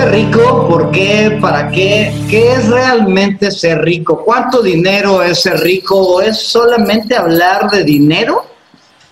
Ser 0.00 0.12
rico, 0.12 0.66
¿por 0.66 0.90
qué? 0.92 1.36
¿Para 1.42 1.70
qué? 1.70 2.10
¿Qué 2.30 2.52
es 2.52 2.70
realmente 2.70 3.50
ser 3.50 3.82
rico? 3.82 4.24
¿Cuánto 4.24 4.62
dinero 4.62 5.22
es 5.22 5.42
ser 5.42 5.60
rico? 5.60 5.94
¿O 5.94 6.22
es 6.22 6.40
solamente 6.40 7.14
hablar 7.14 7.70
de 7.70 7.84
dinero? 7.84 8.46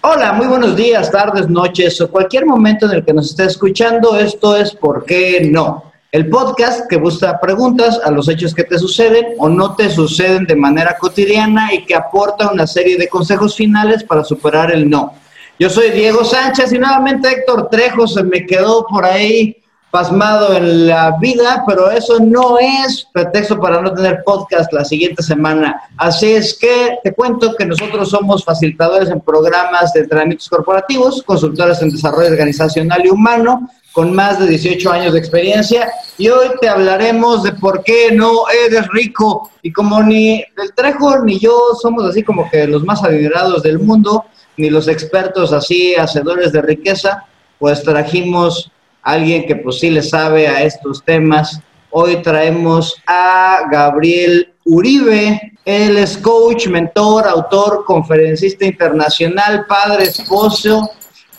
Hola, 0.00 0.32
muy 0.32 0.46
buenos 0.46 0.74
días, 0.76 1.10
tardes, 1.10 1.46
noches 1.50 2.00
o 2.00 2.10
cualquier 2.10 2.46
momento 2.46 2.86
en 2.86 2.92
el 2.92 3.04
que 3.04 3.12
nos 3.12 3.28
esté 3.28 3.44
escuchando. 3.44 4.18
Esto 4.18 4.56
es 4.56 4.74
¿Por 4.74 5.04
qué 5.04 5.46
no? 5.52 5.92
El 6.10 6.30
podcast 6.30 6.88
que 6.88 6.96
busca 6.96 7.38
preguntas 7.38 8.00
a 8.02 8.10
los 8.10 8.26
hechos 8.26 8.54
que 8.54 8.64
te 8.64 8.78
suceden 8.78 9.34
o 9.36 9.50
no 9.50 9.76
te 9.76 9.90
suceden 9.90 10.46
de 10.46 10.56
manera 10.56 10.96
cotidiana 10.98 11.74
y 11.74 11.84
que 11.84 11.96
aporta 11.96 12.50
una 12.50 12.66
serie 12.66 12.96
de 12.96 13.08
consejos 13.08 13.54
finales 13.54 14.04
para 14.04 14.24
superar 14.24 14.72
el 14.72 14.88
no. 14.88 15.12
Yo 15.58 15.68
soy 15.68 15.90
Diego 15.90 16.24
Sánchez 16.24 16.72
y 16.72 16.78
nuevamente 16.78 17.28
Héctor 17.28 17.68
Trejo 17.68 18.06
se 18.06 18.22
me 18.22 18.46
quedó 18.46 18.86
por 18.86 19.04
ahí 19.04 19.57
pasmado 19.90 20.54
en 20.54 20.86
la 20.86 21.16
vida, 21.18 21.64
pero 21.66 21.90
eso 21.90 22.18
no 22.20 22.58
es 22.58 23.06
pretexto 23.12 23.58
para 23.58 23.80
no 23.80 23.92
tener 23.92 24.22
podcast 24.24 24.72
la 24.72 24.84
siguiente 24.84 25.22
semana. 25.22 25.80
Así 25.96 26.32
es 26.32 26.56
que 26.58 26.98
te 27.02 27.14
cuento 27.14 27.54
que 27.56 27.64
nosotros 27.64 28.10
somos 28.10 28.44
facilitadores 28.44 29.08
en 29.08 29.20
programas 29.20 29.92
de 29.92 30.00
entrenamientos 30.00 30.48
corporativos, 30.48 31.22
consultores 31.22 31.80
en 31.80 31.90
desarrollo 31.90 32.28
organizacional 32.28 33.04
y 33.04 33.08
humano, 33.08 33.70
con 33.92 34.14
más 34.14 34.38
de 34.38 34.46
18 34.46 34.92
años 34.92 35.12
de 35.14 35.18
experiencia, 35.18 35.90
y 36.18 36.28
hoy 36.28 36.48
te 36.60 36.68
hablaremos 36.68 37.42
de 37.42 37.52
por 37.52 37.82
qué 37.82 38.12
no 38.12 38.48
eres 38.66 38.86
rico. 38.88 39.50
Y 39.62 39.72
como 39.72 40.02
ni 40.02 40.34
el 40.34 40.74
Trejo 40.76 41.18
ni 41.24 41.38
yo 41.38 41.58
somos 41.80 42.04
así 42.04 42.22
como 42.22 42.48
que 42.50 42.66
los 42.66 42.84
más 42.84 43.02
adinerados 43.02 43.62
del 43.62 43.78
mundo, 43.78 44.26
ni 44.56 44.70
los 44.70 44.86
expertos 44.86 45.52
así, 45.52 45.94
hacedores 45.94 46.52
de 46.52 46.62
riqueza, 46.62 47.24
pues 47.58 47.82
trajimos 47.82 48.70
alguien 49.08 49.46
que 49.46 49.56
pues 49.56 49.78
sí 49.80 49.90
le 49.90 50.02
sabe 50.02 50.46
a 50.46 50.62
estos 50.62 51.02
temas. 51.02 51.60
Hoy 51.90 52.20
traemos 52.22 52.94
a 53.06 53.60
Gabriel 53.70 54.52
Uribe. 54.66 55.52
Él 55.64 55.96
es 55.96 56.18
coach, 56.18 56.66
mentor, 56.66 57.26
autor, 57.26 57.84
conferencista 57.86 58.66
internacional, 58.66 59.64
padre, 59.66 60.04
esposo. 60.04 60.90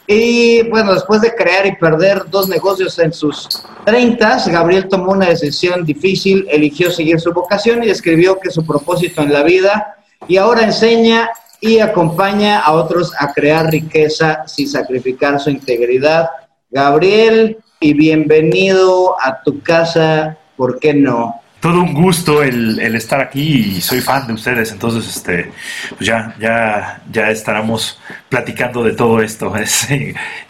Y 0.08 0.64
bueno, 0.64 0.96
después 0.96 1.22
de 1.22 1.36
crear 1.36 1.68
y 1.68 1.76
perder 1.76 2.24
dos 2.32 2.50
negocios 2.50 2.98
en 2.98 3.14
sus 3.14 3.48
30, 3.86 4.46
Gabriel 4.48 4.88
tomó 4.88 5.12
una 5.12 5.28
decisión 5.28 5.86
difícil, 5.86 6.48
eligió 6.50 6.90
seguir 6.90 7.20
su 7.20 7.32
vocación 7.32 7.84
y 7.84 7.90
escribió 7.90 8.40
que 8.40 8.50
su 8.50 8.66
propósito 8.66 9.22
en 9.22 9.32
la 9.32 9.44
vida 9.44 9.96
y 10.28 10.38
ahora 10.38 10.64
enseña 10.64 11.30
y 11.62 11.78
acompaña 11.78 12.62
a 12.62 12.72
otros 12.72 13.14
a 13.20 13.32
crear 13.32 13.70
riqueza 13.70 14.48
sin 14.48 14.68
sacrificar 14.68 15.40
su 15.40 15.52
integridad 15.52 16.30
Gabriel, 16.72 17.58
y 17.80 17.94
bienvenido 17.94 19.16
a 19.20 19.42
tu 19.42 19.60
casa, 19.62 20.38
¿por 20.56 20.80
qué 20.80 20.94
no? 20.94 21.42
Todo 21.60 21.82
un 21.82 21.96
gusto 21.96 22.44
el, 22.44 22.80
estar 22.96 23.20
aquí 23.20 23.76
y 23.78 23.82
soy 23.82 24.02
fan 24.02 24.28
de 24.28 24.34
ustedes, 24.34 24.72
entonces 24.72 25.08
este, 25.08 25.52
pues 25.98 26.08
ya, 26.08 26.36
ya, 26.40 27.02
ya 27.12 27.32
estaremos 27.32 28.00
platicando 28.30 28.84
de 28.84 28.94
todo 28.94 29.20
esto. 29.20 29.52
Es 29.58 29.88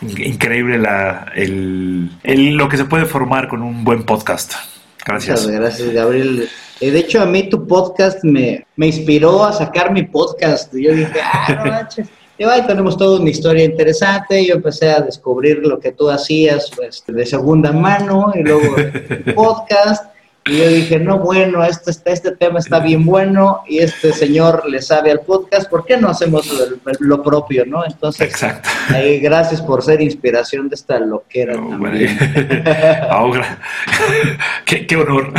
increíble 0.01 0.77
la, 0.77 1.31
el, 1.35 2.09
lo 2.25 2.67
que 2.67 2.75
se 2.75 2.83
puede 2.83 3.05
formar 3.05 3.47
con 3.47 3.63
un 3.63 3.85
buen 3.85 4.03
podcast. 4.03 4.55
Gracias. 5.05 5.43
Muchas 5.43 5.59
gracias, 5.59 5.93
Gabriel. 5.93 6.49
Eh, 6.81 6.91
de 6.91 6.99
hecho, 6.99 7.21
a 7.21 7.25
mí 7.25 7.49
tu 7.49 7.65
podcast 7.65 8.25
me, 8.25 8.65
me 8.75 8.87
inspiró 8.87 9.45
a 9.45 9.53
sacar 9.53 9.93
mi 9.93 10.03
podcast. 10.03 10.73
Yo 10.75 10.93
dije, 10.93 11.21
ah, 11.23 11.63
no 11.63 11.71
manches 11.71 12.09
y 12.39 12.45
ahí 12.45 12.65
tenemos 12.65 12.97
toda 12.97 13.19
una 13.19 13.29
historia 13.29 13.65
interesante. 13.65 14.45
Yo 14.45 14.55
empecé 14.55 14.89
a 14.89 15.01
descubrir 15.01 15.59
lo 15.59 15.77
que 15.77 15.91
tú 15.91 16.09
hacías 16.09 16.71
pues, 16.73 17.03
de 17.05 17.25
segunda 17.25 17.73
mano 17.73 18.31
y 18.33 18.43
luego 18.43 18.77
podcast. 19.35 20.05
Y 20.45 20.57
yo 20.57 20.69
dije, 20.69 20.99
no, 20.99 21.19
bueno, 21.19 21.65
este, 21.65 21.91
este 22.05 22.31
tema 22.31 22.59
está 22.59 22.79
bien 22.79 23.05
bueno 23.05 23.61
y 23.67 23.79
este 23.79 24.13
señor 24.13 24.63
le 24.69 24.81
sabe 24.81 25.11
al 25.11 25.19
podcast, 25.19 25.69
¿por 25.69 25.85
qué 25.85 25.97
no 25.97 26.07
hacemos 26.07 26.49
lo, 26.99 27.21
propio, 27.21 27.65
no? 27.65 27.85
Entonces, 27.85 28.29
Exacto. 28.29 28.69
gracias 29.21 29.61
por 29.61 29.83
ser 29.83 30.01
inspiración 30.01 30.69
de 30.69 30.75
esta 30.75 30.97
loquera 30.97 31.53
también. 31.53 32.17
Ahora, 33.11 33.59
qué, 34.65 34.87
qué 34.87 34.95
honor. 34.95 35.33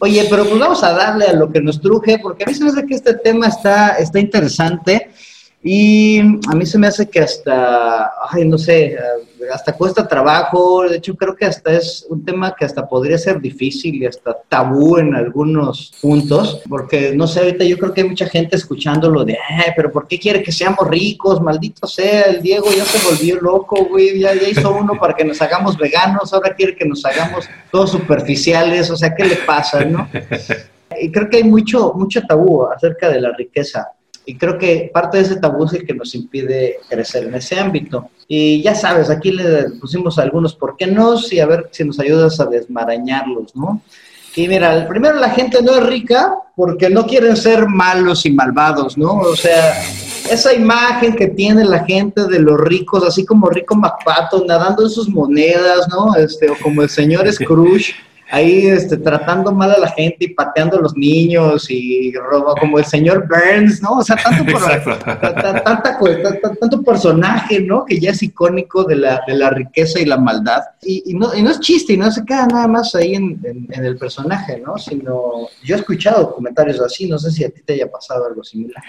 Oye, 0.00 0.26
pero 0.28 0.44
pues 0.44 0.58
vamos 0.58 0.82
a 0.84 0.92
darle 0.92 1.26
a 1.26 1.32
lo 1.32 1.50
que 1.50 1.62
nos 1.62 1.80
truje, 1.80 2.18
porque 2.18 2.44
a 2.44 2.46
mí 2.46 2.54
se 2.54 2.64
me 2.64 2.70
hace 2.70 2.84
que 2.84 2.94
este 2.94 3.14
tema 3.14 3.46
está, 3.46 3.90
está 3.92 4.18
interesante. 4.18 5.10
Y 5.66 6.20
a 6.20 6.54
mí 6.54 6.66
se 6.66 6.76
me 6.76 6.88
hace 6.88 7.08
que 7.08 7.20
hasta, 7.20 8.12
ay, 8.28 8.46
no 8.46 8.58
sé, 8.58 8.98
hasta 9.50 9.72
cuesta 9.72 10.06
trabajo. 10.06 10.86
De 10.86 10.98
hecho, 10.98 11.16
creo 11.16 11.34
que 11.34 11.46
hasta 11.46 11.72
es 11.72 12.04
un 12.10 12.22
tema 12.22 12.54
que 12.54 12.66
hasta 12.66 12.86
podría 12.86 13.16
ser 13.16 13.40
difícil 13.40 13.94
y 13.94 14.04
hasta 14.04 14.36
tabú 14.46 14.98
en 14.98 15.14
algunos 15.14 15.94
puntos. 16.02 16.60
Porque, 16.68 17.16
no 17.16 17.26
sé, 17.26 17.40
ahorita 17.40 17.64
yo 17.64 17.78
creo 17.78 17.94
que 17.94 18.02
hay 18.02 18.08
mucha 18.08 18.26
gente 18.26 18.56
escuchándolo 18.56 19.24
de, 19.24 19.38
ay, 19.48 19.72
pero 19.74 19.90
¿por 19.90 20.06
qué 20.06 20.18
quiere 20.18 20.42
que 20.42 20.52
seamos 20.52 20.86
ricos? 20.86 21.40
Maldito 21.40 21.86
sea, 21.86 22.24
el 22.24 22.42
Diego 22.42 22.66
ya 22.70 22.84
se 22.84 23.02
volvió 23.08 23.40
loco, 23.40 23.86
güey. 23.86 24.20
Ya, 24.20 24.34
ya 24.34 24.46
hizo 24.46 24.70
uno 24.70 25.00
para 25.00 25.14
que 25.14 25.24
nos 25.24 25.40
hagamos 25.40 25.78
veganos, 25.78 26.30
ahora 26.34 26.54
quiere 26.54 26.76
que 26.76 26.84
nos 26.84 27.02
hagamos 27.06 27.48
todos 27.72 27.90
superficiales. 27.90 28.90
O 28.90 28.98
sea, 28.98 29.14
¿qué 29.14 29.24
le 29.24 29.36
pasa, 29.36 29.82
no? 29.82 30.10
Y 31.00 31.10
creo 31.10 31.30
que 31.30 31.38
hay 31.38 31.44
mucho, 31.44 31.94
mucho 31.94 32.20
tabú 32.28 32.66
acerca 32.66 33.08
de 33.08 33.22
la 33.22 33.32
riqueza. 33.34 33.93
Y 34.26 34.36
creo 34.36 34.58
que 34.58 34.90
parte 34.92 35.18
de 35.18 35.24
ese 35.24 35.36
tabú 35.36 35.64
es 35.64 35.74
el 35.74 35.86
que 35.86 35.94
nos 35.94 36.14
impide 36.14 36.78
crecer 36.88 37.24
en 37.24 37.34
ese 37.34 37.58
ámbito. 37.58 38.10
Y 38.26 38.62
ya 38.62 38.74
sabes, 38.74 39.10
aquí 39.10 39.30
le 39.30 39.70
pusimos 39.80 40.18
algunos 40.18 40.54
por 40.54 40.76
qué 40.76 40.86
no 40.86 41.14
y 41.30 41.40
a 41.40 41.46
ver 41.46 41.68
si 41.72 41.84
nos 41.84 42.00
ayudas 42.00 42.40
a 42.40 42.46
desmarañarlos, 42.46 43.54
¿no? 43.54 43.82
Y 44.36 44.48
mira, 44.48 44.88
primero 44.88 45.16
la 45.16 45.30
gente 45.30 45.62
no 45.62 45.76
es 45.76 45.86
rica 45.86 46.34
porque 46.56 46.90
no 46.90 47.06
quieren 47.06 47.36
ser 47.36 47.68
malos 47.68 48.26
y 48.26 48.32
malvados, 48.32 48.98
¿no? 48.98 49.18
O 49.18 49.36
sea, 49.36 49.80
esa 50.30 50.52
imagen 50.52 51.14
que 51.14 51.28
tiene 51.28 51.64
la 51.64 51.84
gente 51.84 52.26
de 52.26 52.40
los 52.40 52.58
ricos, 52.60 53.04
así 53.04 53.24
como 53.24 53.48
Rico 53.48 53.76
MacPato, 53.76 54.44
nadando 54.44 54.82
en 54.82 54.90
sus 54.90 55.08
monedas, 55.08 55.86
¿no? 55.88 56.16
Este, 56.16 56.50
o 56.50 56.56
como 56.60 56.82
el 56.82 56.88
señor 56.88 57.30
Scrooge 57.32 57.94
ahí 58.30 58.66
este, 58.66 58.96
tratando 58.96 59.52
mal 59.52 59.70
a 59.70 59.78
la 59.78 59.88
gente 59.88 60.16
y 60.20 60.28
pateando 60.28 60.78
a 60.78 60.80
los 60.80 60.96
niños 60.96 61.70
y 61.70 62.12
roba 62.12 62.54
como 62.58 62.78
el 62.78 62.84
señor 62.84 63.28
Burns, 63.28 63.82
¿no? 63.82 63.98
O 63.98 64.02
sea, 64.02 64.16
tanto, 64.16 64.44
tanto 66.60 66.82
personaje, 66.82 67.60
¿no? 67.60 67.84
Que 67.84 67.98
ya 67.98 68.10
es 68.10 68.22
icónico 68.22 68.84
de 68.84 68.96
la, 68.96 69.22
de 69.26 69.34
la 69.34 69.50
riqueza 69.50 70.00
y 70.00 70.04
la 70.04 70.16
maldad. 70.16 70.62
Y, 70.82 71.14
no, 71.14 71.34
y 71.34 71.42
no 71.42 71.50
es 71.50 71.60
chiste 71.60 71.94
y 71.94 71.96
no 71.96 72.10
se 72.10 72.24
queda 72.24 72.46
nada 72.46 72.68
más 72.68 72.94
ahí 72.94 73.14
en, 73.14 73.40
en, 73.44 73.84
el 73.84 73.96
personaje, 73.96 74.62
¿no? 74.64 74.78
Sino, 74.78 75.48
yo 75.62 75.76
he 75.76 75.78
escuchado 75.78 76.34
comentarios 76.34 76.80
así, 76.80 77.08
no 77.08 77.18
sé 77.18 77.30
si 77.30 77.44
a 77.44 77.50
ti 77.50 77.62
te 77.64 77.74
haya 77.74 77.90
pasado 77.90 78.26
algo 78.26 78.42
similar. 78.44 78.82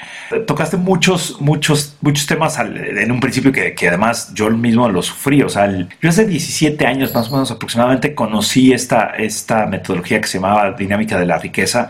Tocaste 0.45 0.77
muchos, 0.77 1.39
muchos, 1.39 1.95
muchos 2.01 2.25
temas 2.25 2.57
en 2.59 3.11
un 3.11 3.19
principio 3.19 3.51
que, 3.51 3.73
que 3.73 3.87
además 3.87 4.33
yo 4.33 4.49
mismo 4.49 4.89
lo 4.89 5.01
sufrí, 5.01 5.41
o 5.41 5.49
sea, 5.49 5.71
yo 6.01 6.09
hace 6.09 6.25
17 6.25 6.85
años 6.85 7.13
más 7.13 7.29
o 7.29 7.31
menos 7.31 7.51
aproximadamente 7.51 8.15
conocí 8.15 8.73
esta 8.73 9.13
esta 9.25 9.65
metodología 9.65 10.21
que 10.21 10.27
se 10.27 10.37
llamaba 10.37 10.71
dinámica 10.71 11.17
de 11.17 11.25
la 11.25 11.37
riqueza. 11.37 11.89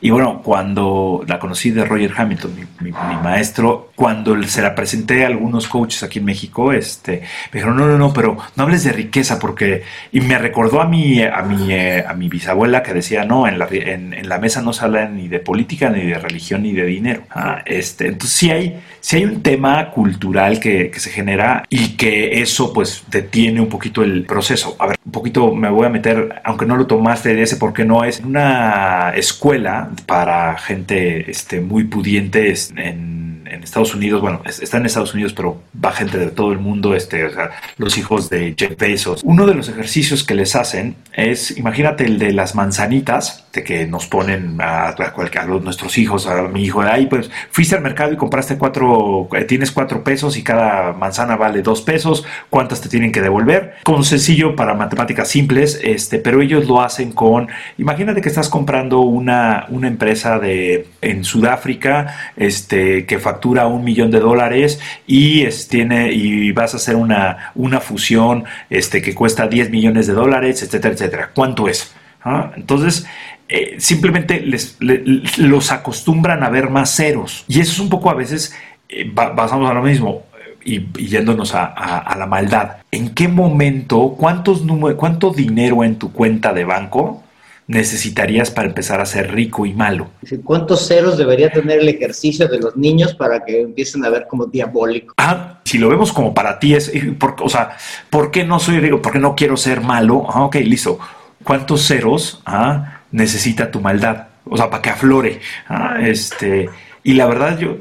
Y 0.00 0.10
bueno, 0.10 0.42
cuando 0.42 1.24
la 1.26 1.38
conocí 1.38 1.70
de 1.70 1.84
Roger 1.84 2.12
Hamilton, 2.16 2.68
mi, 2.80 2.92
maestro, 2.92 3.92
cuando 3.94 4.40
se 4.44 4.62
la 4.62 4.74
presenté 4.74 5.24
a 5.24 5.28
algunos 5.28 5.68
coaches 5.68 6.02
aquí 6.02 6.18
en 6.18 6.26
México, 6.26 6.72
este, 6.72 7.22
me 7.52 7.60
dijeron, 7.60 7.76
no, 7.76 7.86
no, 7.86 7.96
no, 7.96 8.12
pero 8.12 8.36
no 8.54 8.62
hables 8.62 8.84
de 8.84 8.92
riqueza 8.92 9.38
porque... 9.38 9.82
Y 10.12 10.20
me 10.20 10.38
recordó 10.38 10.80
a 10.80 10.86
mi, 10.86 11.22
a 11.22 11.42
mi, 11.42 11.72
eh, 11.72 12.04
a 12.06 12.12
mi 12.14 12.28
bisabuela 12.28 12.82
que 12.82 12.92
decía, 12.92 13.24
no, 13.24 13.48
en 13.48 13.58
la, 13.58 13.68
en, 13.70 14.28
la 14.28 14.38
mesa 14.38 14.60
no 14.60 14.72
se 14.72 14.84
habla 14.84 15.08
ni 15.08 15.28
de 15.28 15.40
política, 15.40 15.88
ni 15.88 16.04
de 16.04 16.18
religión, 16.18 16.62
ni 16.62 16.72
de 16.72 16.84
dinero. 16.84 17.22
Ah, 17.30 17.62
este, 17.64 18.06
entonces 18.06 18.36
sí 18.36 18.50
hay, 18.50 18.80
sí 19.06 19.18
hay 19.18 19.24
un 19.24 19.40
tema 19.40 19.92
cultural 19.92 20.58
que, 20.58 20.90
que 20.90 20.98
se 20.98 21.10
genera 21.10 21.62
y 21.70 21.90
que 21.90 22.40
eso 22.40 22.72
pues 22.72 23.04
detiene 23.08 23.60
un 23.60 23.68
poquito 23.68 24.02
el 24.02 24.24
proceso. 24.24 24.74
A 24.80 24.88
ver, 24.88 24.96
un 25.04 25.12
poquito 25.12 25.54
me 25.54 25.70
voy 25.70 25.86
a 25.86 25.90
meter, 25.90 26.42
aunque 26.42 26.66
no 26.66 26.76
lo 26.76 26.88
tomaste 26.88 27.32
de 27.32 27.42
ese 27.42 27.56
porque 27.56 27.84
no 27.84 28.02
es 28.02 28.18
una 28.18 29.12
escuela 29.14 29.90
para 30.06 30.58
gente 30.58 31.30
este, 31.30 31.60
muy 31.60 31.84
pudiente 31.84 32.52
en 32.76 33.62
Estados 33.62 33.94
Unidos, 33.94 34.20
bueno, 34.20 34.42
está 34.44 34.78
en 34.78 34.86
Estados 34.86 35.14
Unidos, 35.14 35.32
pero 35.32 35.60
va 35.84 35.92
gente 35.92 36.18
de 36.18 36.28
todo 36.28 36.52
el 36.52 36.58
mundo, 36.58 36.94
este, 36.94 37.24
o 37.24 37.30
sea, 37.30 37.50
los 37.78 37.98
hijos 37.98 38.30
de 38.30 38.54
Jeff 38.56 38.76
Bezos. 38.78 39.22
Uno 39.24 39.46
de 39.46 39.54
los 39.54 39.68
ejercicios 39.68 40.24
que 40.24 40.34
les 40.34 40.56
hacen 40.56 40.96
es, 41.12 41.56
imagínate 41.56 42.04
el 42.04 42.18
de 42.18 42.32
las 42.32 42.54
manzanitas, 42.54 43.46
de 43.52 43.64
que 43.64 43.86
nos 43.86 44.06
ponen 44.06 44.60
a, 44.60 44.90
a, 44.90 45.46
nuestros 45.60 45.98
hijos, 45.98 46.26
a 46.26 46.42
mi 46.42 46.64
hijo, 46.64 46.80
ahí 46.82 47.06
pues 47.06 47.30
fuiste 47.50 47.74
al 47.74 47.82
mercado 47.82 48.12
y 48.12 48.16
compraste 48.16 48.56
cuatro, 48.56 48.95
eh, 49.34 49.44
tienes 49.44 49.72
cuatro 49.72 50.02
pesos 50.04 50.36
y 50.36 50.42
cada 50.42 50.92
manzana 50.92 51.36
vale 51.36 51.62
dos 51.62 51.82
pesos, 51.82 52.24
¿cuántas 52.50 52.80
te 52.80 52.88
tienen 52.88 53.12
que 53.12 53.20
devolver? 53.20 53.74
Con 53.84 54.04
sencillo 54.04 54.56
para 54.56 54.74
matemáticas 54.74 55.28
simples, 55.28 55.80
este, 55.82 56.18
pero 56.18 56.42
ellos 56.42 56.66
lo 56.66 56.80
hacen 56.80 57.12
con, 57.12 57.48
imagínate 57.78 58.20
que 58.20 58.28
estás 58.28 58.48
comprando 58.48 59.00
una, 59.00 59.66
una 59.68 59.88
empresa 59.88 60.38
de, 60.38 60.88
en 61.00 61.24
Sudáfrica, 61.24 62.32
este, 62.36 63.06
que 63.06 63.18
factura 63.18 63.66
un 63.66 63.84
millón 63.84 64.10
de 64.10 64.20
dólares 64.20 64.80
y, 65.06 65.42
es, 65.42 65.68
tiene, 65.68 66.12
y 66.12 66.52
vas 66.52 66.74
a 66.74 66.78
hacer 66.78 66.96
una, 66.96 67.52
una 67.54 67.80
fusión 67.80 68.44
este, 68.70 69.02
que 69.02 69.14
cuesta 69.14 69.46
10 69.46 69.70
millones 69.70 70.06
de 70.06 70.12
dólares, 70.12 70.62
etcétera, 70.62 70.94
etcétera. 70.94 71.30
¿Cuánto 71.34 71.68
es? 71.68 71.94
¿Ah? 72.24 72.50
Entonces, 72.56 73.06
eh, 73.48 73.76
simplemente 73.78 74.40
les, 74.40 74.76
los 74.80 75.70
acostumbran 75.70 76.42
a 76.42 76.50
ver 76.50 76.68
más 76.68 76.96
ceros. 76.96 77.44
Y 77.46 77.60
eso 77.60 77.72
es 77.72 77.78
un 77.78 77.88
poco 77.88 78.10
a 78.10 78.14
veces, 78.14 78.56
eh, 78.88 79.10
basamos 79.12 79.70
a 79.70 79.74
lo 79.74 79.82
mismo, 79.82 80.24
y, 80.66 80.80
yéndonos 81.06 81.54
a, 81.54 82.14
la 82.18 82.26
maldad. 82.26 82.78
¿En 82.90 83.14
qué 83.14 83.28
momento, 83.28 84.14
cuántos 84.18 84.62
cuánto 84.96 85.30
dinero 85.30 85.84
en 85.84 85.96
tu 85.96 86.12
cuenta 86.12 86.52
de 86.52 86.64
banco 86.64 87.22
necesitarías 87.68 88.50
para 88.50 88.68
empezar 88.68 89.00
a 89.00 89.06
ser 89.06 89.32
rico 89.32 89.64
y 89.64 89.72
malo? 89.72 90.08
¿Cuántos 90.44 90.86
ceros 90.86 91.16
debería 91.16 91.50
tener 91.50 91.80
el 91.80 91.88
ejercicio 91.88 92.48
de 92.48 92.58
los 92.58 92.76
niños 92.76 93.14
para 93.14 93.44
que 93.44 93.62
empiecen 93.62 94.04
a 94.04 94.10
ver 94.10 94.26
como 94.28 94.46
diabólico? 94.46 95.14
Ah, 95.16 95.60
si 95.64 95.78
lo 95.78 95.88
vemos 95.88 96.12
como 96.12 96.34
para 96.34 96.58
ti 96.58 96.74
es, 96.74 96.92
o 97.40 97.48
sea, 97.48 97.76
¿por 98.10 98.30
qué 98.30 98.44
no 98.44 98.58
soy 98.58 98.80
rico? 98.80 99.00
¿Por 99.00 99.12
qué 99.12 99.18
no 99.18 99.34
quiero 99.34 99.56
ser 99.56 99.80
malo? 99.80 100.26
Ah, 100.28 100.44
ok, 100.44 100.56
listo. 100.56 100.98
¿Cuántos 101.44 101.86
ceros 101.86 102.42
ah, 102.44 103.02
necesita 103.12 103.70
tu 103.70 103.80
maldad? 103.80 104.28
O 104.44 104.56
sea, 104.56 104.70
para 104.70 104.82
que 104.82 104.90
aflore. 104.90 105.40
Ah, 105.68 105.96
este, 106.00 106.68
y 107.06 107.12
la 107.12 107.26
verdad, 107.26 107.56
yo 107.56 107.78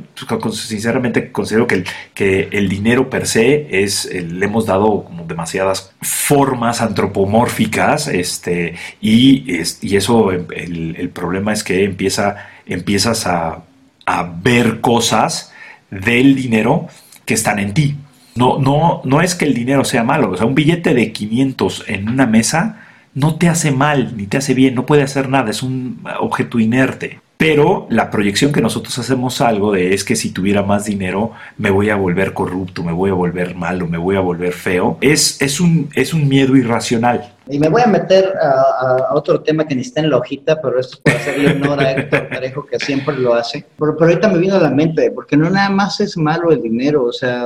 sinceramente 0.51 1.31
considero 1.31 1.66
que 1.66 1.74
el, 1.74 1.86
que 2.13 2.48
el 2.51 2.69
dinero 2.69 3.10
per 3.10 3.25
se 3.25 3.83
es, 3.83 4.06
le 4.06 4.45
hemos 4.45 4.68
dado 4.68 5.04
como 5.04 5.25
demasiadas 5.25 5.95
formas 6.00 6.80
antropomórficas, 6.80 8.07
este, 8.07 8.75
y, 9.01 9.51
y 9.81 9.95
eso, 9.95 10.31
el, 10.31 10.45
el, 10.95 11.10
problema 11.10 11.54
es 11.54 11.63
que 11.63 11.86
empieza, 11.86 12.36
empiezas 12.68 13.25
a, 13.25 13.63
a 14.06 14.31
ver 14.44 14.80
cosas 14.80 15.51
del 15.89 16.36
dinero 16.36 16.88
que 17.25 17.33
están 17.33 17.57
en 17.57 17.74
ti. 17.74 17.95
No, 18.36 18.60
no, 18.60 19.01
no 19.06 19.24
es 19.24 19.33
que 19.33 19.45
el 19.45 19.56
dinero 19.56 19.86
sea 19.86 20.04
malo, 20.04 20.33
o 20.33 20.38
sea, 20.38 20.45
un 20.45 20.54
billete 20.54 20.94
de 20.94 21.12
500 21.12 21.86
en 21.88 22.10
una 22.10 22.27
mesa 22.27 22.86
no 23.16 23.38
te 23.39 23.50
hace 23.50 23.72
mal 23.72 24.16
ni 24.18 24.27
te 24.27 24.38
hace 24.38 24.54
bien, 24.54 24.75
no 24.75 24.86
puede 24.86 25.01
hacer 25.01 25.30
nada, 25.30 25.50
es 25.50 25.63
un 25.63 26.04
objeto 26.19 26.60
inerte. 26.60 27.25
Pero 27.46 27.86
la 27.92 28.10
proyección 28.10 28.52
que 28.52 28.60
nosotros 28.60 28.98
hacemos 28.98 29.40
algo 29.40 29.72
de 29.72 29.94
es 29.94 30.04
que 30.04 30.16
si 30.16 30.32
tuviera 30.32 30.64
más 30.64 30.86
dinero 30.86 31.32
me 31.60 31.70
voy 31.70 31.92
a 31.92 31.96
volver 31.96 32.34
corrupto, 32.34 32.82
me 32.82 32.92
voy 32.92 33.12
a 33.12 33.14
volver 33.14 33.54
malo, 33.54 33.86
me 33.86 34.00
voy 34.00 34.16
a 34.16 34.20
volver 34.20 34.52
feo, 34.52 34.98
es, 35.00 35.40
es, 35.40 35.60
un, 35.60 35.88
es 35.94 36.16
un 36.16 36.28
miedo 36.28 36.56
irracional. 36.56 37.36
Y 37.48 37.60
me 37.60 37.70
voy 37.70 37.84
a 37.84 37.88
meter 37.88 38.34
a, 38.42 39.14
otro 39.14 39.42
tema 39.42 39.68
que 39.68 39.76
ni 39.76 39.84
está 39.84 40.00
en 40.00 40.10
la 40.10 40.18
hojita, 40.18 40.60
pero 40.60 40.80
esto 40.80 40.96
es 40.96 41.02
para 41.02 41.18
hacerle 41.18 41.52
honor 41.52 41.82
a 41.82 41.92
Héctor 41.92 42.30
Parejo, 42.30 42.66
que 42.66 42.80
siempre 42.80 43.16
lo 43.16 43.36
hace. 43.36 43.64
Pero, 43.78 43.96
pero 43.96 44.10
ahorita 44.10 44.28
me 44.28 44.40
vino 44.40 44.56
a 44.56 44.60
la 44.60 44.72
mente, 44.72 45.12
porque 45.12 45.38
no 45.38 45.48
nada 45.48 45.70
más 45.70 46.00
es 46.00 46.18
malo 46.18 46.52
el 46.52 46.64
dinero, 46.64 47.04
o 47.04 47.14
sea, 47.14 47.44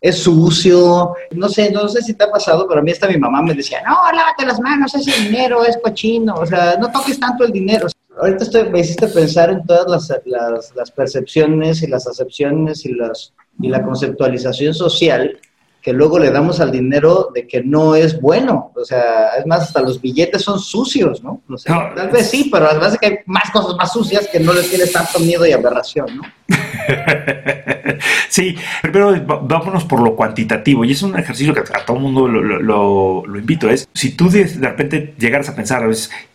es 0.00 0.16
sucio, 0.16 1.12
no 1.30 1.48
sé, 1.50 1.70
no 1.70 1.88
sé 1.88 2.00
si 2.00 2.14
te 2.14 2.24
ha 2.24 2.30
pasado, 2.30 2.66
pero 2.66 2.80
a 2.80 2.82
mí 2.82 2.90
hasta 2.90 3.06
mi 3.06 3.18
mamá 3.18 3.42
me 3.42 3.52
decía, 3.52 3.82
no, 3.86 4.10
lávate 4.16 4.46
las 4.46 4.58
manos, 4.60 4.94
ese 4.94 5.12
dinero 5.24 5.62
es 5.62 5.76
cochino, 5.76 6.36
o 6.36 6.46
sea, 6.46 6.78
no 6.80 6.90
toques 6.90 7.20
tanto 7.20 7.44
el 7.44 7.52
dinero. 7.52 7.86
Ahorita 8.18 8.44
estoy, 8.44 8.68
me 8.70 8.80
hiciste 8.80 9.08
pensar 9.08 9.50
en 9.50 9.64
todas 9.64 10.10
las, 10.26 10.70
las, 10.74 10.90
percepciones 10.90 11.82
y 11.82 11.86
las 11.86 12.06
acepciones 12.06 12.84
y, 12.84 12.92
las, 12.92 13.32
y 13.60 13.68
la 13.68 13.82
conceptualización 13.82 14.74
social 14.74 15.38
que 15.82 15.92
luego 15.92 16.18
le 16.20 16.30
damos 16.30 16.60
al 16.60 16.70
dinero 16.70 17.30
de 17.34 17.46
que 17.46 17.62
no 17.62 17.96
es 17.96 18.20
bueno. 18.20 18.70
O 18.76 18.84
sea, 18.84 19.30
es 19.36 19.44
más, 19.46 19.64
hasta 19.64 19.82
los 19.82 20.00
billetes 20.00 20.40
son 20.40 20.60
sucios, 20.60 21.22
¿no? 21.24 21.42
tal 21.66 22.10
vez 22.10 22.30
sí, 22.30 22.48
pero 22.52 22.68
además 22.68 22.92
de 22.92 22.98
que 22.98 23.06
hay 23.06 23.18
más 23.26 23.50
cosas 23.50 23.76
más 23.76 23.92
sucias 23.92 24.28
que 24.30 24.38
no 24.38 24.52
les 24.52 24.70
tienes 24.70 24.92
tanto 24.92 25.18
miedo 25.18 25.44
y 25.44 25.50
aberración, 25.50 26.06
¿no? 26.16 26.22
sí, 28.28 28.56
pero 28.80 29.14
vámonos 29.42 29.84
por 29.84 30.00
lo 30.00 30.14
cuantitativo. 30.14 30.84
Y 30.84 30.92
es 30.92 31.02
un 31.02 31.18
ejercicio 31.18 31.52
que 31.52 31.60
a 31.60 31.84
todo 31.84 31.96
el 31.96 32.02
mundo 32.04 32.28
lo, 32.28 33.24
lo, 33.26 33.38
invito. 33.38 33.68
Es, 33.68 33.88
si 33.92 34.10
tú 34.10 34.30
de, 34.30 34.44
repente 34.44 35.14
llegaras 35.18 35.48
a 35.48 35.56
pensar, 35.56 35.88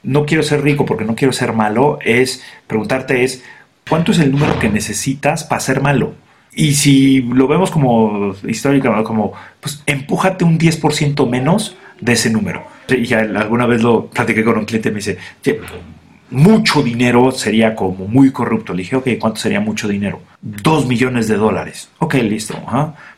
no 0.03 0.25
quiero 0.25 0.43
ser 0.43 0.61
rico 0.61 0.85
porque 0.85 1.05
no 1.05 1.15
quiero 1.15 1.31
ser 1.31 1.53
malo, 1.53 1.99
es 2.03 2.43
preguntarte 2.67 3.23
es, 3.23 3.43
¿cuánto 3.89 4.11
es 4.11 4.19
el 4.19 4.31
número 4.31 4.59
que 4.59 4.67
necesitas 4.67 5.45
para 5.45 5.61
ser 5.61 5.79
malo? 5.79 6.13
Y 6.57 6.73
si 6.73 7.21
lo 7.21 7.47
vemos 7.47 7.69
como 7.69 8.35
histórica, 8.47 9.03
como, 9.03 9.31
pues 9.61 9.83
empújate 9.85 10.43
un 10.43 10.57
10% 10.57 11.29
menos 11.29 11.77
de 12.01 12.13
ese 12.13 12.31
número. 12.31 12.65
Y 12.89 13.13
alguna 13.13 13.67
vez 13.67 13.83
lo 13.83 14.07
platiqué 14.07 14.43
con 14.43 14.57
un 14.57 14.65
cliente 14.65 14.89
y 14.89 14.91
me 14.91 14.97
dice, 14.97 15.19
mucho 16.31 16.81
dinero 16.81 17.31
sería 17.31 17.75
como 17.75 18.07
muy 18.07 18.31
corrupto. 18.31 18.73
Le 18.73 18.81
dije, 18.81 18.95
ok, 18.95 19.07
¿cuánto 19.19 19.39
sería 19.39 19.59
mucho 19.59 19.87
dinero? 19.87 20.19
Dos 20.41 20.87
millones 20.87 21.27
de 21.27 21.35
dólares. 21.35 21.91
Ok, 21.99 22.15
listo. 22.15 22.55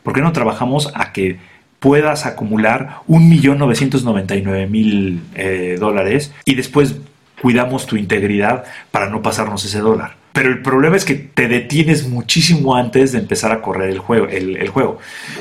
¿Por 0.02 0.12
qué 0.12 0.20
no 0.20 0.32
trabajamos 0.32 0.92
a 0.94 1.14
que 1.14 1.38
puedas 1.78 2.26
acumular 2.26 2.98
un 3.06 3.30
millón 3.30 3.56
novecientos 3.56 4.04
noventa 4.04 4.36
y 4.36 4.42
nueve 4.42 4.66
mil 4.66 5.22
eh, 5.34 5.78
dólares 5.80 6.30
y 6.44 6.56
después 6.56 6.96
cuidamos 7.40 7.86
tu 7.86 7.96
integridad 7.96 8.64
para 8.90 9.08
no 9.08 9.22
pasarnos 9.22 9.64
ese 9.64 9.78
dólar? 9.78 10.19
Pero 10.32 10.50
el 10.50 10.62
problema 10.62 10.96
es 10.96 11.04
que 11.04 11.14
te 11.14 11.48
detienes 11.48 12.08
muchísimo 12.08 12.76
antes 12.76 13.12
de 13.12 13.18
empezar 13.18 13.50
a 13.52 13.60
correr 13.60 13.90
el 13.90 13.98
juego. 13.98 14.28
El, 14.28 14.68
juego. 14.68 14.98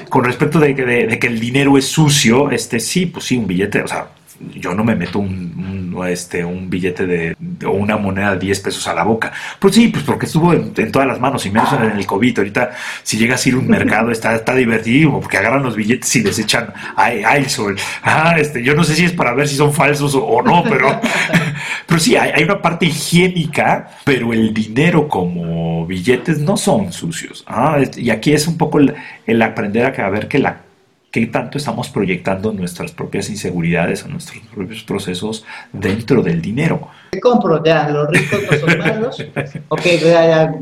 Con 0.09 0.23
respecto 0.23 0.59
de 0.59 0.75
que, 0.75 0.83
de 0.83 1.19
que, 1.19 1.27
el 1.27 1.39
dinero 1.39 1.77
es 1.77 1.85
sucio, 1.85 2.49
este 2.49 2.79
sí, 2.79 3.05
pues 3.05 3.25
sí, 3.25 3.37
un 3.37 3.45
billete, 3.45 3.81
o 3.81 3.87
sea, 3.87 4.09
yo 4.55 4.73
no 4.73 4.83
me 4.83 4.95
meto 4.95 5.19
un, 5.19 5.95
este, 6.07 6.45
un 6.45 6.69
billete 6.69 7.05
de, 7.05 7.35
o 7.65 7.71
una 7.71 7.97
moneda 7.97 8.33
de 8.33 8.39
10 8.39 8.59
pesos 8.61 8.87
a 8.87 8.93
la 8.93 9.03
boca. 9.03 9.31
Pues 9.59 9.75
sí, 9.75 9.89
pues 9.89 10.03
porque 10.03 10.25
estuvo 10.25 10.53
en, 10.53 10.73
todas 10.91 11.07
las 11.07 11.19
manos 11.19 11.45
y 11.45 11.51
menos 11.51 11.71
en 11.73 11.83
el 11.91 12.05
COVID. 12.05 12.39
Ahorita, 12.39 12.71
si 13.03 13.17
llegas 13.17 13.45
a 13.45 13.49
ir 13.49 13.55
a 13.55 13.57
un 13.59 13.67
mercado, 13.67 14.11
está, 14.11 14.35
está 14.35 14.55
divertido 14.55 15.19
porque 15.19 15.37
agarran 15.37 15.63
los 15.63 15.75
billetes 15.75 16.15
y 16.15 16.23
les 16.23 16.39
echan 16.39 16.73
ay, 16.95 17.45
sobre. 17.49 17.75
Ah, 18.03 18.35
este, 18.37 18.63
yo 18.63 18.75
no 18.75 18.83
sé 18.83 18.95
si 18.95 19.05
es 19.05 19.11
para 19.11 19.33
ver 19.33 19.47
si 19.47 19.55
son 19.55 19.73
falsos 19.73 20.15
o, 20.15 20.41
no, 20.41 20.63
pero, 20.63 20.99
pero 21.85 21.99
sí, 21.99 22.15
hay, 22.15 22.31
hay, 22.33 22.43
una 22.43 22.61
parte 22.61 22.85
higiénica, 22.85 23.89
pero 24.05 24.33
el 24.33 24.53
dinero 24.53 25.07
como 25.07 25.85
billetes 25.85 26.39
no 26.39 26.57
son 26.57 26.93
sucios. 26.93 27.43
Ah, 27.47 27.79
y 27.95 28.09
aquí 28.09 28.33
es 28.33 28.47
un 28.47 28.57
poco 28.57 28.79
el, 28.79 28.95
el 29.25 29.41
aprender 29.41 29.99
a 29.99 30.09
ver 30.09 30.27
que 30.27 30.39
la 30.39 30.68
qué 31.11 31.27
tanto 31.27 31.57
estamos 31.57 31.89
proyectando 31.89 32.53
nuestras 32.53 32.91
propias 32.91 33.29
inseguridades 33.29 34.03
o 34.03 34.07
nuestros 34.07 34.43
propios 34.53 34.83
procesos 34.83 35.45
dentro 35.73 36.21
del 36.21 36.41
dinero. 36.41 36.89
Te 37.11 37.19
compro, 37.19 37.63
ya, 37.63 37.89
los 37.89 38.09
ricos 38.09 38.39
no 38.49 38.57
son 38.57 38.79
malos. 38.79 39.25
ok, 39.69 39.81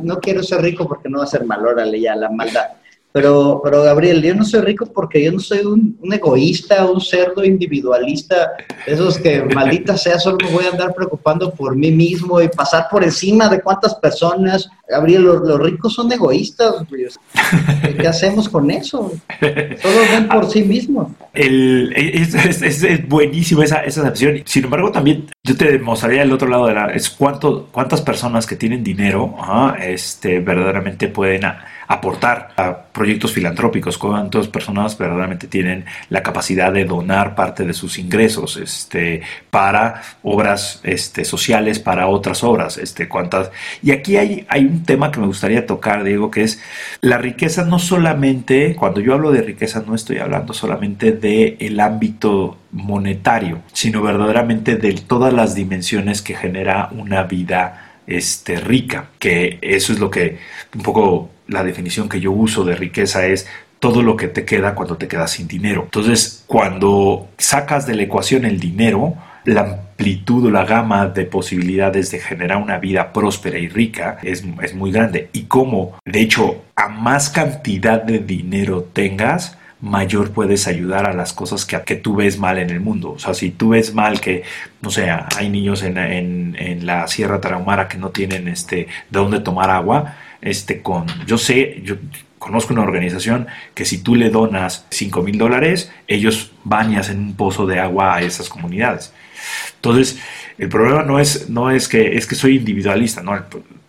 no 0.04 0.20
quiero 0.20 0.44
ser 0.44 0.62
rico 0.62 0.88
porque 0.88 1.10
no 1.10 1.20
va 1.20 1.26
a 1.26 1.28
ser 1.28 1.46
malo, 1.46 1.70
órale, 1.70 2.00
ya, 2.00 2.16
la 2.16 2.30
maldad. 2.30 2.68
Pero, 3.18 3.62
pero 3.64 3.82
Gabriel, 3.82 4.22
yo 4.22 4.36
no 4.36 4.46
soy 4.46 4.62
rico 4.62 4.86
porque 4.94 5.24
yo 5.24 5.32
no 5.32 5.40
soy 5.40 5.62
un, 5.66 5.98
egoísta, 6.14 6.86
un 6.86 7.02
cerdo 7.02 7.44
individualista, 7.44 8.52
esos 8.86 9.18
que 9.18 9.42
maldita 9.42 9.98
sea, 9.98 10.20
solo 10.20 10.38
me 10.44 10.52
voy 10.52 10.66
a 10.66 10.70
andar 10.70 10.94
preocupando 10.94 11.52
por 11.52 11.76
mí 11.76 11.90
mismo 11.90 12.40
y 12.40 12.48
pasar 12.48 12.86
por 12.92 13.04
encima 13.04 13.50
de 13.50 13.60
cuántas 13.60 13.96
personas. 13.96 14.70
Gabriel, 14.88 15.24
los, 15.24 15.60
ricos 15.60 15.96
son 15.96 16.12
egoístas. 16.12 16.76
¿Qué 18.00 18.08
hacemos 18.08 18.48
con 18.48 18.70
eso? 18.70 19.12
Solo 19.82 20.00
ven 20.12 20.28
por 20.28 20.48
sí 20.48 20.62
mismos. 20.62 21.08
El, 21.34 21.92
es, 21.96 22.62
es, 22.62 23.08
buenísimo 23.08 23.64
esa, 23.64 23.78
esa 23.78 24.14
Sin 24.16 24.64
embargo, 24.64 24.92
también 24.92 25.26
yo 25.44 25.58
te 25.58 25.80
mostraría 25.80 26.22
el 26.22 26.32
otro 26.32 26.48
lado 26.48 26.68
de 26.68 26.76
la... 26.76 26.92
es 26.94 27.10
cuánto, 27.10 27.68
cuántas 27.72 28.04
personas 28.04 28.46
que 28.46 28.56
tienen 28.56 28.84
dinero 28.84 29.34
este, 29.82 30.40
verdaderamente 30.40 31.08
pueden 31.08 31.46
aportar 31.88 32.50
a 32.58 32.78
proyectos 32.92 33.32
filantrópicos, 33.32 33.98
cuántas 33.98 34.48
personas 34.48 34.98
verdaderamente 34.98 35.48
tienen 35.48 35.86
la 36.10 36.22
capacidad 36.22 36.72
de 36.72 36.86
donar 36.86 37.36
parte 37.36 37.66
de 37.66 37.74
sus 37.74 37.98
ingresos 37.98 38.58
este, 38.58 39.22
para 39.50 40.02
obras 40.24 40.82
este, 40.84 41.24
sociales, 41.24 41.80
para 41.80 42.08
otras 42.08 42.44
obras, 42.44 42.78
este, 42.78 43.08
cuántas. 43.08 43.52
Y 43.82 43.92
aquí 43.92 44.18
hay, 44.18 44.46
hay 44.50 44.66
un 44.66 44.84
tema 44.84 45.12
que 45.12 45.20
me 45.20 45.28
gustaría 45.28 45.66
tocar, 45.66 46.04
Diego, 46.04 46.30
que 46.30 46.44
es 46.44 46.62
la 47.02 47.18
riqueza 47.18 47.64
no 47.64 47.80
solamente, 47.80 48.76
cuando 48.76 49.00
yo 49.00 49.14
hablo 49.14 49.32
de 49.32 49.42
riqueza 49.42 49.84
no 49.86 49.96
estoy 49.96 50.18
hablando 50.18 50.54
solamente 50.54 51.12
del 51.12 51.56
el 51.60 51.80
ámbito 51.80 52.58
monetario, 52.72 53.60
sino 53.72 54.02
verdaderamente 54.02 54.76
de 54.76 54.94
todas 54.94 55.34
las 55.34 55.56
dimensiones 55.56 56.22
que 56.22 56.36
genera 56.36 56.90
una 56.92 57.24
vida 57.24 58.02
este, 58.08 58.60
rica, 58.60 59.10
que 59.20 59.60
eso 59.62 59.94
es 59.94 60.00
lo 60.00 60.10
que 60.10 60.40
un 60.76 60.82
poco 60.82 61.30
la 61.48 61.64
definición 61.64 62.10
que 62.10 62.20
yo 62.20 62.32
uso 62.32 62.64
de 62.64 62.76
riqueza 62.76 63.26
es 63.26 63.48
todo 63.80 64.02
lo 64.02 64.16
que 64.16 64.28
te 64.28 64.46
queda 64.46 64.76
cuando 64.76 64.98
te 64.98 65.08
quedas 65.08 65.32
sin 65.32 65.48
dinero. 65.48 65.84
Entonces, 65.84 66.44
cuando 66.48 67.30
sacas 67.38 67.86
de 67.86 67.96
la 67.96 68.04
ecuación 68.04 68.46
el 68.46 68.60
dinero, 68.60 69.16
la 69.46 69.62
amplitud 69.62 70.48
o 70.48 70.52
la 70.52 70.66
gama 70.66 71.08
de 71.08 71.26
posibilidades 71.26 72.12
de 72.12 72.20
generar 72.20 72.58
una 72.58 72.80
vida 72.80 73.14
próspera 73.14 73.58
y 73.58 73.70
rica 73.70 74.18
es, 74.24 74.44
es 74.62 74.74
muy 74.74 74.92
grande. 74.92 75.30
Y 75.32 75.44
como, 75.44 75.98
de 76.06 76.22
hecho, 76.22 76.64
a 76.76 76.90
más 76.90 77.30
cantidad 77.30 78.02
de 78.02 78.20
dinero 78.20 78.90
tengas, 78.94 79.58
mayor 79.80 80.32
puedes 80.32 80.68
ayudar 80.68 81.08
a 81.08 81.14
las 81.14 81.34
cosas 81.34 81.66
que, 81.66 81.80
que 81.82 81.96
tú 81.96 82.16
ves 82.16 82.40
mal 82.40 82.58
en 82.58 82.70
el 82.70 82.80
mundo. 82.80 83.12
O 83.12 83.20
sea, 83.20 83.34
si 83.34 83.52
tú 83.52 83.70
ves 83.70 83.94
mal 83.94 84.20
que, 84.20 84.44
no 84.82 84.90
sé, 84.90 85.10
hay 85.10 85.50
niños 85.50 85.84
en, 85.84 85.98
en, 85.98 86.86
la 86.86 87.08
Sierra 87.08 87.40
Tarahumara 87.42 87.88
que 87.88 87.98
no 87.98 88.10
tienen 88.10 88.48
este, 88.48 88.76
de 88.76 88.88
dónde 89.10 89.40
tomar 89.40 89.70
agua, 89.70 90.16
este, 90.42 90.82
con, 90.82 91.06
yo 91.26 91.38
sé, 91.38 91.82
yo 91.84 91.96
conozco 92.40 92.74
una 92.74 92.84
organización 92.84 93.48
que 93.74 93.86
si 93.86 94.00
tú 94.00 94.16
le 94.16 94.30
donas 94.30 94.86
5 94.90 95.22
mil 95.22 95.38
dólares, 95.38 95.92
ellos 96.08 96.52
y 96.90 96.96
hacen 96.96 97.20
un 97.20 97.36
pozo 97.36 97.66
de 97.66 97.80
agua 97.80 98.16
a 98.16 98.22
esas 98.22 98.50
comunidades. 98.50 99.14
Entonces, 99.76 100.20
el 100.58 100.70
problema 100.70 101.04
no 101.04 101.20
es, 101.20 101.50
no 101.50 101.72
es 101.72 101.88
que 101.88 102.16
es 102.16 102.26
que 102.28 102.36
soy 102.36 102.58
individualista, 102.58 103.22
no, 103.22 103.38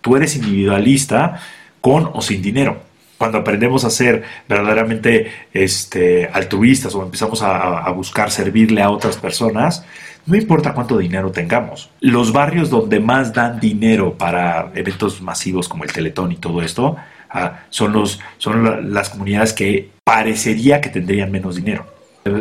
tú 0.00 0.17
eres 0.17 0.37
individualista 0.37 1.40
con 1.81 2.11
o 2.12 2.21
sin 2.21 2.43
dinero. 2.43 2.83
Cuando 3.17 3.38
aprendemos 3.38 3.85
a 3.85 3.90
ser 3.90 4.23
verdaderamente 4.49 5.33
este, 5.52 6.28
altruistas 6.33 6.95
o 6.95 7.02
empezamos 7.02 7.43
a 7.43 7.90
buscar 7.90 8.31
servirle 8.31 8.81
a 8.81 8.90
otras 8.90 9.17
personas, 9.17 9.85
no 10.28 10.37
importa 10.37 10.75
cuánto 10.75 10.99
dinero 10.99 11.32
tengamos. 11.32 11.90
Los 12.00 12.32
barrios 12.32 12.68
donde 12.68 13.00
más 13.00 13.32
dan 13.32 13.58
dinero 13.58 14.12
para 14.12 14.70
eventos 14.75 15.23
masivos 15.23 15.68
como 15.68 15.85
el 15.85 15.92
Teletón 15.92 16.32
y 16.32 16.37
todo 16.37 16.61
esto, 16.61 16.97
ah, 17.30 17.61
son, 17.70 17.94
los, 17.94 18.20
son 18.37 18.92
las 18.92 19.08
comunidades 19.08 19.54
que 19.54 19.90
parecería 20.04 20.82
que 20.82 20.90
tendrían 20.90 21.30
menos 21.32 21.56
dinero, 21.56 21.87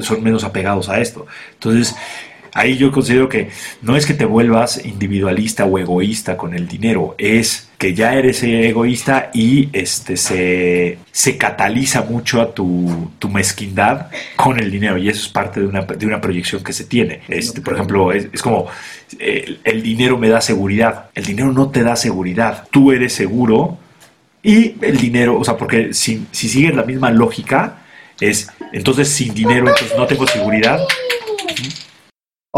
son 0.02 0.22
menos 0.22 0.44
apegados 0.44 0.90
a 0.90 1.00
esto. 1.00 1.28
Entonces, 1.54 1.96
ahí 2.58 2.76
yo 2.76 2.92
considero 2.92 3.30
que 3.30 3.50
no 3.82 3.96
es 3.96 4.06
que 4.06 4.14
te 4.14 4.26
vuelvas 4.26 4.84
individualista 4.84 5.66
o 5.66 5.78
egoísta 5.78 6.36
con 6.36 6.54
el 6.54 6.68
dinero, 6.68 7.16
es 7.18 7.70
que 7.78 7.94
ya 7.94 8.16
eres 8.16 8.42
egoísta 8.44 9.30
y 9.34 9.70
este 9.72 10.18
se, 10.18 10.98
se 11.12 11.38
cataliza 11.38 12.02
mucho 12.02 12.42
a 12.42 12.54
tu, 12.54 13.12
mezquindad 13.32 14.08
con 14.36 14.60
el 14.60 14.72
dinero 14.72 14.98
y 14.98 15.10
eso 15.10 15.22
es 15.22 15.30
parte 15.30 15.60
de 15.60 15.68
una, 15.68 15.82
de 15.82 16.06
una 16.06 16.20
proyección 16.20 16.64
que 16.64 16.74
se 16.74 16.86
tiene. 16.86 17.22
Este, 17.28 17.62
por 17.62 17.74
ejemplo, 17.76 18.12
es, 18.12 18.28
es 18.34 18.42
como 18.42 18.68
el, 19.20 19.60
el 19.64 19.84
dinero 19.84 20.18
me 20.18 20.30
da 20.30 20.42
seguridad, 20.42 21.12
el 21.14 21.26
dinero 21.26 21.52
no 21.52 21.70
te 21.70 21.84
da 21.84 21.96
seguridad, 21.96 22.68
tú 22.72 22.92
eres 22.92 23.14
seguro 23.14 23.78
y 24.42 24.76
el 24.82 24.98
dinero, 24.98 25.38
o 25.38 25.44
sea, 25.44 25.58
porque 25.58 25.94
si, 25.94 26.26
si 26.32 26.50
sigues 26.50 26.74
la 26.74 26.84
misma 26.84 27.12
lógica, 27.12 27.84
es 28.20 28.50
entonces 28.74 29.10
sin 29.10 29.34
dinero 29.34 29.68
entonces 29.68 29.96
no 29.98 30.08
tengo 30.08 30.26
seguridad. 30.26 30.80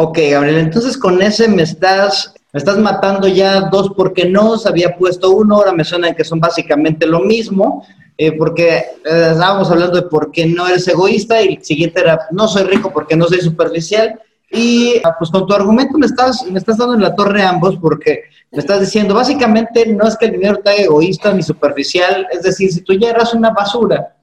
Ok, 0.01 0.17
Gabriel, 0.31 0.59
entonces 0.59 0.97
con 0.97 1.21
ese 1.21 1.49
me 1.49 1.63
estás, 1.63 2.33
me 2.53 2.57
estás 2.57 2.77
matando 2.77 3.27
ya 3.27 3.59
dos 3.69 3.91
porque 3.97 4.23
no, 4.23 4.55
había 4.63 4.95
puesto 4.95 5.31
uno, 5.31 5.57
ahora 5.57 5.73
me 5.73 5.83
suena 5.83 6.13
que 6.13 6.23
son 6.23 6.39
básicamente 6.39 7.05
lo 7.05 7.19
mismo, 7.19 7.85
eh, 8.17 8.31
porque 8.31 8.77
eh, 8.77 9.29
estábamos 9.33 9.69
hablando 9.69 9.97
de 9.97 10.07
por 10.07 10.31
qué 10.31 10.45
no 10.45 10.69
eres 10.69 10.87
egoísta 10.87 11.41
y 11.41 11.55
el 11.55 11.65
siguiente 11.65 11.99
era 11.99 12.17
no 12.31 12.47
soy 12.47 12.63
rico 12.63 12.93
porque 12.93 13.17
no 13.17 13.27
soy 13.27 13.41
superficial. 13.41 14.17
Y 14.49 15.01
ah, 15.03 15.15
pues 15.19 15.29
con 15.31 15.45
tu 15.45 15.53
argumento 15.53 15.97
me 15.97 16.05
estás, 16.05 16.45
me 16.49 16.59
estás 16.59 16.77
dando 16.77 16.93
en 16.93 17.01
la 17.01 17.13
torre 17.13 17.43
ambos 17.43 17.75
porque 17.75 18.21
me 18.51 18.59
estás 18.59 18.79
diciendo, 18.79 19.13
básicamente 19.13 19.85
no 19.85 20.07
es 20.07 20.15
que 20.15 20.27
el 20.27 20.31
dinero 20.31 20.59
te 20.63 20.69
haga 20.69 20.79
egoísta 20.79 21.33
ni 21.33 21.43
superficial, 21.43 22.25
es 22.31 22.43
decir, 22.43 22.71
si 22.71 22.79
tú 22.85 22.93
ya 22.93 23.09
eras 23.09 23.33
una 23.33 23.49
basura, 23.49 24.15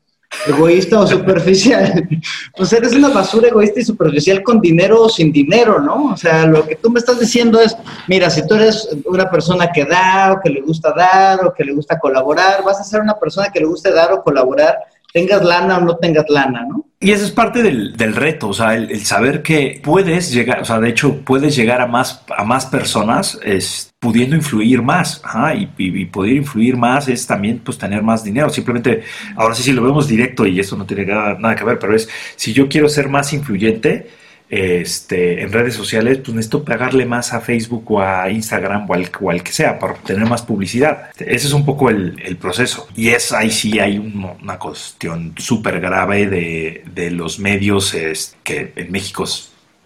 egoísta 0.47 1.00
o 1.00 1.06
superficial. 1.06 2.09
Pues 2.56 2.73
eres 2.73 2.95
una 2.95 3.11
basura 3.11 3.49
egoísta 3.49 3.80
y 3.80 3.85
superficial 3.85 4.42
con 4.42 4.61
dinero 4.61 5.02
o 5.02 5.09
sin 5.09 5.30
dinero, 5.30 5.78
¿no? 5.78 6.12
O 6.12 6.16
sea, 6.16 6.47
lo 6.47 6.66
que 6.66 6.76
tú 6.76 6.90
me 6.90 6.99
estás 6.99 7.21
diciendo 7.21 7.61
es, 7.61 7.76
mira, 8.09 8.30
si 8.30 8.47
tú 8.47 8.54
eres 8.54 8.88
una 9.04 9.30
persona 9.30 9.71
que 9.73 9.85
da 9.85 10.33
o 10.33 10.40
que 10.40 10.50
le 10.50 10.62
gusta 10.62 10.92
dar 10.92 11.45
o 11.45 11.52
que 11.52 11.64
le 11.64 11.75
gusta 11.75 11.99
colaborar, 11.99 12.62
vas 12.64 12.80
a 12.80 12.85
ser 12.85 13.02
una 13.02 13.14
persona 13.14 13.49
que 13.52 13.61
le 13.61 13.66
guste 13.66 13.92
dar 13.92 14.12
o 14.12 14.23
colaborar, 14.23 14.78
tengas 15.12 15.45
lana 15.45 15.78
o 15.78 15.80
no 15.83 15.97
tengas 15.97 16.25
lana, 16.28 16.64
¿no? 16.66 16.85
Y 16.99 17.12
eso 17.12 17.26
es 17.26 17.30
parte 17.30 17.62
del, 17.62 17.95
del 17.95 18.14
reto, 18.14 18.49
o 18.49 18.54
sea, 18.54 18.75
el, 18.75 18.90
el, 18.90 19.04
saber 19.04 19.42
que 19.42 19.80
puedes 19.85 20.33
llegar, 20.33 20.62
o 20.62 20.64
sea, 20.64 20.80
de 20.80 20.88
hecho, 20.88 21.21
puedes 21.25 21.54
llegar 21.54 21.83
a 21.83 21.87
más, 21.87 22.23
a 22.35 22.42
más 22.42 22.66
personas 22.66 23.38
es, 23.45 23.90
pudiendo 24.06 24.36
influir 24.36 24.82
más, 24.82 25.20
ajá, 25.25 25.52
y, 25.56 25.68
y, 25.78 26.04
poder 26.04 26.36
influir 26.36 26.76
más 26.76 27.08
es 27.08 27.26
también, 27.26 27.58
pues, 27.58 27.76
tener 27.76 28.04
más 28.04 28.22
dinero. 28.22 28.48
Simplemente, 28.50 29.02
ahora 29.34 29.52
sí, 29.52 29.64
si 29.64 29.72
lo 29.72 29.82
vemos 29.82 30.06
directo, 30.06 30.46
y 30.46 30.60
esto 30.60 30.76
no 30.76 30.86
tiene 30.86 31.06
nada, 31.06 31.36
nada 31.40 31.56
que 31.56 31.64
ver, 31.64 31.76
pero 31.80 31.92
es, 31.92 32.08
si 32.36 32.52
yo 32.52 32.68
quiero 32.68 32.88
ser 32.88 33.08
más 33.08 33.32
influyente, 33.32 34.06
este, 34.48 35.42
en 35.42 35.50
redes 35.50 35.75
sociales, 35.75 36.18
pues 36.18 36.32
necesito 36.36 36.62
pagarle 36.62 37.04
más 37.04 37.32
a 37.32 37.40
Facebook 37.40 37.90
o 37.90 38.00
a 38.00 38.30
Instagram 38.30 38.88
o 38.88 38.94
al, 38.94 39.10
o 39.20 39.30
al 39.32 39.42
que 39.42 39.50
sea 39.50 39.76
para 39.76 39.94
obtener 39.94 40.25
más 40.28 40.42
publicidad. 40.42 41.10
Ese 41.18 41.48
es 41.48 41.52
un 41.52 41.64
poco 41.64 41.90
el, 41.90 42.16
el 42.25 42.36
proceso. 42.36 42.86
Y 42.94 43.08
es 43.08 43.32
ahí 43.32 43.50
sí 43.50 43.80
hay 43.80 43.98
un, 43.98 44.25
una 44.40 44.56
cuestión 44.56 45.34
súper 45.36 45.80
grave 45.80 46.28
de, 46.28 46.84
de, 46.94 47.10
los 47.10 47.40
medios 47.40 47.92
es, 47.94 48.36
que 48.44 48.72
en 48.76 48.92
México 48.92 49.26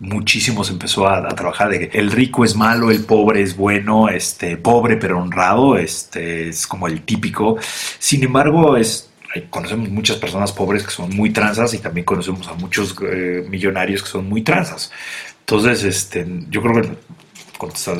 muchísimos 0.00 0.71
empezó 0.71 1.07
a, 1.09 1.28
trabajar 1.28 1.71
de 1.71 1.88
que 1.88 1.99
el 1.99 2.11
rico 2.11 2.45
es 2.45 2.57
malo, 2.57 2.90
el 2.90 3.04
pobre 3.04 3.42
es 3.42 3.57
bueno, 3.57 4.09
este 4.09 4.57
pobre 4.57 4.97
pero 4.97 5.21
honrado, 5.21 5.76
este 5.78 6.49
es 6.49 6.66
como 6.66 6.88
el 6.88 7.02
típico. 7.02 7.59
Sin 7.99 8.25
embargo, 8.25 8.76
es 8.76 9.11
conocemos 9.49 9.88
muchas 9.90 10.16
personas 10.16 10.50
pobres 10.50 10.83
que 10.83 10.90
son 10.90 11.14
muy 11.14 11.30
transas 11.30 11.73
y 11.75 11.78
también 11.78 12.04
conocemos 12.04 12.49
a 12.49 12.54
muchos 12.54 12.97
eh, 13.02 13.45
millonarios 13.49 14.02
que 14.02 14.09
son 14.09 14.28
muy 14.28 14.42
transas. 14.42 14.90
Entonces, 15.40 15.85
este, 15.85 16.26
yo 16.50 16.62
creo 16.62 16.83
que 16.83 16.97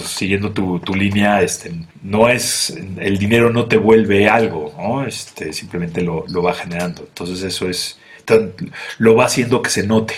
siguiendo 0.05 0.53
tu, 0.53 0.81
tu, 0.81 0.95
línea, 0.95 1.43
este, 1.43 1.73
no 2.03 2.29
es, 2.29 2.71
el 2.99 3.19
dinero 3.19 3.53
no 3.53 3.67
te 3.67 3.77
vuelve 3.77 4.29
algo, 4.29 4.75
¿no? 4.79 5.05
Este, 5.05 5.53
simplemente 5.53 6.01
lo, 6.01 6.25
lo 6.29 6.43
va 6.43 6.55
generando. 6.55 7.03
Entonces 7.03 7.43
eso 7.43 7.69
es, 7.69 7.99
lo 8.99 9.15
va 9.15 9.27
haciendo 9.27 9.63
que 9.63 9.71
se 9.71 9.87
note. 9.87 10.15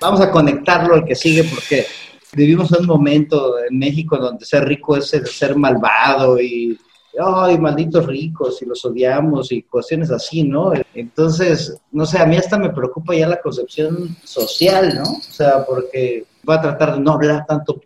Vamos 0.00 0.20
a 0.20 0.30
conectarlo 0.30 0.94
al 0.94 1.04
que 1.04 1.14
sigue 1.14 1.44
porque 1.44 1.86
vivimos 2.32 2.70
un 2.72 2.86
momento 2.86 3.56
en 3.58 3.78
México 3.78 4.16
donde 4.16 4.44
ser 4.44 4.64
rico 4.66 4.96
es 4.96 5.08
ser 5.08 5.56
malvado 5.56 6.40
y 6.40 6.78
ay, 7.18 7.58
malditos 7.58 8.06
ricos 8.06 8.62
y 8.62 8.66
los 8.66 8.84
odiamos 8.84 9.50
y 9.52 9.62
cuestiones 9.62 10.10
así, 10.10 10.42
¿no? 10.42 10.72
Entonces, 10.94 11.76
no 11.90 12.06
sé, 12.06 12.18
a 12.18 12.26
mí 12.26 12.36
hasta 12.36 12.58
me 12.58 12.70
preocupa 12.70 13.14
ya 13.14 13.26
la 13.26 13.40
concepción 13.40 14.16
social, 14.24 14.94
¿no? 14.94 15.02
O 15.02 15.32
sea, 15.32 15.64
porque 15.64 16.24
voy 16.42 16.56
a 16.56 16.60
tratar 16.62 16.94
de 16.94 17.00
no 17.00 17.12
hablar 17.12 17.44
tanto 17.46 17.80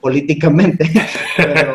políticamente, 0.00 0.90
pero, 1.36 1.72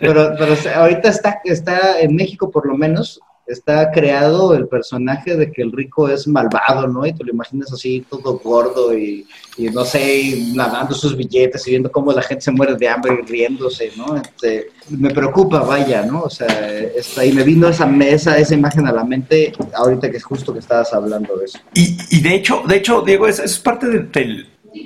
pero, 0.00 0.34
pero 0.38 0.54
ahorita 0.74 1.08
está, 1.08 1.40
está 1.44 2.00
en 2.00 2.14
México 2.14 2.50
por 2.50 2.66
lo 2.66 2.76
menos, 2.76 3.20
está 3.50 3.90
creado 3.90 4.54
el 4.54 4.68
personaje 4.68 5.36
de 5.36 5.50
que 5.50 5.62
el 5.62 5.72
rico 5.72 6.08
es 6.08 6.26
malvado, 6.26 6.86
¿no? 6.86 7.06
Y 7.06 7.12
te 7.12 7.24
lo 7.24 7.32
imaginas 7.32 7.72
así, 7.72 8.04
todo 8.08 8.38
gordo 8.38 8.96
y, 8.96 9.26
y 9.56 9.68
no 9.70 9.84
sé, 9.84 10.52
nadando 10.54 10.94
sus 10.94 11.16
billetes 11.16 11.66
y 11.66 11.70
viendo 11.70 11.90
cómo 11.90 12.12
la 12.12 12.22
gente 12.22 12.42
se 12.42 12.52
muere 12.52 12.76
de 12.76 12.88
hambre 12.88 13.18
y 13.22 13.26
riéndose, 13.26 13.92
¿no? 13.96 14.16
Este, 14.16 14.68
me 14.88 15.10
preocupa, 15.10 15.60
vaya, 15.60 16.02
¿no? 16.02 16.22
O 16.22 16.30
sea, 16.30 16.78
está, 16.78 17.24
y 17.24 17.32
me 17.32 17.42
vino 17.42 17.68
esa 17.68 17.86
mesa, 17.86 18.38
esa 18.38 18.54
imagen 18.54 18.86
a 18.86 18.92
la 18.92 19.04
mente 19.04 19.52
ahorita 19.74 20.10
que 20.10 20.16
es 20.16 20.24
justo 20.24 20.52
que 20.52 20.60
estabas 20.60 20.92
hablando 20.92 21.36
de 21.36 21.46
eso. 21.46 21.58
Y, 21.74 21.96
y 22.10 22.20
de 22.20 22.34
hecho, 22.34 22.62
de 22.66 22.76
hecho, 22.76 23.02
Diego, 23.02 23.26
es, 23.26 23.38
es 23.38 23.58
parte 23.58 23.88
del 23.88 24.10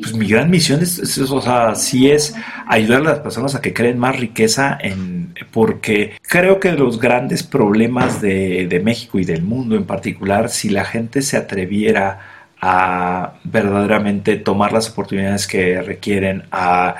pues 0.00 0.14
mi 0.14 0.26
gran 0.26 0.50
misión 0.50 0.82
es, 0.82 0.98
es, 0.98 1.18
o 1.18 1.40
sea, 1.40 1.74
sí 1.74 2.10
es 2.10 2.34
ayudar 2.66 3.00
a 3.00 3.04
las 3.04 3.18
personas 3.20 3.54
a 3.54 3.60
que 3.60 3.74
creen 3.74 3.98
más 3.98 4.18
riqueza 4.18 4.78
en, 4.80 5.34
porque 5.52 6.18
creo 6.22 6.60
que 6.60 6.72
los 6.72 6.98
grandes 6.98 7.42
problemas 7.42 8.20
de, 8.20 8.66
de 8.66 8.80
México 8.80 9.18
y 9.18 9.24
del 9.24 9.42
mundo 9.42 9.76
en 9.76 9.84
particular, 9.84 10.48
si 10.48 10.70
la 10.70 10.84
gente 10.84 11.22
se 11.22 11.36
atreviera 11.36 12.20
a 12.60 13.34
verdaderamente 13.44 14.36
tomar 14.36 14.72
las 14.72 14.88
oportunidades 14.88 15.46
que 15.46 15.82
requieren, 15.82 16.44
a, 16.50 16.94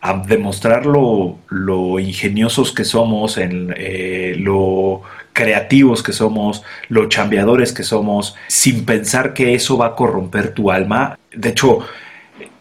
a 0.00 0.14
demostrar 0.14 0.86
lo, 0.86 1.38
lo, 1.48 1.98
ingeniosos 1.98 2.72
que 2.72 2.84
somos, 2.84 3.36
en 3.36 3.74
eh, 3.76 4.34
lo 4.38 5.02
creativos 5.34 6.02
que 6.02 6.12
somos, 6.12 6.62
lo 6.88 7.08
chambeadores 7.08 7.72
que 7.72 7.82
somos, 7.82 8.34
sin 8.48 8.84
pensar 8.86 9.34
que 9.34 9.54
eso 9.54 9.76
va 9.76 9.88
a 9.88 9.94
corromper 9.94 10.54
tu 10.54 10.70
alma. 10.70 11.18
De 11.32 11.50
hecho, 11.50 11.80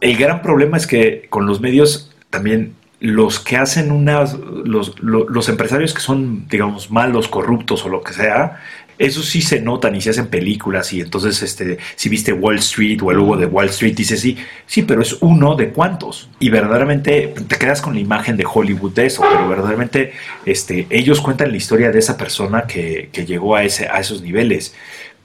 el 0.02 0.18
gran 0.18 0.42
problema 0.42 0.78
es 0.78 0.88
que 0.88 1.28
con 1.30 1.46
los 1.46 1.62
medios 1.62 2.16
también 2.30 2.76
los 3.00 3.40
que 3.40 3.56
hacen 3.56 3.92
unas, 3.92 4.34
los, 4.34 5.00
los, 5.00 5.50
empresarios 5.50 5.94
que 5.94 6.02
son, 6.02 6.48
digamos, 6.50 6.92
malos, 6.92 7.28
corruptos 7.30 7.86
o 7.86 7.90
lo 7.90 8.02
que 8.02 8.14
sea, 8.14 8.60
eso 8.98 9.24
sí 9.24 9.42
se 9.42 9.62
notan 9.62 9.96
y 9.96 10.02
se 10.02 10.10
hacen 10.10 10.28
películas 10.28 10.92
y 10.92 11.00
entonces, 11.00 11.42
este, 11.42 11.78
si 11.96 12.10
viste 12.10 12.34
Wall 12.34 12.58
Street 12.58 13.00
o 13.02 13.12
el 13.12 13.18
logo 13.18 13.38
de 13.38 13.46
Wall 13.46 13.68
Street, 13.68 13.96
dices 13.96 14.20
sí, 14.20 14.38
sí, 14.66 14.82
pero 14.82 15.02
es 15.02 15.16
uno 15.22 15.56
de 15.56 15.70
cuántos. 15.70 16.30
Y 16.40 16.50
verdaderamente 16.50 17.34
te 17.48 17.56
quedas 17.56 17.82
con 17.82 17.94
la 17.94 18.02
imagen 18.02 18.36
de 18.36 18.46
Hollywood 18.46 18.92
de 18.92 19.06
eso, 19.06 19.24
pero 19.32 19.48
verdaderamente 19.48 20.12
este, 20.46 20.86
ellos 20.90 21.22
cuentan 21.22 21.52
la 21.52 21.58
historia 21.58 21.92
de 21.92 22.00
esa 22.00 22.18
persona 22.18 22.64
que, 22.64 23.10
que 23.14 23.26
llegó 23.26 23.56
a, 23.56 23.64
ese, 23.64 23.88
a 23.88 24.02
esos 24.02 24.22
niveles 24.22 24.76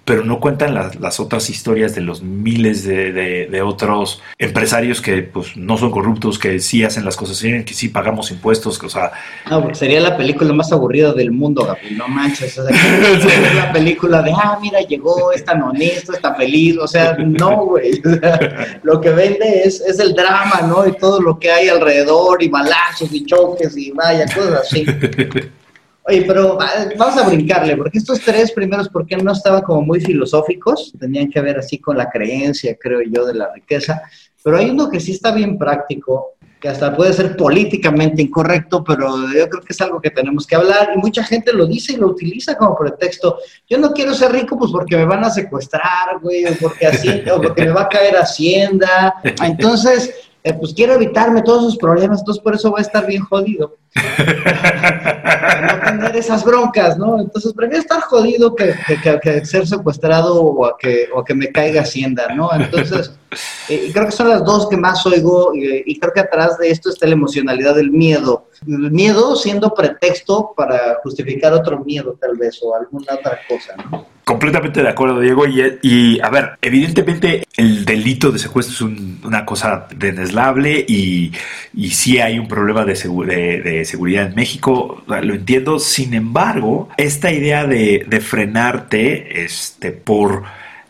pero 0.04 0.24
no 0.24 0.38
cuentan 0.38 0.74
las, 0.74 1.00
las, 1.00 1.18
otras 1.18 1.48
historias 1.48 1.94
de 1.94 2.02
los 2.02 2.22
miles 2.22 2.84
de, 2.84 3.12
de, 3.12 3.46
de, 3.46 3.62
otros 3.62 4.22
empresarios 4.38 5.00
que 5.00 5.22
pues 5.22 5.56
no 5.56 5.78
son 5.78 5.90
corruptos, 5.90 6.38
que 6.38 6.60
sí 6.60 6.84
hacen 6.84 7.04
las 7.04 7.16
cosas 7.16 7.40
bien, 7.42 7.64
que 7.64 7.74
sí 7.74 7.88
pagamos 7.88 8.30
impuestos, 8.30 8.78
que, 8.78 8.86
o 8.86 8.90
sea... 8.90 9.12
No, 9.48 9.74
sería 9.74 10.00
la 10.00 10.16
película 10.16 10.52
más 10.52 10.72
aburrida 10.72 11.12
del 11.14 11.32
mundo, 11.32 11.64
Gabriel, 11.64 11.96
no 11.96 12.08
manches, 12.08 12.58
o 12.58 12.66
sea, 12.66 13.54
la 13.54 13.72
película 13.72 14.20
de, 14.20 14.32
ah, 14.32 14.58
mira, 14.60 14.80
llegó, 14.80 15.32
es 15.32 15.44
tan 15.44 15.62
honesto, 15.62 16.12
está 16.12 16.34
feliz, 16.34 16.76
o 16.76 16.86
sea, 16.86 17.16
no, 17.18 17.64
güey, 17.66 18.00
o 18.04 18.20
sea, 18.20 18.80
lo 18.82 19.00
que 19.00 19.10
vende 19.10 19.62
es, 19.64 19.80
es 19.80 19.98
el 19.98 20.14
drama, 20.14 20.60
¿no? 20.68 20.86
Y 20.86 20.92
todo 20.98 21.20
lo 21.20 21.38
que 21.38 21.50
hay 21.50 21.68
alrededor, 21.68 22.42
y 22.42 22.48
balazos, 22.48 23.12
y 23.12 23.24
choques, 23.24 23.76
y 23.76 23.90
vaya, 23.92 24.26
cosas 24.26 24.60
así. 24.60 24.84
Oye, 26.06 26.24
pero 26.26 26.58
vamos 26.98 27.16
a 27.16 27.26
brincarle, 27.26 27.76
porque 27.78 27.96
estos 27.96 28.20
tres 28.20 28.52
primeros, 28.52 28.90
¿por 28.90 29.06
qué 29.06 29.16
no 29.16 29.32
estaban 29.32 29.62
como 29.62 29.80
muy 29.80 30.00
filosóficos? 30.00 30.92
Tenían 31.00 31.30
que 31.30 31.40
ver 31.40 31.58
así 31.58 31.78
con 31.78 31.96
la 31.96 32.10
creencia, 32.10 32.76
creo 32.78 33.00
yo, 33.02 33.24
de 33.24 33.34
la 33.34 33.50
riqueza. 33.52 34.02
Pero 34.42 34.58
hay 34.58 34.68
uno 34.68 34.90
que 34.90 35.00
sí 35.00 35.12
está 35.12 35.32
bien 35.32 35.56
práctico, 35.56 36.34
que 36.60 36.68
hasta 36.68 36.94
puede 36.94 37.14
ser 37.14 37.34
políticamente 37.36 38.20
incorrecto, 38.20 38.84
pero 38.84 39.16
yo 39.32 39.48
creo 39.48 39.62
que 39.62 39.72
es 39.72 39.80
algo 39.80 39.98
que 39.98 40.10
tenemos 40.10 40.46
que 40.46 40.56
hablar 40.56 40.90
y 40.94 40.98
mucha 40.98 41.24
gente 41.24 41.54
lo 41.54 41.66
dice 41.66 41.94
y 41.94 41.96
lo 41.96 42.08
utiliza 42.08 42.54
como 42.54 42.76
pretexto. 42.76 43.38
Yo 43.66 43.78
no 43.78 43.92
quiero 43.92 44.12
ser 44.12 44.32
rico 44.32 44.58
pues 44.58 44.70
porque 44.70 44.98
me 44.98 45.06
van 45.06 45.24
a 45.24 45.30
secuestrar, 45.30 46.20
güey, 46.20 46.44
o 46.44 46.54
porque 46.60 46.86
así, 46.86 47.22
o 47.34 47.40
porque 47.40 47.64
me 47.64 47.72
va 47.72 47.82
a 47.82 47.88
caer 47.88 48.16
Hacienda. 48.16 49.14
Entonces, 49.42 50.14
eh, 50.42 50.52
pues 50.52 50.74
quiero 50.74 50.92
evitarme 50.92 51.40
todos 51.40 51.62
esos 51.62 51.78
problemas, 51.78 52.18
entonces 52.18 52.42
por 52.42 52.54
eso 52.54 52.70
voy 52.70 52.80
a 52.80 52.82
estar 52.82 53.06
bien 53.06 53.24
jodido. 53.24 53.78
no 55.62 55.80
tener 55.84 56.16
esas 56.16 56.44
broncas, 56.44 56.98
¿no? 56.98 57.20
Entonces 57.20 57.52
prefiero 57.52 57.82
estar 57.82 58.00
jodido 58.02 58.54
que, 58.54 58.74
que, 59.22 59.44
ser 59.44 59.66
secuestrado 59.66 60.42
o 60.42 60.66
a, 60.66 60.76
que, 60.78 61.08
o 61.14 61.22
que 61.24 61.34
me 61.34 61.52
caiga 61.52 61.82
Hacienda, 61.82 62.28
¿no? 62.34 62.50
Entonces, 62.52 63.12
eh, 63.68 63.90
creo 63.92 64.06
que 64.06 64.12
son 64.12 64.28
las 64.28 64.44
dos 64.44 64.68
que 64.68 64.76
más 64.76 65.04
oigo 65.06 65.52
y 65.54 65.98
creo 65.98 66.12
que 66.12 66.20
atrás 66.20 66.58
de 66.58 66.70
esto 66.70 66.90
está 66.90 67.06
la 67.06 67.14
emocionalidad 67.14 67.74
del 67.74 67.90
miedo. 67.90 68.48
El 68.66 68.90
miedo 68.90 69.36
siendo 69.36 69.74
pretexto 69.74 70.52
para 70.56 70.98
justificar 71.02 71.52
otro 71.52 71.84
miedo 71.84 72.16
tal 72.20 72.36
vez 72.36 72.58
o 72.62 72.74
alguna 72.74 73.14
otra 73.14 73.38
cosa, 73.48 73.74
¿no? 73.90 74.14
Completamente 74.24 74.82
de 74.82 74.88
acuerdo, 74.88 75.20
Diego. 75.20 75.44
Y, 75.46 76.18
a 76.20 76.30
ver, 76.30 76.52
evidentemente 76.62 77.44
el 77.58 77.84
delito 77.84 78.32
de 78.32 78.38
secuestro 78.38 78.74
es 78.88 79.22
una 79.22 79.44
cosa 79.44 79.86
deneslable 79.94 80.82
y, 80.88 81.30
y 81.74 81.90
sí 81.90 82.18
hay 82.18 82.38
un 82.38 82.48
problema 82.48 82.86
de, 82.86 82.94
de, 82.94 83.83
seguridad 83.84 84.26
en 84.26 84.34
México, 84.34 85.02
lo 85.06 85.34
entiendo. 85.34 85.78
Sin 85.78 86.14
embargo, 86.14 86.88
esta 86.96 87.32
idea 87.32 87.66
de, 87.66 88.04
de 88.08 88.20
frenarte 88.20 89.44
este, 89.44 89.92
por 89.92 90.44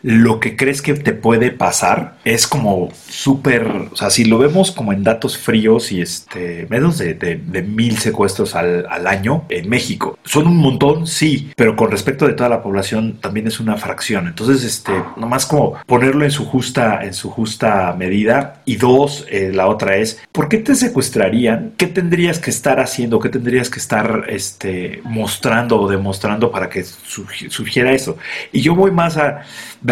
lo 0.05 0.39
que 0.39 0.55
crees 0.55 0.83
que 0.83 0.93
te 0.93 1.13
puede 1.13 1.49
pasar 1.49 2.17
es 2.25 2.45
como 2.45 2.89
súper, 3.09 3.65
o 3.91 3.95
sea, 3.95 4.11
si 4.11 4.23
lo 4.23 4.37
vemos 4.37 4.71
como 4.71 4.93
en 4.93 5.01
datos 5.01 5.35
fríos 5.35 5.91
y 5.91 5.99
este, 5.99 6.67
menos 6.69 6.99
de, 6.99 7.15
de, 7.15 7.61
mil 7.63 7.97
secuestros 7.97 8.53
al, 8.53 8.85
al, 8.87 9.07
año 9.07 9.45
en 9.49 9.67
México. 9.67 10.19
Son 10.23 10.45
un 10.45 10.57
montón, 10.57 11.07
sí, 11.07 11.51
pero 11.55 11.75
con 11.75 11.89
respecto 11.89 12.27
de 12.27 12.33
toda 12.33 12.49
la 12.49 12.61
población 12.61 13.17
también 13.19 13.47
es 13.47 13.59
una 13.59 13.77
fracción. 13.77 14.27
Entonces, 14.27 14.63
este, 14.63 14.91
nomás 15.17 15.47
como 15.47 15.73
ponerlo 15.87 16.23
en 16.23 16.29
su 16.29 16.45
justa, 16.45 17.03
en 17.03 17.15
su 17.15 17.31
justa 17.31 17.95
medida. 17.97 18.61
Y 18.65 18.75
dos, 18.75 19.25
eh, 19.31 19.51
la 19.51 19.65
otra 19.65 19.95
es, 19.97 20.21
¿por 20.31 20.49
qué 20.49 20.59
te 20.59 20.75
secuestrarían? 20.75 21.73
¿Qué 21.77 21.87
tendrías 21.87 22.37
que 22.37 22.51
estar 22.51 22.79
haciendo? 22.79 23.19
¿Qué 23.19 23.29
tendrías 23.29 23.71
que 23.71 23.79
estar 23.79 24.25
este, 24.29 25.01
mostrando 25.03 25.81
o 25.81 25.89
demostrando 25.89 26.51
para 26.51 26.69
que 26.69 26.83
surgiera 26.83 27.91
eso? 27.91 28.19
Y 28.51 28.61
yo 28.61 28.75
voy 28.75 28.91
más 28.91 29.17
a 29.17 29.41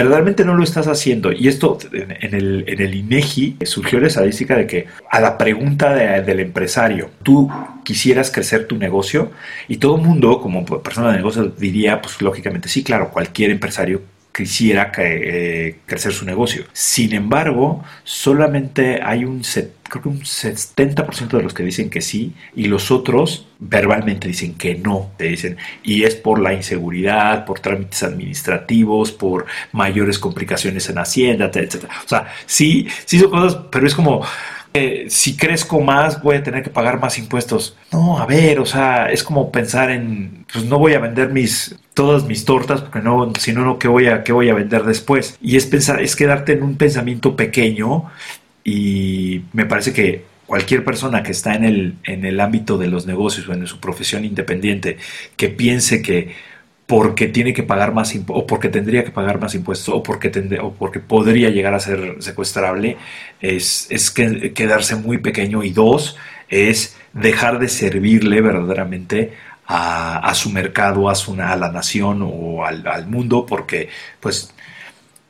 verdaderamente 0.03 0.45
no 0.45 0.55
lo 0.55 0.63
estás 0.63 0.87
haciendo. 0.87 1.31
Y 1.31 1.47
esto 1.47 1.77
en, 1.91 2.33
el, 2.33 2.65
en 2.67 2.81
el 2.81 2.95
INEGI 2.95 3.57
surgió 3.65 3.99
la 3.99 4.07
estadística 4.07 4.55
de 4.55 4.67
que 4.67 4.87
a 5.09 5.19
la 5.19 5.37
pregunta 5.37 5.93
del 5.93 6.39
empresario, 6.39 7.09
tú 7.23 7.49
quisieras 7.83 8.31
crecer 8.31 8.67
tu 8.67 8.77
negocio 8.77 9.31
y 9.67 9.77
todo 9.77 9.97
mundo 9.97 10.41
como 10.41 10.65
persona 10.65 11.11
de 11.11 11.17
negocio 11.17 11.45
diría, 11.45 12.01
pues 12.01 12.21
lógicamente 12.21 12.69
sí, 12.69 12.83
claro, 12.83 13.09
cualquier 13.09 13.51
empresario 13.51 14.01
quisiera 14.33 14.91
eh, 14.97 15.79
crecer 15.85 16.11
su 16.11 16.25
negocio. 16.25 16.65
Sin 16.73 17.13
embargo, 17.13 17.83
solamente 18.03 18.99
hay 19.03 19.25
un, 19.25 19.41
creo 19.41 20.01
que 20.01 20.09
un 20.09 20.21
70% 20.21 21.37
de 21.37 21.43
los 21.43 21.53
que 21.53 21.63
dicen 21.63 21.89
que 21.89 22.01
sí 22.01 22.33
y 22.55 22.65
los 22.65 22.89
otros 22.89 23.47
verbalmente 23.59 24.27
dicen 24.27 24.55
que 24.55 24.75
no, 24.75 25.11
te 25.17 25.25
dicen, 25.25 25.57
y 25.83 26.03
es 26.03 26.15
por 26.15 26.39
la 26.39 26.53
inseguridad, 26.53 27.45
por 27.45 27.59
trámites 27.59 28.01
administrativos, 28.03 29.11
por 29.11 29.45
mayores 29.71 30.17
complicaciones 30.17 30.89
en 30.89 30.97
Hacienda, 30.97 31.51
etc. 31.53 31.85
O 32.03 32.07
sea, 32.07 32.27
sí, 32.45 32.87
sí 33.05 33.19
son 33.19 33.29
cosas, 33.29 33.61
pero 33.71 33.85
es 33.85 33.93
como 33.93 34.25
si 35.07 35.37
crezco 35.37 35.81
más 35.81 36.21
voy 36.21 36.37
a 36.37 36.43
tener 36.43 36.63
que 36.63 36.69
pagar 36.69 36.99
más 36.99 37.17
impuestos. 37.17 37.77
No, 37.91 38.17
a 38.17 38.25
ver, 38.25 38.59
o 38.59 38.65
sea, 38.65 39.11
es 39.11 39.23
como 39.23 39.51
pensar 39.51 39.91
en, 39.91 40.45
pues 40.51 40.65
no 40.65 40.79
voy 40.79 40.93
a 40.93 40.99
vender 40.99 41.29
mis 41.29 41.75
todas 41.93 42.25
mis 42.25 42.43
tortas 42.43 42.81
porque 42.81 42.99
no, 42.99 43.31
si 43.39 43.53
no, 43.53 43.77
¿qué 43.77 43.87
voy 43.87 44.07
a 44.07 44.23
qué 44.23 44.31
voy 44.31 44.49
a 44.49 44.55
vender 44.55 44.83
después? 44.83 45.37
Y 45.41 45.57
es 45.57 45.67
pensar, 45.67 46.01
es 46.01 46.15
quedarte 46.15 46.53
en 46.53 46.63
un 46.63 46.75
pensamiento 46.75 47.35
pequeño 47.35 48.05
y 48.63 49.41
me 49.53 49.65
parece 49.65 49.93
que 49.93 50.25
cualquier 50.47 50.83
persona 50.83 51.23
que 51.23 51.31
está 51.31 51.55
en 51.55 51.63
el, 51.65 51.95
en 52.03 52.25
el 52.25 52.39
ámbito 52.39 52.77
de 52.77 52.87
los 52.87 53.05
negocios 53.05 53.47
o 53.47 53.53
en 53.53 53.65
su 53.67 53.79
profesión 53.79 54.25
independiente 54.25 54.97
que 55.37 55.49
piense 55.49 56.01
que 56.01 56.33
porque 56.87 57.27
tiene 57.27 57.53
que 57.53 57.63
pagar 57.63 57.93
más 57.93 58.13
o 58.27 58.45
porque 58.45 58.69
tendría 58.69 59.03
que 59.03 59.11
pagar 59.11 59.39
más 59.39 59.55
impuestos 59.55 59.93
o 59.93 60.03
porque, 60.03 60.31
o 60.61 60.73
porque 60.73 60.99
podría 60.99 61.49
llegar 61.49 61.73
a 61.73 61.79
ser 61.79 62.17
secuestrable, 62.19 62.97
es, 63.41 63.87
es 63.89 64.11
que, 64.11 64.53
quedarse 64.53 64.95
muy 64.95 65.19
pequeño. 65.19 65.63
Y 65.63 65.71
dos, 65.71 66.17
es 66.49 66.95
dejar 67.13 67.59
de 67.59 67.69
servirle 67.69 68.41
verdaderamente 68.41 69.33
a, 69.65 70.33
su 70.35 70.49
mercado, 70.49 71.09
a, 71.09 71.15
su, 71.15 71.33
a 71.41 71.55
la 71.55 71.71
nación 71.71 72.19
o 72.21 72.65
al, 72.65 72.85
al, 72.85 73.07
mundo, 73.07 73.45
porque 73.45 73.89
pues 74.19 74.53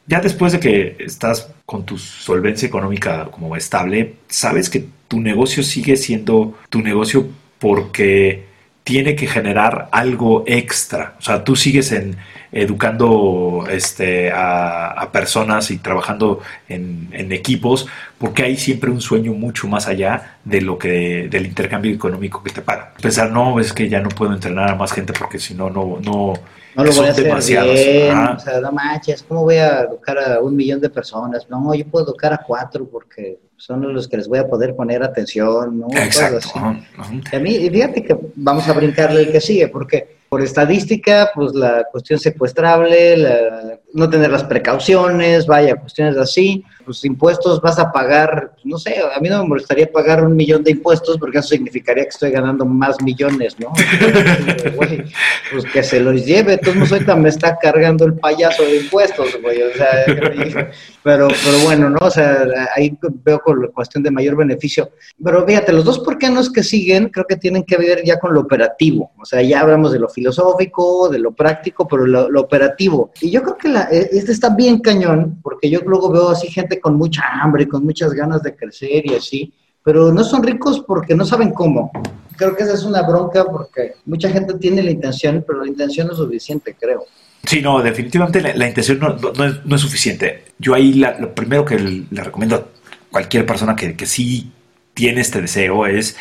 ya 0.08 0.20
después 0.20 0.54
de 0.54 0.60
que 0.60 0.98
estás 1.00 1.50
con 1.66 1.86
tu 1.86 1.98
solvencia 1.98 2.68
económica 2.68 3.26
como 3.32 3.56
estable, 3.56 4.16
sabes 4.28 4.70
que 4.70 4.86
tu 5.08 5.22
negocio 5.22 5.64
sigue 5.64 5.96
siendo 5.96 6.58
tu 6.70 6.82
negocio 6.82 7.28
porque 7.60 8.53
tiene 8.84 9.16
que 9.16 9.28
generar 9.28 9.88
algo 9.92 10.44
extra. 10.48 11.16
O 11.20 11.22
sea, 11.22 11.44
tú 11.44 11.56
sigues 11.56 11.92
en, 11.92 12.18
educando 12.54 13.66
este, 13.70 14.32
a, 14.32 15.10
personas 15.12 15.72
y 15.72 15.78
trabajando 15.78 16.42
en, 16.70 17.32
equipos, 17.32 17.88
porque 18.18 18.44
hay 18.44 18.58
siempre 18.58 18.92
un 18.92 19.02
sueño 19.02 19.34
mucho 19.34 19.68
más 19.68 19.88
allá 19.88 20.38
de 20.44 20.62
lo 20.62 20.78
que 20.78 21.28
del 21.30 21.46
intercambio 21.46 21.92
económico 21.92 22.44
que 22.44 22.52
te 22.52 22.62
paga. 22.62 22.94
Pensar, 23.02 23.32
no, 23.32 23.60
es 23.60 23.74
que 23.74 23.90
ya 23.90 24.00
no 24.00 24.10
puedo 24.10 24.34
entrenar 24.34 24.72
a 24.72 24.76
más 24.76 24.92
gente 24.92 25.14
porque 25.14 25.40
si 25.40 25.56
no, 25.56 25.70
no, 25.70 26.00
no, 26.04 26.34
no 26.76 26.84
lo 26.84 26.92
voy 26.94 27.08
a 27.08 27.12
hacer 27.12 27.26
demasiados. 27.26 27.74
Bien, 27.74 28.18
o 28.18 28.40
sea, 28.40 28.60
no 28.62 28.72
manches, 28.72 29.24
¿cómo 29.24 29.44
voy 29.44 29.56
a 29.56 29.82
educar 29.82 30.18
a 30.18 30.40
un 30.42 30.56
millón 30.56 30.82
de 30.82 30.90
personas? 30.90 31.48
No, 31.50 31.74
yo 31.74 31.86
puedo 31.88 32.06
educar 32.06 32.34
a 32.34 32.44
cuatro 32.46 32.88
porque 32.90 33.40
son 33.58 33.94
los 33.94 34.08
que 34.08 34.18
les 34.18 34.28
voy 34.28 34.40
a 34.40 34.48
poder 34.48 34.76
poner 34.76 35.04
atención, 35.04 35.80
¿no? 35.80 35.88
Exacto. 35.92 36.50
A 36.56 37.40
mí, 37.40 37.70
fíjate 37.70 38.04
que 38.04 38.18
vamos 38.36 38.68
a 38.68 38.74
brincarle 38.74 39.22
el 39.22 39.32
que 39.32 39.40
sigue, 39.40 39.68
porque 39.70 40.18
por 40.28 40.42
estadística, 40.42 41.32
pues 41.34 41.54
la 41.54 41.86
cuestión 41.92 42.20
secuestrable, 42.20 43.80
no 43.94 44.10
tener 44.10 44.32
las 44.32 44.44
precauciones, 44.44 45.46
vaya, 45.46 45.76
cuestiones 45.76 46.18
así, 46.18 46.66
pues 46.84 47.04
impuestos 47.06 47.62
vas 47.62 47.80
a 47.80 47.92
pagar, 47.92 48.54
no 48.64 48.78
sé, 48.78 48.98
a 49.00 49.20
mí 49.20 49.30
no 49.30 49.42
me 49.42 49.50
molestaría 49.50 49.92
pagar 49.92 50.24
un 50.24 50.36
millón 50.36 50.64
de 50.64 50.72
impuestos 50.72 51.18
porque 51.18 51.40
eso 51.40 51.50
significaría 51.50 52.04
que 52.04 52.10
estoy 52.10 52.32
ganando 52.32 52.66
más 52.66 53.02
millones, 53.02 53.56
¿no? 53.60 53.72
pues 54.78 55.66
que 55.72 55.84
se 55.84 56.00
los 56.00 56.26
lleve, 56.26 56.54
entonces 56.54 56.92
ahorita 56.92 57.16
me 57.16 57.30
está 57.30 57.58
cargando 57.58 58.06
el 58.06 58.16
payaso 58.16 58.64
de 58.64 58.78
impuestos, 58.78 59.38
güey, 59.42 59.62
o 59.62 59.74
sea, 59.74 60.06
pero, 61.04 61.28
pero 61.28 61.60
bueno, 61.64 61.90
¿no? 61.90 62.00
O 62.02 62.12
sea, 62.12 62.46
ahí 62.76 62.98
veo 63.24 63.40
con 63.40 63.62
la 63.62 63.68
cuestión 63.70 64.04
de 64.04 64.12
mayor 64.12 64.36
beneficio. 64.36 64.92
Pero 65.24 65.46
fíjate, 65.46 65.74
los 65.74 65.86
dos 65.86 66.00
por 66.00 66.18
qué 66.18 66.30
no 66.30 66.40
es 66.40 66.50
que 66.50 66.64
siguen, 66.64 67.10
creo 67.10 67.26
que 67.26 67.36
tienen 67.36 67.64
que 67.64 67.78
ver 67.78 68.04
ya 68.04 68.20
con 68.20 68.34
lo 68.34 68.42
operativo, 68.42 69.12
o 69.18 69.26
sea, 69.26 69.42
ya 69.42 69.62
hablamos 69.62 69.92
de 69.92 70.00
lo 70.00 70.10
filosófico, 70.10 71.10
de 71.10 71.20
lo 71.20 71.34
práctico, 71.34 71.88
pero 71.88 72.06
lo, 72.06 72.30
lo 72.30 72.42
operativo. 72.42 73.12
Y 73.22 73.32
yo 73.32 73.42
creo 73.42 73.58
que 73.58 73.70
la, 73.70 73.88
e, 73.92 74.10
este 74.12 74.32
está 74.32 74.50
bien 74.56 74.80
cañón, 74.80 75.40
porque 75.42 75.70
yo 75.70 75.80
luego 75.86 76.12
veo 76.12 76.30
así 76.30 76.48
gente 76.48 76.73
con 76.80 76.96
mucha 76.96 77.24
hambre, 77.42 77.68
con 77.68 77.84
muchas 77.84 78.14
ganas 78.14 78.44
de 78.44 78.56
crecer 78.56 79.06
y 79.06 79.16
así, 79.16 79.54
pero 79.84 80.12
no 80.12 80.24
son 80.24 80.44
ricos 80.44 80.84
porque 80.88 81.16
no 81.16 81.26
saben 81.26 81.52
cómo. 81.52 81.92
Creo 82.38 82.56
que 82.56 82.64
esa 82.64 82.74
es 82.74 82.84
una 82.84 83.02
bronca 83.04 83.46
porque 83.46 83.96
mucha 84.06 84.30
gente 84.30 84.56
tiene 84.56 84.82
la 84.82 84.92
intención, 84.92 85.44
pero 85.46 85.62
la 85.64 85.68
intención 85.68 86.08
no 86.08 86.14
es 86.14 86.20
suficiente, 86.20 86.76
creo. 86.80 87.06
Sí, 87.44 87.62
no, 87.62 87.82
definitivamente 87.82 88.42
la, 88.42 88.68
intención 88.68 89.00
no, 89.00 89.76
es, 89.76 89.82
suficiente. 89.82 90.46
Yo 90.58 90.74
ahí 90.74 90.94
lo 90.94 91.36
primero 91.36 91.66
que 91.66 91.78
le, 91.78 92.24
recomiendo 92.24 92.56
a 92.56 92.66
cualquier 93.12 93.46
persona 93.46 93.76
que, 93.76 93.96
que 93.96 94.06
sí 94.06 94.52
tiene 94.94 95.22
este 95.22 95.42
deseo 95.42 95.86
es 95.86 96.16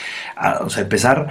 o 0.61 0.69
sea, 0.69 0.83
empezar 0.83 1.29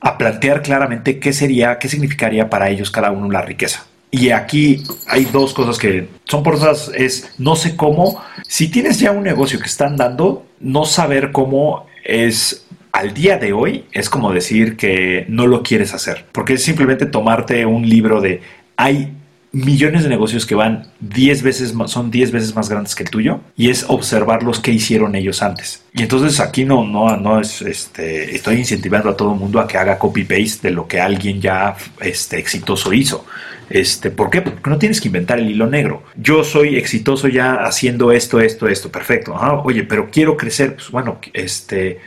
a 0.00 0.18
plantear 0.18 0.62
claramente 0.62 1.18
qué 1.18 1.32
sería, 1.32 1.78
qué 1.78 1.88
significaría 1.88 2.50
para 2.50 2.68
ellos 2.68 2.90
cada 2.90 3.10
uno 3.10 3.30
la 3.30 3.42
riqueza. 3.42 3.86
Y 4.18 4.30
aquí 4.30 4.82
hay 5.08 5.26
dos 5.26 5.52
cosas 5.52 5.78
que 5.78 6.08
son 6.24 6.42
por 6.42 6.54
esas, 6.54 6.90
es 6.94 7.34
no 7.36 7.54
sé 7.54 7.76
cómo, 7.76 8.18
si 8.48 8.68
tienes 8.68 8.98
ya 8.98 9.12
un 9.12 9.22
negocio 9.22 9.58
que 9.58 9.66
están 9.66 9.98
dando, 9.98 10.46
no 10.58 10.86
saber 10.86 11.32
cómo 11.32 11.86
es 12.02 12.66
al 12.92 13.12
día 13.12 13.36
de 13.36 13.52
hoy, 13.52 13.84
es 13.92 14.08
como 14.08 14.32
decir 14.32 14.78
que 14.78 15.26
no 15.28 15.46
lo 15.46 15.62
quieres 15.62 15.92
hacer, 15.92 16.24
porque 16.32 16.54
es 16.54 16.62
simplemente 16.62 17.04
tomarte 17.04 17.66
un 17.66 17.86
libro 17.86 18.22
de 18.22 18.40
hay 18.78 19.12
millones 19.56 20.02
de 20.02 20.10
negocios 20.10 20.44
que 20.44 20.54
van 20.54 20.86
10 21.00 21.42
veces 21.42 21.74
son 21.86 22.10
10 22.10 22.30
veces 22.30 22.54
más 22.54 22.68
grandes 22.68 22.94
que 22.94 23.04
el 23.04 23.10
tuyo 23.10 23.40
y 23.56 23.70
es 23.70 23.86
observar 23.88 24.42
los 24.42 24.60
que 24.60 24.70
hicieron 24.70 25.14
ellos 25.14 25.42
antes. 25.42 25.82
Y 25.94 26.02
entonces 26.02 26.40
aquí 26.40 26.64
no, 26.64 26.84
no, 26.86 27.16
no 27.16 27.40
es, 27.40 27.62
este, 27.62 28.34
estoy 28.34 28.56
incentivando 28.56 29.08
a 29.08 29.16
todo 29.16 29.32
el 29.32 29.38
mundo 29.38 29.58
a 29.58 29.66
que 29.66 29.78
haga 29.78 29.98
copy-paste 29.98 30.68
de 30.68 30.74
lo 30.74 30.86
que 30.86 31.00
alguien 31.00 31.40
ya 31.40 31.74
este, 32.00 32.38
exitoso 32.38 32.92
hizo. 32.92 33.24
Este, 33.70 34.10
¿Por 34.10 34.28
qué? 34.30 34.42
Porque 34.42 34.70
no 34.70 34.78
tienes 34.78 35.00
que 35.00 35.08
inventar 35.08 35.38
el 35.38 35.50
hilo 35.50 35.66
negro. 35.66 36.02
Yo 36.16 36.44
soy 36.44 36.76
exitoso 36.76 37.26
ya 37.28 37.54
haciendo 37.54 38.12
esto, 38.12 38.40
esto, 38.40 38.68
esto, 38.68 38.92
perfecto. 38.92 39.34
oye, 39.64 39.84
pero 39.84 40.10
quiero 40.10 40.36
crecer, 40.36 40.76
pues 40.76 40.90
bueno, 40.90 41.18
este, 41.32 42.00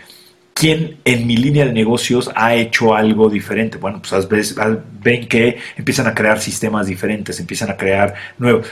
¿quién 0.60 0.98
en 1.06 1.26
mi 1.26 1.38
línea 1.38 1.63
de 1.63 1.72
negocios 1.72 2.30
ha 2.36 2.54
hecho 2.54 2.93
algo 2.93 3.30
diferente? 3.30 3.78
Bueno, 3.78 4.02
pues 4.02 4.56
ven 5.02 5.28
que 5.30 5.58
empiezan 5.78 6.08
a 6.08 6.13
crear 6.13 6.41
sistemas 6.41 6.88
diferentes, 6.88 7.39
empiezan 7.39 7.72
a 7.72 7.78
crear 7.78 8.13
nuevos. 8.38 8.67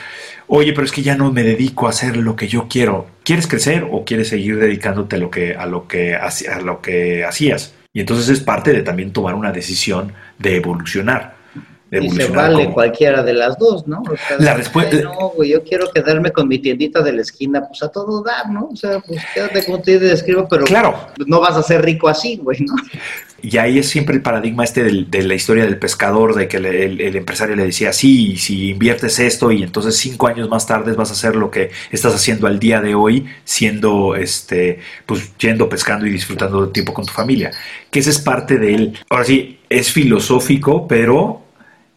Oye, 0.47 0.73
pero 0.73 0.83
es 0.83 0.91
que 0.91 1.01
ya 1.01 1.15
no 1.15 1.31
me 1.31 1.43
dedico 1.43 1.87
a 1.87 1.91
hacer 1.91 2.17
lo 2.17 2.35
que 2.35 2.49
yo 2.49 2.67
quiero. 2.67 3.07
¿Quieres 3.23 3.47
crecer 3.47 3.87
o 3.89 4.03
quieres 4.03 4.27
seguir 4.27 4.59
dedicándote 4.59 5.15
a 5.15 5.19
lo 5.19 5.31
que, 5.31 5.55
a 5.55 5.65
lo 5.65 5.87
que, 5.87 6.15
a 6.15 6.59
lo 6.61 6.81
que 6.81 7.23
hacías? 7.23 7.73
Y 7.93 8.01
entonces 8.01 8.27
es 8.27 8.41
parte 8.41 8.73
de 8.73 8.81
también 8.81 9.13
tomar 9.13 9.35
una 9.35 9.53
decisión 9.53 10.11
de 10.39 10.57
evolucionar 10.57 11.36
y 11.91 12.09
se 12.09 12.27
vale 12.27 12.71
cualquiera 12.71 13.23
de 13.23 13.33
las 13.33 13.57
dos, 13.57 13.87
¿no? 13.87 14.03
la 14.39 14.53
respuesta. 14.53 14.97
No, 15.01 15.29
güey, 15.35 15.51
yo 15.51 15.63
quiero 15.63 15.89
quedarme 15.91 16.31
con 16.31 16.47
mi 16.47 16.59
tiendita 16.59 17.01
de 17.01 17.13
la 17.13 17.21
esquina, 17.21 17.65
pues 17.67 17.81
a 17.83 17.89
todo 17.89 18.21
dar, 18.23 18.49
¿no? 18.49 18.69
O 18.71 18.75
sea, 18.75 18.99
pues 18.99 19.21
quédate 19.33 19.65
como 19.65 19.81
te 19.81 19.99
describo, 19.99 20.47
pero 20.49 20.65
claro. 20.65 20.95
no 21.25 21.39
vas 21.39 21.55
a 21.55 21.63
ser 21.63 21.83
rico 21.83 22.09
así, 22.09 22.37
güey, 22.37 22.59
¿no? 22.61 22.75
Y 23.41 23.57
ahí 23.57 23.77
es 23.77 23.87
siempre 23.87 24.15
el 24.15 24.21
paradigma 24.21 24.63
este 24.63 24.83
de 24.83 25.23
la 25.23 25.35
historia 25.35 25.63
del 25.63 25.77
pescador, 25.77 26.33
de 26.33 26.47
que 26.47 26.57
el, 26.57 27.15
empresario 27.15 27.55
le 27.55 27.65
decía, 27.65 27.93
sí, 27.93 28.35
si 28.37 28.71
inviertes 28.71 29.19
esto 29.19 29.51
y 29.51 29.61
entonces 29.61 29.95
cinco 29.95 30.27
años 30.27 30.49
más 30.49 30.65
tarde 30.65 30.93
vas 30.93 31.11
a 31.11 31.13
hacer 31.13 31.35
lo 31.35 31.51
que 31.51 31.69
estás 31.91 32.15
haciendo 32.15 32.47
al 32.47 32.57
día 32.57 32.81
de 32.81 32.95
hoy, 32.95 33.27
siendo, 33.43 34.15
este, 34.15 34.79
pues 35.05 35.37
yendo 35.37 35.69
pescando 35.69 36.07
y 36.07 36.09
disfrutando 36.09 36.65
de 36.65 36.73
tiempo 36.73 36.93
con 36.93 37.05
tu 37.05 37.13
familia. 37.13 37.51
Que 37.91 37.99
ese 37.99 38.09
es 38.09 38.19
parte 38.19 38.57
de 38.57 38.73
él. 38.73 38.97
Ahora 39.09 39.25
sí, 39.25 39.59
es 39.69 39.91
filosófico, 39.91 40.87
pero 40.87 41.46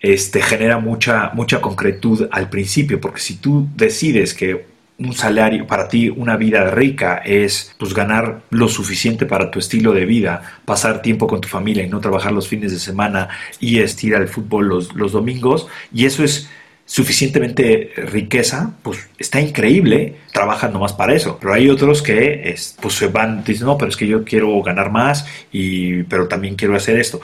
este, 0.01 0.43
genera 0.43 0.79
mucha, 0.79 1.31
mucha 1.35 1.61
concretud 1.61 2.29
al 2.31 2.49
principio, 2.49 3.01
porque 3.01 3.21
si 3.21 3.37
tú 3.37 3.69
decides 3.77 4.35
que 4.35 4.67
un 4.99 5.15
salario, 5.15 5.67
para 5.67 5.89
ti 5.89 6.11
una 6.11 6.37
vida 6.37 6.71
rica 6.71 7.23
es 7.25 7.75
pues 7.79 7.95
ganar 7.95 8.43
lo 8.51 8.69
suficiente 8.69 9.25
para 9.25 9.51
tu 9.51 9.59
estilo 9.59 9.93
de 9.93 10.05
vida, 10.05 10.61
pasar 10.67 11.01
tiempo 11.01 11.27
con 11.27 11.41
tu 11.41 11.49
familia 11.49 11.85
y 11.85 11.89
no 11.89 12.01
trabajar 12.01 12.33
los 12.33 12.49
fines 12.49 12.71
de 12.71 12.79
semana 12.79 13.29
y 13.61 13.79
estirar 13.79 14.21
el 14.21 14.29
fútbol 14.29 14.69
los, 14.69 14.95
los 14.95 15.13
domingos, 15.13 15.69
y 15.93 16.05
eso 16.05 16.23
es 16.23 16.51
suficientemente 16.91 17.93
riqueza, 18.11 18.75
pues 18.83 19.09
está 19.17 19.41
increíble, 19.41 20.17
trabajan 20.33 20.73
nomás 20.73 20.93
para 20.93 21.15
eso. 21.15 21.39
Pero 21.41 21.55
hay 21.55 21.69
otros 21.71 22.03
que 22.03 22.53
pues 22.83 22.95
se 22.95 23.07
van, 23.07 23.45
dicen, 23.45 23.67
no, 23.67 23.79
pero 23.79 23.91
es 23.91 23.97
que 23.97 24.09
yo 24.09 24.25
quiero 24.25 24.61
ganar 24.61 24.91
más, 24.91 25.25
y, 25.53 26.03
pero 26.03 26.27
también 26.27 26.57
quiero 26.57 26.75
hacer 26.75 26.99
esto. 26.99 27.21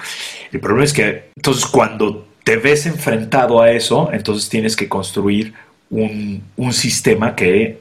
El 0.52 0.60
problema 0.60 0.84
es 0.84 0.92
que 0.92 1.30
entonces 1.34 1.66
cuando 1.66 2.28
te 2.46 2.56
ves 2.56 2.86
enfrentado 2.86 3.60
a 3.60 3.72
eso, 3.72 4.08
entonces 4.12 4.48
tienes 4.48 4.76
que 4.76 4.88
construir 4.88 5.52
un, 5.90 6.44
sistema 6.70 7.34
que 7.34 7.80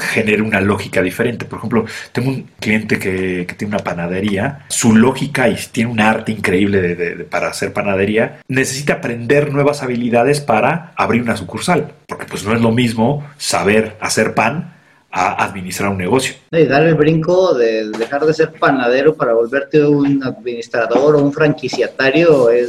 genere 0.00 0.40
una 0.40 0.62
lógica 0.62 1.02
diferente. 1.02 1.44
Por 1.44 1.58
ejemplo, 1.58 1.84
tengo 2.12 2.30
un 2.30 2.48
cliente 2.58 2.98
que, 2.98 3.46
tiene 3.58 3.74
una 3.74 3.84
panadería, 3.84 4.64
su 4.68 4.96
lógica 4.96 5.50
y 5.50 5.56
tiene 5.70 5.90
un 5.90 6.00
arte 6.00 6.32
increíble 6.32 7.26
para 7.28 7.48
hacer 7.48 7.74
panadería, 7.74 8.40
necesita 8.48 8.94
aprender 8.94 9.52
nuevas 9.52 9.82
habilidades 9.82 10.40
para 10.40 10.94
abrir 10.96 11.20
una 11.20 11.36
sucursal, 11.36 11.92
porque 12.06 12.24
pues 12.24 12.44
no 12.44 12.54
es 12.54 12.62
lo 12.62 12.72
mismo 12.72 13.28
saber 13.36 13.98
hacer 14.00 14.32
pan 14.32 14.77
a 15.10 15.42
administrar 15.42 15.90
un 15.90 15.96
negocio. 15.96 16.34
Y 16.52 16.64
dar 16.64 16.82
el 16.82 16.94
brinco 16.94 17.54
de 17.54 17.90
dejar 17.90 18.26
de 18.26 18.34
ser 18.34 18.52
panadero 18.52 19.14
para 19.14 19.32
volverte 19.32 19.82
un 19.82 20.22
administrador 20.22 21.16
o 21.16 21.22
un 21.22 21.32
franquiciatario 21.32 22.50
es, 22.50 22.68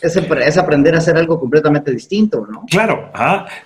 es, 0.00 0.56
aprender 0.56 0.94
a 0.94 0.98
hacer 0.98 1.16
algo 1.16 1.40
completamente 1.40 1.90
distinto, 1.90 2.46
¿no? 2.48 2.64
Claro, 2.70 3.10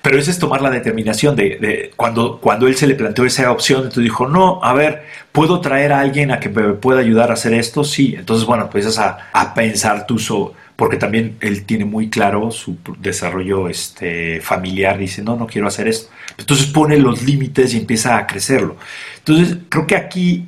pero 0.00 0.18
ese 0.18 0.30
es 0.30 0.38
tomar 0.38 0.62
la 0.62 0.70
determinación 0.70 1.36
de, 1.36 1.92
cuando, 1.94 2.40
cuando 2.40 2.66
él 2.66 2.74
se 2.74 2.86
le 2.86 2.94
planteó 2.94 3.24
esa 3.26 3.50
opción, 3.50 3.80
entonces 3.80 4.04
dijo, 4.04 4.26
no, 4.26 4.60
a 4.62 4.72
ver, 4.72 5.02
¿puedo 5.32 5.60
traer 5.60 5.92
a 5.92 6.00
alguien 6.00 6.30
a 6.30 6.40
que 6.40 6.48
me 6.48 6.72
pueda 6.74 7.00
ayudar 7.00 7.30
a 7.30 7.34
hacer 7.34 7.52
esto? 7.52 7.84
Sí, 7.84 8.14
entonces 8.18 8.46
bueno, 8.46 8.70
pues 8.70 8.98
a, 8.98 9.28
a 9.32 9.52
pensar 9.52 10.06
tú 10.06 10.18
sobre 10.18 10.65
porque 10.76 10.98
también 10.98 11.36
él 11.40 11.64
tiene 11.64 11.86
muy 11.86 12.10
claro 12.10 12.50
su 12.50 12.76
desarrollo 13.00 13.68
este, 13.68 14.40
familiar, 14.42 14.98
dice, 14.98 15.22
no, 15.22 15.34
no 15.34 15.46
quiero 15.46 15.66
hacer 15.66 15.88
esto. 15.88 16.10
Entonces 16.36 16.66
pone 16.66 16.98
los 16.98 17.22
límites 17.22 17.74
y 17.74 17.78
empieza 17.78 18.18
a 18.18 18.26
crecerlo. 18.26 18.76
Entonces, 19.18 19.56
creo 19.70 19.86
que 19.86 19.96
aquí, 19.96 20.46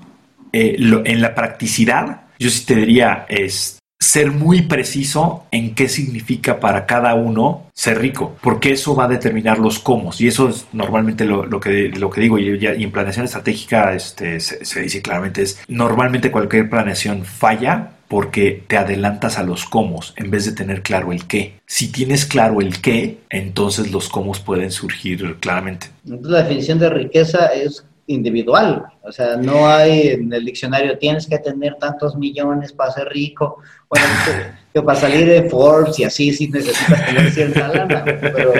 eh, 0.53 0.77
en 0.79 1.23
la 1.23 1.35
practicidad, 1.35 2.23
yo 2.39 2.51
sí 2.51 2.67
te 2.67 2.77
diría, 2.77 3.25
es 3.29 3.79
ser 3.99 4.31
muy 4.31 4.63
preciso 4.63 5.47
en 5.51 5.75
qué 5.75 5.89
significa 5.89 6.61
para 6.61 6.87
cada 6.87 7.15
uno 7.15 7.67
ser 7.75 7.99
rico, 7.99 8.37
porque 8.43 8.73
eso 8.73 8.95
va 8.95 9.05
a 9.05 9.09
determinar 9.09 9.59
los 9.59 9.79
cómo. 9.79 10.13
Y 10.19 10.29
eso 10.29 10.51
es 10.51 10.67
normalmente 10.73 11.25
lo, 11.25 11.49
que, 11.59 11.89
lo 11.89 12.11
que 12.11 12.21
digo, 12.21 12.39
y, 12.39 12.67
en 12.67 12.93
planeación 12.93 13.25
estratégica 13.25 13.95
este, 13.95 14.41
se, 14.41 14.65
se 14.65 14.83
dice 14.83 15.03
claramente, 15.03 15.43
es 15.43 15.59
normalmente 15.69 16.31
cualquier 16.31 16.69
planeación 16.69 17.25
falla 17.25 17.98
porque 18.09 18.65
te 18.67 18.77
adelantas 18.77 19.39
a 19.39 19.43
los 19.43 19.65
cómo 19.65 20.01
en 20.17 20.31
vez 20.31 20.47
de 20.47 20.53
tener 20.53 20.83
claro 20.83 21.13
el 21.13 21.27
qué. 21.27 21.61
Si 21.67 21.93
tienes 21.93 22.25
claro 22.25 22.61
el 22.61 22.81
qué, 22.81 23.19
entonces 23.29 23.93
los 23.93 24.09
cómo 24.09 24.33
pueden 24.33 24.71
surgir 24.71 25.37
claramente. 25.41 25.89
Entonces 26.05 26.31
la 26.31 26.43
definición 26.43 26.79
de 26.79 26.91
riqueza 26.91 27.47
es 27.47 27.85
individual, 28.09 28.87
o 29.03 29.13
sea, 29.13 29.37
no 29.37 29.69
hay 29.69 30.09
en 30.09 30.33
el 30.33 30.45
diccionario 30.47 30.97
tienes 30.97 31.27
que 31.27 31.39
tener 31.39 31.75
tantos 31.75 32.17
millones 32.17 32.73
para 32.73 32.91
ser 32.91 33.09
rico, 33.09 33.59
bueno, 33.89 34.07
que, 34.73 34.81
para 34.83 34.99
salir 34.99 35.27
de 35.27 35.43
Forbes 35.51 35.99
y 35.99 36.05
así 36.05 36.33
sí 36.33 36.49
necesitas 36.49 37.07
tener 37.07 37.31
cierta 37.31 37.69
lana, 37.69 38.05
pero 38.05 38.53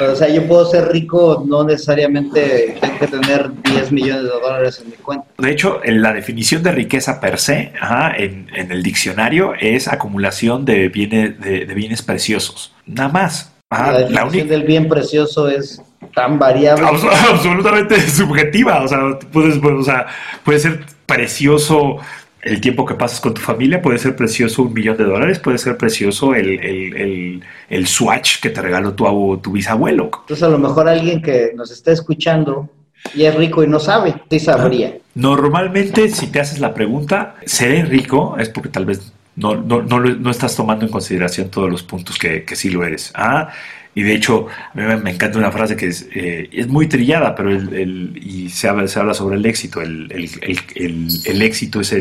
o 0.00 0.16
sea, 0.16 0.28
yo 0.28 0.46
puedo 0.46 0.66
ser 0.66 0.88
rico, 0.88 1.44
no 1.46 1.64
necesariamente 1.64 2.76
tengo 2.80 2.98
que 2.98 3.06
tener 3.06 3.50
10 3.62 3.92
millones 3.92 4.22
de 4.24 4.28
dólares 4.28 4.80
en 4.82 4.90
mi 4.90 4.96
cuenta. 4.96 5.26
De 5.38 5.50
hecho, 5.50 5.80
la 5.84 6.12
definición 6.12 6.62
de 6.62 6.72
riqueza 6.72 7.20
per 7.20 7.38
se 7.38 7.72
en, 8.16 8.48
el 8.54 8.82
diccionario 8.82 9.54
es 9.58 9.88
acumulación 9.88 10.64
de 10.64 10.88
bienes, 10.88 11.40
de, 11.40 11.64
bienes 11.66 12.02
preciosos. 12.02 12.74
Nada 12.86 13.08
más. 13.08 13.52
la 13.70 13.98
definición 13.98 14.48
del 14.48 14.62
bien 14.64 14.88
precioso 14.88 15.48
es 15.48 15.82
tan 16.14 16.38
variable. 16.38 16.86
absolutamente 17.30 18.00
subjetiva. 18.00 18.82
O 18.82 18.88
sea, 18.88 18.98
puedes, 19.32 19.62
o 19.62 19.82
sea, 19.82 20.06
puede 20.44 20.58
ser 20.58 20.80
precioso 21.06 21.98
el 22.46 22.60
tiempo 22.60 22.86
que 22.86 22.94
pasas 22.94 23.20
con 23.20 23.34
tu 23.34 23.40
familia 23.40 23.82
puede 23.82 23.98
ser 23.98 24.14
precioso 24.14 24.62
un 24.62 24.72
millón 24.72 24.96
de 24.96 25.04
dólares, 25.04 25.40
puede 25.40 25.58
ser 25.58 25.76
precioso 25.76 26.34
el, 26.34 27.42
swatch 27.86 28.40
que 28.40 28.50
te 28.50 28.62
regaló 28.62 28.94
tu, 28.94 29.38
tu 29.38 29.52
bisabuelo. 29.52 30.10
Entonces 30.20 30.42
a 30.42 30.48
lo 30.48 30.58
mejor 30.58 30.88
alguien 30.88 31.20
que 31.20 31.52
nos 31.56 31.70
está 31.72 31.90
escuchando 31.90 32.68
y 33.14 33.24
es 33.24 33.34
rico 33.34 33.64
y 33.64 33.66
no 33.66 33.80
sabe, 33.80 34.14
sí 34.30 34.38
sabría. 34.38 34.96
Normalmente 35.14 36.08
si 36.08 36.28
te 36.28 36.40
haces 36.40 36.60
la 36.60 36.72
pregunta, 36.72 37.34
¿seré 37.44 37.84
rico? 37.84 38.36
Es 38.38 38.48
porque 38.48 38.68
tal 38.68 38.86
vez 38.86 39.12
no, 39.34 39.56
no, 39.56 39.82
no, 39.82 40.30
estás 40.30 40.54
tomando 40.54 40.86
en 40.86 40.90
consideración 40.90 41.50
todos 41.50 41.70
los 41.70 41.82
puntos 41.82 42.16
que, 42.16 42.44
que 42.44 42.54
sí 42.54 42.70
lo 42.70 42.84
eres. 42.84 43.12
Ah, 43.14 43.50
y 43.96 44.02
de 44.02 44.14
hecho, 44.14 44.46
a 44.74 44.78
mí 44.78 44.84
me 45.02 45.10
encanta 45.10 45.38
una 45.38 45.50
frase 45.50 45.74
que 45.74 45.86
es, 45.86 46.06
eh, 46.14 46.50
es 46.52 46.68
muy 46.68 46.86
trillada, 46.86 47.34
pero 47.34 47.50
el, 47.50 48.12
y 48.22 48.50
se 48.50 48.68
habla, 48.68 48.86
se 48.88 49.00
habla 49.00 49.14
sobre 49.14 49.36
el 49.36 49.46
éxito. 49.46 49.80
El, 49.80 50.12
el 50.12 51.42
éxito 51.42 51.80
es 51.80 51.92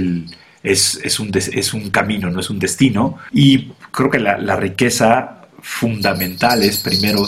es, 0.62 1.00
es, 1.04 1.20
un 1.22 1.32
es, 1.34 1.74
un 1.74 1.90
camino, 1.92 2.30
no 2.30 2.42
es 2.42 2.50
un 2.50 2.60
destino. 2.60 3.18
Y 3.32 3.72
creo 3.92 4.10
que 4.10 4.20
la, 4.20 4.38
la, 4.38 4.58
riqueza 4.58 5.48
fundamental 5.62 6.64
es 6.64 6.80
primero 6.82 7.24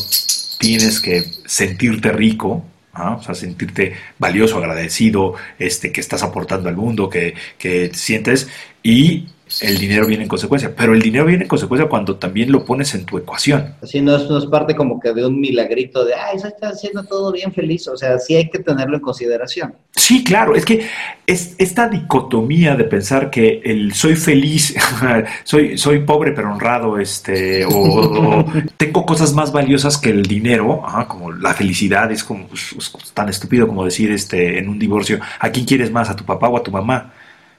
tienes 0.60 1.00
que 1.00 1.24
sentirte 1.46 2.12
rico, 2.12 2.66
o 2.94 3.24
sea, 3.24 3.36
sentirte 3.36 3.94
valioso, 4.20 4.58
agradecido, 4.58 5.36
este, 5.60 5.94
que 5.94 6.02
estás 6.02 6.24
aportando 6.24 6.68
al 6.68 6.76
mundo, 6.76 7.10
que, 7.10 7.36
que 7.58 7.92
sientes, 7.94 8.50
y 8.84 9.28
el 9.62 9.78
dinero 9.78 10.06
viene 10.06 10.24
en 10.24 10.30
consecuencia, 10.30 10.74
pero 10.76 10.94
el 10.94 11.02
dinero 11.02 11.26
viene 11.26 11.44
en 11.44 11.48
consecuencia 11.48 11.90
cuando 11.90 12.16
también 12.16 12.52
lo 12.52 12.64
pones 12.66 12.94
en 12.96 13.06
tu 13.06 13.18
ecuación. 13.18 13.76
Así 13.82 14.02
no 14.02 14.16
es, 14.16 14.46
parte 14.48 14.76
como 14.76 15.00
que 15.00 15.14
de 15.14 15.26
un 15.26 15.40
milagrito 15.40 16.06
de, 16.06 16.14
ay, 16.14 16.38
eso 16.38 16.48
está 16.48 16.70
haciendo 16.70 17.04
todo 17.04 17.32
bien 17.32 17.52
feliz, 17.54 17.88
o 17.88 17.98
sea, 17.98 18.20
sí 18.20 18.36
hay 18.36 18.50
que 18.50 18.60
tenerlo 18.60 18.96
en 18.96 19.02
consideración. 19.02 19.74
Sí, 19.96 20.24
claro, 20.24 20.56
es 20.56 20.66
que 20.66 20.88
es 21.26 21.56
esta 21.58 21.88
dicotomía 21.90 22.76
de 22.76 22.84
pensar 22.86 23.30
que 23.30 23.62
el 23.64 23.94
soy 23.94 24.16
feliz, 24.16 24.76
soy, 25.44 25.78
soy 25.78 26.00
pobre 26.00 26.32
pero 26.32 26.52
honrado, 26.52 26.98
este, 26.98 27.66
o, 27.66 28.46
tengo 28.78 29.06
cosas 29.06 29.34
más 29.34 29.52
valiosas 29.52 29.98
que 29.98 30.10
el 30.10 30.24
dinero, 30.24 30.84
como 31.08 31.32
la 31.32 31.54
felicidad, 31.54 32.12
es 32.12 32.24
como 32.24 32.48
pues, 32.48 32.94
tan 33.14 33.30
estúpido 33.30 33.68
como 33.68 33.84
decir 33.84 34.12
este, 34.12 34.60
en 34.60 34.70
un 34.70 34.80
divorcio, 34.80 35.20
¿a 35.40 35.50
quién 35.50 35.66
quieres 35.66 35.92
más, 35.92 36.10
a 36.10 36.16
tu 36.16 36.24
papá 36.24 36.48
o 36.48 36.58
a 36.58 36.64
tu 36.64 36.72
mamá? 36.72 37.14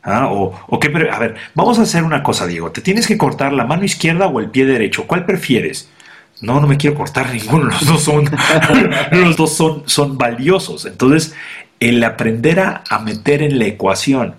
¿Ah? 0.09 0.29
O, 0.31 0.55
o 0.67 0.81
qué, 0.81 0.89
a 1.11 1.19
ver, 1.19 1.37
vamos 1.55 1.79
a 1.79 1.83
hacer 1.83 2.03
una 2.03 2.23
cosa, 2.23 2.47
Diego. 2.47 2.71
Te 2.73 2.81
tienes 2.81 3.07
que 3.07 3.19
cortar 3.19 3.53
la 3.53 3.67
mano 3.67 3.85
izquierda 3.85 4.27
o 4.27 4.41
el 4.41 4.51
pie 4.51 4.65
derecho. 4.65 5.07
¿Cuál 5.07 5.27
prefieres? 5.27 5.91
No, 6.41 6.61
no 6.61 6.67
me 6.67 6.77
quiero 6.77 6.97
cortar 6.97 7.31
ninguno, 7.33 7.67
los 7.67 7.87
dos 7.87 8.03
son, 8.03 8.25
los 9.13 9.37
dos 9.37 9.55
son, 9.55 9.83
son 9.87 10.17
valiosos. 10.17 10.87
Entonces, 10.87 11.35
el 11.79 12.03
aprender 12.03 12.61
a, 12.61 12.85
a 12.89 12.99
meter 13.01 13.43
en 13.43 13.59
la 13.59 13.67
ecuación 13.67 14.35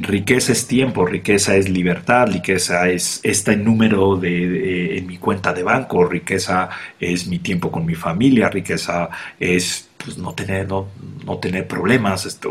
riqueza 0.00 0.52
es 0.52 0.66
tiempo, 0.66 1.06
riqueza 1.06 1.56
es 1.56 1.68
libertad, 1.68 2.26
riqueza 2.28 2.88
es 2.88 3.20
este 3.22 3.56
número 3.56 4.16
de, 4.16 4.98
en 4.98 5.06
mi 5.06 5.18
cuenta 5.18 5.52
de 5.52 5.62
banco, 5.62 6.04
riqueza 6.04 6.68
es 6.98 7.26
mi 7.26 7.38
tiempo 7.38 7.70
con 7.70 7.86
mi 7.86 7.94
familia, 7.94 8.48
riqueza 8.48 9.08
es 9.38 9.88
pues, 9.96 10.18
no, 10.18 10.34
tener, 10.34 10.68
no, 10.68 10.88
no 11.24 11.38
tener 11.38 11.66
problemas, 11.66 12.26
este, 12.26 12.48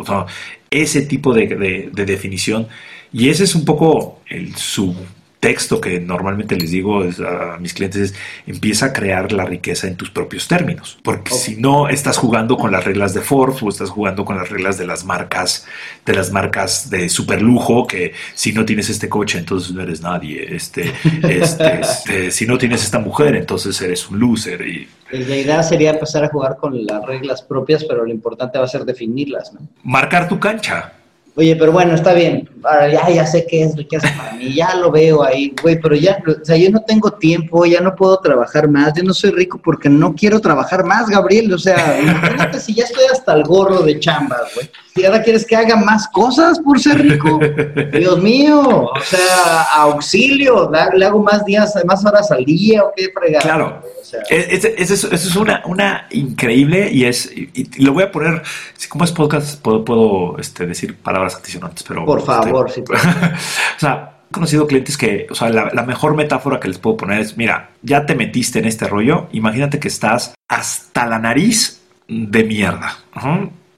ese 0.72 1.02
tipo 1.04 1.34
de, 1.34 1.90
de, 1.92 2.06
definición. 2.06 2.68
Y 3.14 3.30
ese 3.30 3.46
es 3.46 3.56
un 3.56 3.64
poco 3.64 4.22
el, 4.28 4.56
su 4.56 4.96
texto 5.40 5.80
que 5.80 6.00
normalmente 6.00 6.56
les 6.56 6.72
digo 6.72 7.04
a 7.04 7.58
mis 7.60 7.74
clientes 7.74 8.02
es 8.02 8.16
empieza 8.48 8.88
a 8.88 8.94
crear 8.94 9.32
la 9.32 9.46
riqueza 9.46 9.88
en 9.88 9.96
tus 9.96 10.10
propios 10.10 10.48
términos, 10.48 10.98
porque 11.04 11.32
si 11.32 11.56
no 11.56 11.90
estás 11.90 12.18
jugando 12.18 12.58
con 12.58 12.72
las 12.72 12.84
reglas 12.84 13.14
de 13.14 13.22
Forbes 13.22 13.62
o 13.62 13.70
estás 13.70 13.90
jugando 13.90 14.26
con 14.26 14.38
las 14.38 14.50
reglas 14.50 14.78
de 14.78 14.88
las 14.88 15.06
marcas 15.06 15.66
de 16.06 16.14
las 16.14 16.32
marcas 16.32 16.90
de 16.90 17.10
super 17.10 17.42
lujo 17.42 17.88
que 17.88 18.14
si 18.34 18.54
no 18.54 18.66
tienes 18.66 18.90
este 18.90 19.10
coche 19.10 19.38
entonces 19.38 19.72
no 19.72 19.82
eres 19.82 20.02
nadie, 20.02 20.56
este, 20.56 20.92
este, 21.24 21.80
este 21.82 22.32
si 22.32 22.46
no 22.46 22.58
tienes 22.58 22.84
esta 22.84 23.00
mujer 23.00 23.36
entonces 23.36 23.80
eres 23.82 24.10
un 24.10 24.20
loser 24.20 24.62
y 24.68 24.88
la 25.12 25.36
idea 25.36 25.64
sería 25.64 25.92
empezar 25.92 26.24
a 26.24 26.30
jugar 26.30 26.58
con 26.58 26.86
las 26.86 27.06
reglas 27.06 27.42
propias, 27.42 27.84
pero 27.84 28.06
lo 28.06 28.12
importante 28.12 28.58
va 28.58 28.66
a 28.66 28.68
ser 28.68 28.86
definirlas, 28.86 29.54
¿no? 29.54 29.62
Marcar 29.84 30.28
tu 30.28 30.40
cancha. 30.40 30.94
Oye, 31.38 31.56
pero 31.58 31.74
bueno, 31.74 31.94
está 31.96 32.14
bien. 32.14 32.50
Ahora 32.64 32.88
ya, 32.90 33.10
ya 33.10 33.26
sé 33.26 33.46
qué 33.46 33.64
es 33.64 33.76
riqueza 33.76 34.08
para 34.18 34.34
mí, 34.34 34.54
ya 34.54 34.74
lo 34.76 34.90
veo 34.90 35.22
ahí, 35.22 35.54
güey, 35.62 35.80
pero 35.80 35.94
ya, 35.96 36.18
o 36.26 36.46
sea, 36.46 36.56
yo 36.56 36.70
no 36.72 36.82
tengo 36.82 37.12
tiempo, 37.12 37.66
ya 37.66 37.82
no 37.82 37.94
puedo 37.94 38.18
trabajar 38.20 38.70
más, 38.70 38.94
yo 38.96 39.04
no 39.04 39.14
soy 39.14 39.32
rico 39.32 39.60
porque 39.62 39.90
no 39.90 40.16
quiero 40.16 40.40
trabajar 40.40 40.86
más, 40.86 41.10
Gabriel. 41.10 41.52
O 41.52 41.58
sea, 41.58 42.00
imagínate 42.02 42.60
si 42.60 42.74
ya 42.74 42.86
estoy 42.86 43.06
hasta 43.12 43.34
el 43.34 43.44
gorro 43.44 43.82
de 43.82 44.00
chamba, 44.00 44.38
güey. 44.56 44.70
Y 44.98 45.04
ahora 45.04 45.22
quieres 45.22 45.46
que 45.46 45.58
haga 45.58 45.76
más 45.76 46.08
cosas 46.08 46.58
por 46.60 46.80
ser 46.80 47.02
rico. 47.02 47.38
Dios 47.92 48.22
mío, 48.22 48.62
o 48.62 49.02
sea, 49.04 49.64
auxilio, 49.74 50.72
le 50.96 51.06
hago 51.06 51.22
más 51.22 51.44
días, 51.44 51.74
más 51.86 52.06
horas 52.06 52.32
al 52.32 52.46
día 52.46 52.82
o 52.82 52.94
qué 52.96 53.12
fregado. 53.14 53.44
Claro. 53.44 53.82
Eso 54.30 55.12
es, 55.12 55.36
una, 55.36 55.64
una 55.66 56.08
increíble 56.12 56.90
y 56.90 57.04
es, 57.04 57.30
y, 57.36 57.84
lo 57.84 57.92
voy 57.92 58.04
a 58.04 58.12
poner, 58.12 58.42
como 58.88 59.04
es 59.04 59.12
podcast, 59.12 59.62
puedo, 59.62 59.84
puedo 59.84 60.38
este, 60.40 60.66
decir 60.66 60.96
palabras 60.96 61.42
antes, 61.62 61.84
pero... 61.84 62.06
Por 62.06 62.24
favor, 62.24 62.72
sí. 62.72 62.82
o 62.90 63.80
sea, 63.80 64.20
he 64.30 64.34
conocido 64.34 64.66
clientes 64.66 64.98
que, 64.98 65.28
o 65.30 65.36
sea, 65.36 65.50
la, 65.50 65.84
mejor 65.84 66.16
metáfora 66.16 66.58
que 66.62 66.70
les 66.70 66.78
puedo 66.78 66.96
poner 66.96 67.20
es, 67.20 67.36
mira, 67.36 67.72
ya 67.82 68.06
te 68.06 68.16
metiste 68.16 68.60
en 68.60 68.66
este 68.66 68.88
rollo, 68.88 69.28
imagínate 69.34 69.78
que 69.78 69.90
estás 69.90 70.36
hasta 70.48 71.06
la 71.06 71.20
nariz 71.20 71.82
de 72.08 72.46
mierda. 72.46 72.98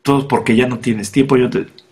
Todo 0.07 0.25
porque 0.29 0.55
ya 0.55 0.67
no 0.67 0.79
tienes 0.79 1.11
tiempo. 1.11 1.35
Yo 1.35 1.49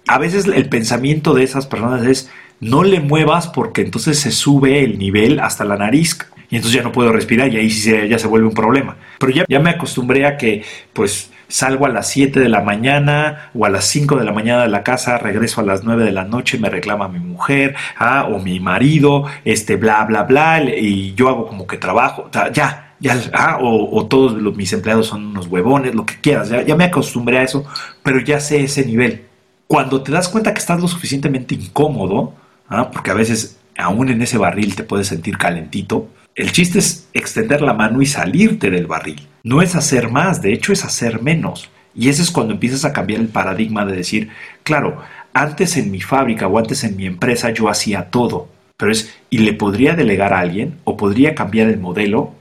A 0.07 0.17
veces 0.19 0.47
el 0.47 0.69
pensamiento 0.69 1.33
de 1.33 1.43
esas 1.43 1.67
personas 1.67 2.05
es, 2.05 2.31
no 2.61 2.85
le 2.85 3.01
muevas 3.01 3.47
porque 3.47 3.81
entonces 3.81 4.17
se 4.17 4.31
sube 4.31 4.85
el 4.85 4.97
nivel 4.97 5.41
hasta 5.41 5.65
la 5.65 5.75
nariz 5.75 6.17
y 6.49 6.55
entonces 6.55 6.77
ya 6.77 6.81
no 6.81 6.93
puedo 6.93 7.11
respirar 7.11 7.51
y 7.51 7.57
ahí 7.57 7.69
sí 7.69 7.91
ya 8.07 8.17
se 8.17 8.27
vuelve 8.27 8.47
un 8.47 8.53
problema. 8.53 8.95
Pero 9.19 9.33
ya, 9.33 9.43
ya 9.49 9.59
me 9.59 9.71
acostumbré 9.71 10.25
a 10.25 10.37
que 10.37 10.63
pues 10.93 11.29
salgo 11.49 11.85
a 11.85 11.89
las 11.89 12.09
7 12.09 12.39
de 12.39 12.47
la 12.47 12.61
mañana 12.61 13.51
o 13.53 13.65
a 13.65 13.69
las 13.69 13.83
5 13.83 14.15
de 14.15 14.23
la 14.23 14.31
mañana 14.31 14.61
de 14.61 14.69
la 14.69 14.81
casa, 14.81 15.17
regreso 15.17 15.59
a 15.59 15.65
las 15.65 15.83
9 15.83 16.05
de 16.05 16.13
la 16.13 16.23
noche, 16.23 16.57
me 16.57 16.69
reclama 16.69 17.09
mi 17.09 17.19
mujer 17.19 17.75
ah, 17.97 18.29
o 18.31 18.39
mi 18.39 18.61
marido, 18.61 19.25
este 19.43 19.75
bla, 19.75 20.05
bla, 20.05 20.23
bla, 20.23 20.63
y 20.63 21.13
yo 21.15 21.27
hago 21.27 21.47
como 21.47 21.67
que 21.67 21.77
trabajo, 21.77 22.29
ya, 22.53 22.84
ah, 23.33 23.57
o, 23.61 24.05
todos 24.07 24.33
los, 24.33 24.55
mis 24.55 24.71
empleados 24.73 25.07
son 25.07 25.25
unos 25.25 25.47
huevones, 25.47 25.95
lo 25.95 26.05
que 26.05 26.19
quieras, 26.19 26.49
ya, 26.49 26.61
ya 26.63 26.75
me 26.75 26.85
acostumbré 26.85 27.39
a 27.39 27.43
eso, 27.43 27.65
pero 28.03 28.19
ya 28.19 28.39
sé 28.39 28.63
ese 28.63 28.85
nivel. 28.85 29.25
Cuando 29.67 30.03
te 30.03 30.11
das 30.11 30.29
cuenta 30.29 30.53
que 30.53 30.59
estás 30.59 30.79
lo 30.79 30.87
suficientemente 30.87 31.55
incómodo, 31.55 32.33
ah, 32.69 32.91
porque 32.91 33.11
a 33.11 33.15
veces 33.15 33.57
aún 33.77 34.09
en 34.09 34.21
ese 34.21 34.37
barril 34.37 34.75
te 34.75 34.83
puedes 34.83 35.07
sentir 35.07 35.37
calentito, 35.37 36.07
el 36.35 36.51
chiste 36.51 36.79
es 36.79 37.07
extender 37.13 37.61
la 37.61 37.73
mano 37.73 38.01
y 38.01 38.05
salirte 38.05 38.69
del 38.69 38.87
barril. 38.87 39.27
No 39.43 39.61
es 39.61 39.75
hacer 39.75 40.09
más, 40.09 40.41
de 40.41 40.53
hecho 40.53 40.73
es 40.73 40.83
hacer 40.83 41.21
menos. 41.21 41.69
Y 41.95 42.09
ese 42.09 42.21
es 42.21 42.31
cuando 42.31 42.53
empiezas 42.53 42.83
a 42.83 42.91
cambiar 42.91 43.21
el 43.21 43.29
paradigma 43.29 43.85
de 43.85 43.95
decir, 43.95 44.29
claro, 44.63 45.01
antes 45.33 45.77
en 45.77 45.91
mi 45.91 46.01
fábrica 46.01 46.47
o 46.47 46.57
antes 46.57 46.83
en 46.83 46.97
mi 46.97 47.05
empresa 47.05 47.51
yo 47.51 47.69
hacía 47.69 48.09
todo, 48.09 48.49
pero 48.77 48.91
es, 48.91 49.15
y 49.29 49.39
le 49.39 49.53
podría 49.53 49.95
delegar 49.95 50.33
a 50.33 50.39
alguien 50.39 50.77
o 50.83 50.97
podría 50.97 51.35
cambiar 51.35 51.69
el 51.69 51.79
modelo, 51.79 52.33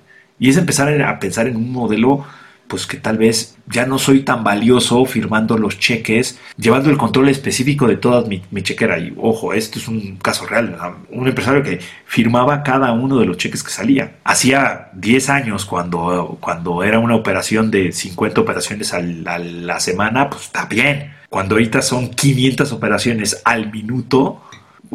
y 0.44 0.50
es 0.50 0.58
empezar 0.58 1.00
a 1.00 1.18
pensar 1.18 1.46
en 1.46 1.56
un 1.56 1.72
modelo 1.72 2.22
pues 2.68 2.86
que 2.86 2.98
tal 2.98 3.16
vez 3.16 3.56
ya 3.66 3.86
no 3.86 3.98
soy 3.98 4.24
tan 4.24 4.44
valioso 4.44 5.02
firmando 5.06 5.56
los 5.56 5.78
cheques, 5.78 6.38
llevando 6.58 6.90
el 6.90 6.98
control 6.98 7.30
específico 7.30 7.86
de 7.86 7.96
toda 7.96 8.28
mi, 8.28 8.42
chequera. 8.62 8.98
Y 8.98 9.14
ojo, 9.16 9.54
esto 9.54 9.78
es 9.78 9.88
un 9.88 10.18
caso 10.18 10.44
real. 10.44 10.76
Un 11.08 11.28
empresario 11.28 11.62
que 11.62 11.80
firmaba 12.04 12.62
cada 12.62 12.92
uno 12.92 13.18
de 13.18 13.24
los 13.24 13.38
cheques 13.38 13.62
que 13.62 13.70
salía. 13.70 14.16
Hacía 14.22 14.90
10 14.92 15.30
años, 15.30 15.64
cuando, 15.64 16.36
cuando 16.40 16.82
era 16.82 16.98
una 16.98 17.16
operación 17.16 17.70
de 17.70 17.92
50 17.92 18.42
operaciones 18.42 18.92
a 18.92 19.00
la 19.00 19.80
semana, 19.80 20.28
pues 20.28 20.42
está 20.42 20.66
bien. 20.66 21.14
Cuando 21.30 21.54
ahorita 21.54 21.80
son 21.80 22.10
500 22.10 22.70
operaciones 22.70 23.40
al 23.46 23.72
minuto, 23.72 24.42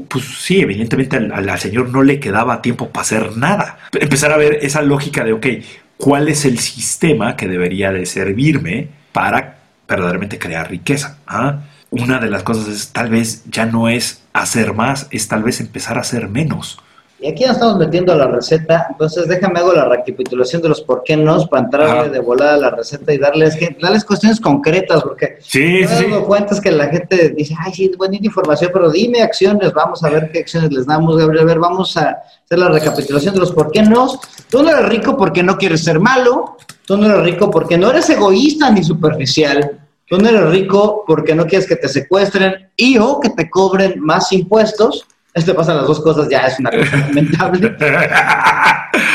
pues 0.08 0.26
sí, 0.26 0.62
evidentemente 0.62 1.18
al, 1.18 1.60
señor 1.60 1.90
no 1.90 2.04
le 2.04 2.20
quedaba 2.20 2.62
tiempo 2.62 2.90
para 2.90 3.02
hacer 3.02 3.38
nada. 3.38 3.80
Empezar 4.00 4.32
a 4.32 4.38
ver 4.38 4.60
esa 4.62 4.82
lógica 4.82 5.24
de, 5.24 5.34
ok, 5.34 5.48
cuál 5.98 6.28
es 6.28 6.46
el 6.46 6.60
sistema 6.60 7.36
que 7.36 7.48
debería 7.48 7.92
de 7.92 8.06
servirme 8.06 8.88
para 9.12 9.60
verdaderamente 9.88 10.40
crear 10.40 10.70
riqueza. 10.70 11.18
¿ah? 11.28 11.62
Una 11.90 12.20
de 12.20 12.30
las 12.30 12.44
cosas 12.44 12.68
es 12.68 12.92
tal 12.94 13.10
vez 13.10 13.44
ya 13.50 13.66
no 13.66 13.90
es 13.90 14.24
hacer 14.34 14.74
más, 14.74 15.08
es 15.12 15.28
tal 15.28 15.44
vez 15.44 15.60
empezar 15.60 15.98
a 15.98 16.02
hacer 16.02 16.30
menos. 16.30 16.80
Y 17.22 17.28
aquí 17.28 17.44
ya 17.44 17.52
estamos 17.52 17.78
metiendo 17.78 18.16
la 18.16 18.28
receta, 18.28 18.88
entonces 18.90 19.28
déjame 19.28 19.60
hago 19.60 19.74
la 19.74 19.86
recapitulación 19.86 20.62
de 20.62 20.70
los 20.70 20.82
por 20.82 21.04
qué 21.04 21.18
no 21.18 21.46
para 21.48 21.66
entrarle 21.66 22.10
de 22.10 22.20
volada 22.20 22.54
a 22.54 22.58
la 22.58 22.70
receta 22.70 23.14
y 23.14 23.18
darles, 23.18 23.58
darles 23.82 24.06
cuestiones 24.06 24.40
concretas, 24.40 25.04
porque 25.04 25.38
sí, 25.42 25.86
sí, 25.86 26.08
me 26.08 26.20
cuentas 26.20 26.62
que 26.62 26.72
la 26.72 26.88
gente 26.88 27.30
dice, 27.30 27.54
ay, 27.60 27.74
sí, 27.74 27.92
bonita 27.98 28.26
información, 28.26 28.72
pero 28.74 28.90
dime 28.90 29.22
acciones, 29.22 29.74
vamos 29.74 30.02
a 30.02 30.10
ver 30.10 30.32
qué 30.32 30.40
acciones 30.40 30.72
les 30.72 30.86
damos, 30.86 31.18
Gabriel, 31.18 31.44
a 31.44 31.46
ver, 31.46 31.60
vamos 31.60 31.98
a 31.98 32.20
hacer 32.46 32.58
la 32.58 32.70
recapitulación 32.70 33.34
de 33.34 33.42
los 33.42 33.52
por 33.52 33.70
qué 33.72 33.84
no. 33.84 34.08
Tú 34.50 34.64
no 34.64 34.70
eres 34.70 34.88
rico 34.88 35.18
porque 35.18 35.44
no 35.44 35.58
quieres 35.58 35.84
ser 35.84 36.00
malo, 36.00 36.56
tú 36.86 36.96
no 36.96 37.08
eres 37.08 37.22
rico 37.24 37.52
porque 37.52 37.78
no 37.78 37.90
eres 37.90 38.10
egoísta 38.10 38.72
ni 38.72 38.82
superficial, 38.82 39.78
tú 40.08 40.18
no 40.18 40.30
eres 40.30 40.50
rico 40.52 41.04
porque 41.06 41.36
no 41.36 41.46
quieres 41.46 41.68
que 41.68 41.76
te 41.76 41.90
secuestren 41.90 42.70
y 42.78 42.98
o 42.98 43.20
que 43.20 43.30
te 43.30 43.50
cobren 43.50 44.00
más 44.00 44.32
impuestos 44.32 45.06
este 45.34 45.54
pasan 45.54 45.78
las 45.78 45.88
dos 45.88 46.02
cosas, 46.02 46.28
ya 46.30 46.48
es 46.48 46.60
una 46.60 46.72
cosa 46.72 46.98
lamentable. 46.98 47.76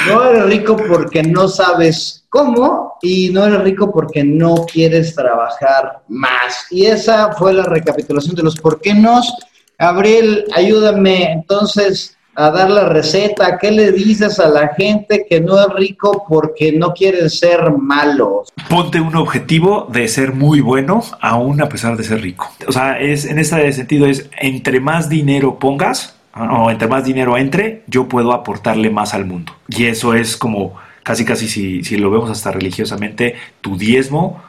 No 0.08 0.22
eres 0.22 0.44
rico 0.44 0.76
porque 0.76 1.22
no 1.22 1.48
sabes 1.48 2.24
cómo 2.28 2.96
y 3.02 3.30
no 3.30 3.46
eres 3.46 3.62
rico 3.62 3.90
porque 3.90 4.22
no 4.22 4.66
quieres 4.66 5.14
trabajar 5.14 6.02
más. 6.08 6.66
Y 6.70 6.86
esa 6.86 7.32
fue 7.32 7.54
la 7.54 7.64
recapitulación 7.64 8.36
de 8.36 8.42
los 8.42 8.56
por 8.56 8.80
qué 8.80 8.94
nos. 8.94 9.32
Gabriel, 9.78 10.44
ayúdame 10.54 11.32
entonces 11.32 12.16
a 12.34 12.50
dar 12.50 12.70
la 12.70 12.88
receta. 12.88 13.58
¿Qué 13.58 13.70
le 13.70 13.92
dices 13.92 14.38
a 14.38 14.48
la 14.48 14.68
gente 14.68 15.26
que 15.28 15.40
no 15.40 15.60
es 15.60 15.68
rico 15.74 16.24
porque 16.28 16.72
no 16.72 16.92
quieren 16.92 17.30
ser 17.30 17.72
malos? 17.72 18.52
Ponte 18.68 19.00
un 19.00 19.16
objetivo 19.16 19.88
de 19.90 20.08
ser 20.08 20.32
muy 20.32 20.60
bueno, 20.60 21.02
aún 21.20 21.60
a 21.62 21.68
pesar 21.68 21.96
de 21.96 22.04
ser 22.04 22.20
rico. 22.20 22.50
O 22.66 22.72
sea, 22.72 23.00
es, 23.00 23.24
en 23.24 23.38
este 23.38 23.72
sentido 23.72 24.06
es, 24.06 24.28
entre 24.40 24.80
más 24.80 25.08
dinero 25.08 25.58
pongas, 25.58 26.16
o 26.36 26.70
entre 26.70 26.88
más 26.88 27.04
dinero 27.04 27.36
entre, 27.36 27.82
yo 27.86 28.08
puedo 28.08 28.32
aportarle 28.32 28.90
más 28.90 29.14
al 29.14 29.24
mundo. 29.24 29.52
Y 29.68 29.84
eso 29.84 30.14
es 30.14 30.36
como, 30.36 30.74
casi 31.02 31.24
casi 31.24 31.46
si, 31.48 31.84
si 31.84 31.96
lo 31.96 32.10
vemos 32.10 32.30
hasta 32.30 32.50
religiosamente, 32.50 33.36
tu 33.60 33.76
diezmo, 33.76 34.42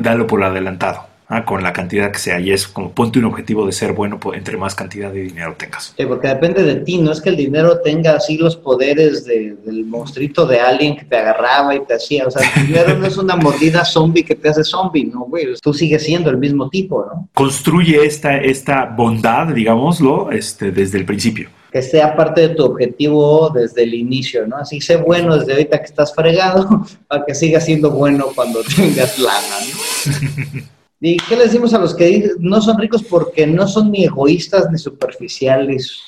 dalo 0.00 0.26
por 0.26 0.42
adelantado. 0.44 1.07
Ah, 1.30 1.44
con 1.44 1.62
la 1.62 1.74
cantidad 1.74 2.10
que 2.10 2.18
sea. 2.18 2.40
Y 2.40 2.52
es 2.52 2.66
como 2.66 2.90
ponte 2.92 3.18
un 3.18 3.26
objetivo 3.26 3.66
de 3.66 3.72
ser 3.72 3.92
bueno 3.92 4.18
entre 4.32 4.56
más 4.56 4.74
cantidad 4.74 5.12
de 5.12 5.20
dinero 5.20 5.54
tengas. 5.58 5.92
Sí, 5.94 6.06
porque 6.06 6.28
depende 6.28 6.62
de 6.62 6.76
ti, 6.76 6.96
no 6.96 7.12
es 7.12 7.20
que 7.20 7.28
el 7.28 7.36
dinero 7.36 7.80
tenga 7.80 8.14
así 8.14 8.38
los 8.38 8.56
poderes 8.56 9.26
del 9.26 9.84
monstruito 9.84 10.46
de 10.46 10.58
alguien 10.58 10.96
que 10.96 11.04
te 11.04 11.18
agarraba 11.18 11.74
y 11.74 11.84
te 11.84 11.94
hacía. 11.94 12.26
O 12.26 12.30
sea, 12.30 12.48
el 12.56 12.68
dinero 12.68 12.96
no 12.96 13.06
es 13.06 13.18
una 13.18 13.36
mordida 13.36 13.84
zombie 13.84 14.24
que 14.24 14.34
te 14.34 14.48
hace 14.48 14.64
zombie, 14.64 15.04
no, 15.04 15.26
güey. 15.26 15.48
Tú 15.60 15.74
sigues 15.74 16.02
siendo 16.02 16.30
el 16.30 16.38
mismo 16.38 16.70
tipo, 16.70 17.04
¿no? 17.04 17.28
Construye 17.34 18.06
esta, 18.06 18.38
esta 18.38 18.86
bondad, 18.86 19.48
digámoslo, 19.48 20.30
este, 20.30 20.70
desde 20.70 20.98
el 20.98 21.04
principio 21.04 21.50
que 21.70 21.82
sea 21.82 22.16
parte 22.16 22.40
de 22.40 22.48
tu 22.54 22.64
objetivo 22.64 23.50
desde 23.50 23.82
el 23.82 23.92
inicio, 23.92 24.46
¿no? 24.46 24.56
Así 24.56 24.80
sé 24.80 24.96
bueno 24.96 25.36
desde 25.36 25.52
ahorita 25.52 25.78
que 25.80 25.84
estás 25.84 26.14
fregado 26.14 26.86
para 27.08 27.26
que 27.26 27.34
sigas 27.34 27.66
siendo 27.66 27.90
bueno 27.90 28.28
cuando 28.34 28.60
tengas 28.76 29.18
lana, 29.18 29.56
¿no? 29.66 30.62
¿Y 31.00 31.16
qué 31.16 31.36
le 31.36 31.44
decimos 31.44 31.72
a 31.74 31.78
los 31.78 31.94
que 31.94 32.32
no 32.40 32.60
son 32.60 32.78
ricos 32.78 33.04
porque 33.04 33.46
no 33.46 33.68
son 33.68 33.92
ni 33.92 34.04
egoístas 34.04 34.70
ni 34.70 34.78
superficiales? 34.78 36.02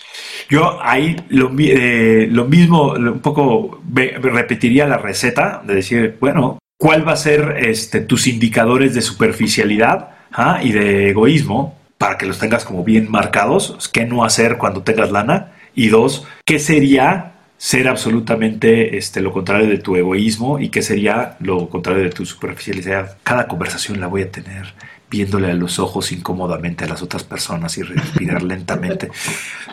Yo 0.49 0.79
ahí 0.83 1.17
lo, 1.29 1.53
eh, 1.59 2.27
lo 2.29 2.47
mismo, 2.47 2.93
un 2.95 3.21
poco 3.21 3.81
repetiría 3.95 4.89
la 4.89 4.99
receta 4.99 5.63
de 5.65 5.77
decir, 5.77 6.17
bueno, 6.21 6.59
¿cuál 6.77 7.07
va 7.07 7.13
a 7.13 7.17
ser 7.17 7.57
este, 7.61 8.01
tus 8.01 8.27
indicadores 8.27 8.95
de 8.95 9.03
superficialidad 9.03 10.11
ah, 10.33 10.61
y 10.63 10.73
de 10.73 11.11
egoísmo 11.11 11.79
para 11.97 12.19
que 12.19 12.27
los 12.27 12.41
tengas 12.41 12.65
como 12.65 12.83
bien 12.83 13.09
marcados? 13.09 13.89
¿Qué 13.93 14.07
no 14.07 14.25
hacer 14.25 14.59
cuando 14.59 14.83
tengas 14.83 15.13
lana? 15.13 15.53
Y 15.73 15.87
dos, 15.87 16.27
¿qué 16.45 16.59
sería 16.59 17.35
ser 17.61 17.89
absolutamente 17.89 18.97
este, 18.97 19.21
lo 19.21 19.35
contrario 19.35 19.69
de 19.69 19.77
tu 19.77 19.95
egoísmo 19.95 20.59
y 20.59 20.71
qué 20.71 20.81
sería 20.81 21.37
lo 21.41 21.69
contrario 21.69 22.05
de 22.05 22.09
tu 22.09 22.25
superficialidad. 22.25 23.19
Cada 23.23 23.47
conversación 23.47 24.01
la 24.01 24.07
voy 24.07 24.23
a 24.23 24.31
tener 24.31 24.73
viéndole 25.11 25.51
a 25.51 25.55
los 25.55 25.79
ojos 25.79 26.11
incómodamente 26.11 26.87
a 26.87 26.89
las 26.89 27.03
otras 27.03 27.23
personas 27.23 27.77
y 27.77 27.83
respirar 27.83 28.43
lentamente. 28.45 29.11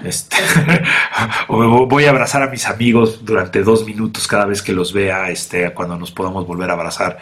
Este, 0.04 0.36
o 1.48 1.88
voy 1.88 2.04
a 2.04 2.10
abrazar 2.10 2.44
a 2.44 2.50
mis 2.50 2.66
amigos 2.66 3.24
durante 3.24 3.64
dos 3.64 3.86
minutos 3.86 4.28
cada 4.28 4.46
vez 4.46 4.62
que 4.62 4.74
los 4.74 4.92
vea, 4.92 5.30
este, 5.30 5.72
cuando 5.72 5.98
nos 5.98 6.12
podamos 6.12 6.46
volver 6.46 6.70
a 6.70 6.74
abrazar. 6.74 7.20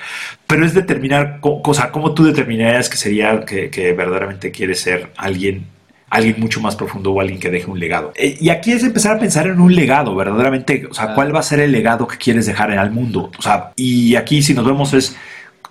Pero 0.48 0.66
es 0.66 0.74
determinar, 0.74 1.42
cosa, 1.42 1.92
cómo 1.92 2.16
tú 2.16 2.24
determinarías 2.24 2.90
que 2.90 2.98
sería 2.98 3.46
que, 3.46 3.70
que 3.70 3.94
verdaderamente 3.94 4.50
quieres 4.50 4.80
ser 4.80 5.12
alguien 5.16 5.76
alguien 6.16 6.40
mucho 6.40 6.62
más 6.62 6.76
profundo 6.76 7.12
o 7.12 7.22
alguien 7.22 7.40
que 7.40 7.50
deje 7.50 7.70
un 7.70 7.80
legado. 7.80 8.12
Eh, 8.16 8.38
y 8.40 8.50
aquí 8.50 8.72
es 8.72 8.84
empezar 8.84 9.18
a 9.18 9.20
pensar 9.20 9.48
en 9.48 9.60
un 9.60 9.76
legado, 9.76 10.16
verdaderamente, 10.16 10.88
o 10.90 10.94
sea, 10.94 11.14
¿cuál 11.14 11.36
va 11.36 11.40
a 11.40 11.44
ser 11.44 11.60
el 11.60 11.72
legado 11.72 12.08
que 12.08 12.18
quieres 12.18 12.46
dejar 12.46 12.72
en 12.72 12.80
el 12.80 12.92
mundo? 12.92 13.32
O 13.38 13.42
sea, 13.42 13.72
y 13.76 14.16
aquí 14.16 14.42
si 14.42 14.54
nos 14.54 14.66
vemos 14.66 14.94
es, 14.94 15.16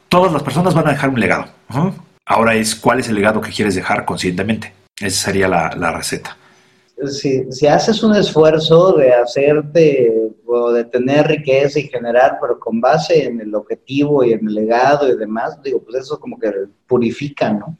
todas 0.08 0.32
las 0.32 0.42
personas 0.42 0.74
van 0.74 0.88
a 0.88 0.92
dejar 0.92 1.10
un 1.10 1.20
legado. 1.20 1.46
Ahora 2.26 2.54
es, 2.54 2.74
¿cuál 2.74 3.00
es 3.00 3.08
el 3.08 3.16
legado 3.16 3.40
que 3.40 3.50
quieres 3.50 3.74
dejar 3.74 4.04
conscientemente? 4.04 4.72
Esa 5.00 5.26
sería 5.26 5.48
la, 5.48 5.74
la 5.76 5.92
receta 5.92 6.36
si, 7.08 7.50
si, 7.50 7.66
haces 7.66 8.02
un 8.02 8.14
esfuerzo 8.14 8.92
de 8.92 9.12
hacerte 9.12 10.23
de 10.72 10.84
tener 10.84 11.26
riqueza 11.26 11.78
y 11.78 11.88
generar, 11.88 12.38
pero 12.40 12.58
con 12.58 12.80
base 12.80 13.24
en 13.24 13.40
el 13.40 13.54
objetivo 13.54 14.24
y 14.24 14.32
en 14.32 14.46
el 14.46 14.54
legado 14.54 15.08
y 15.08 15.16
demás, 15.16 15.60
digo, 15.62 15.80
pues 15.82 16.02
eso 16.02 16.18
como 16.18 16.38
que 16.38 16.52
purifica, 16.86 17.52
¿no? 17.52 17.78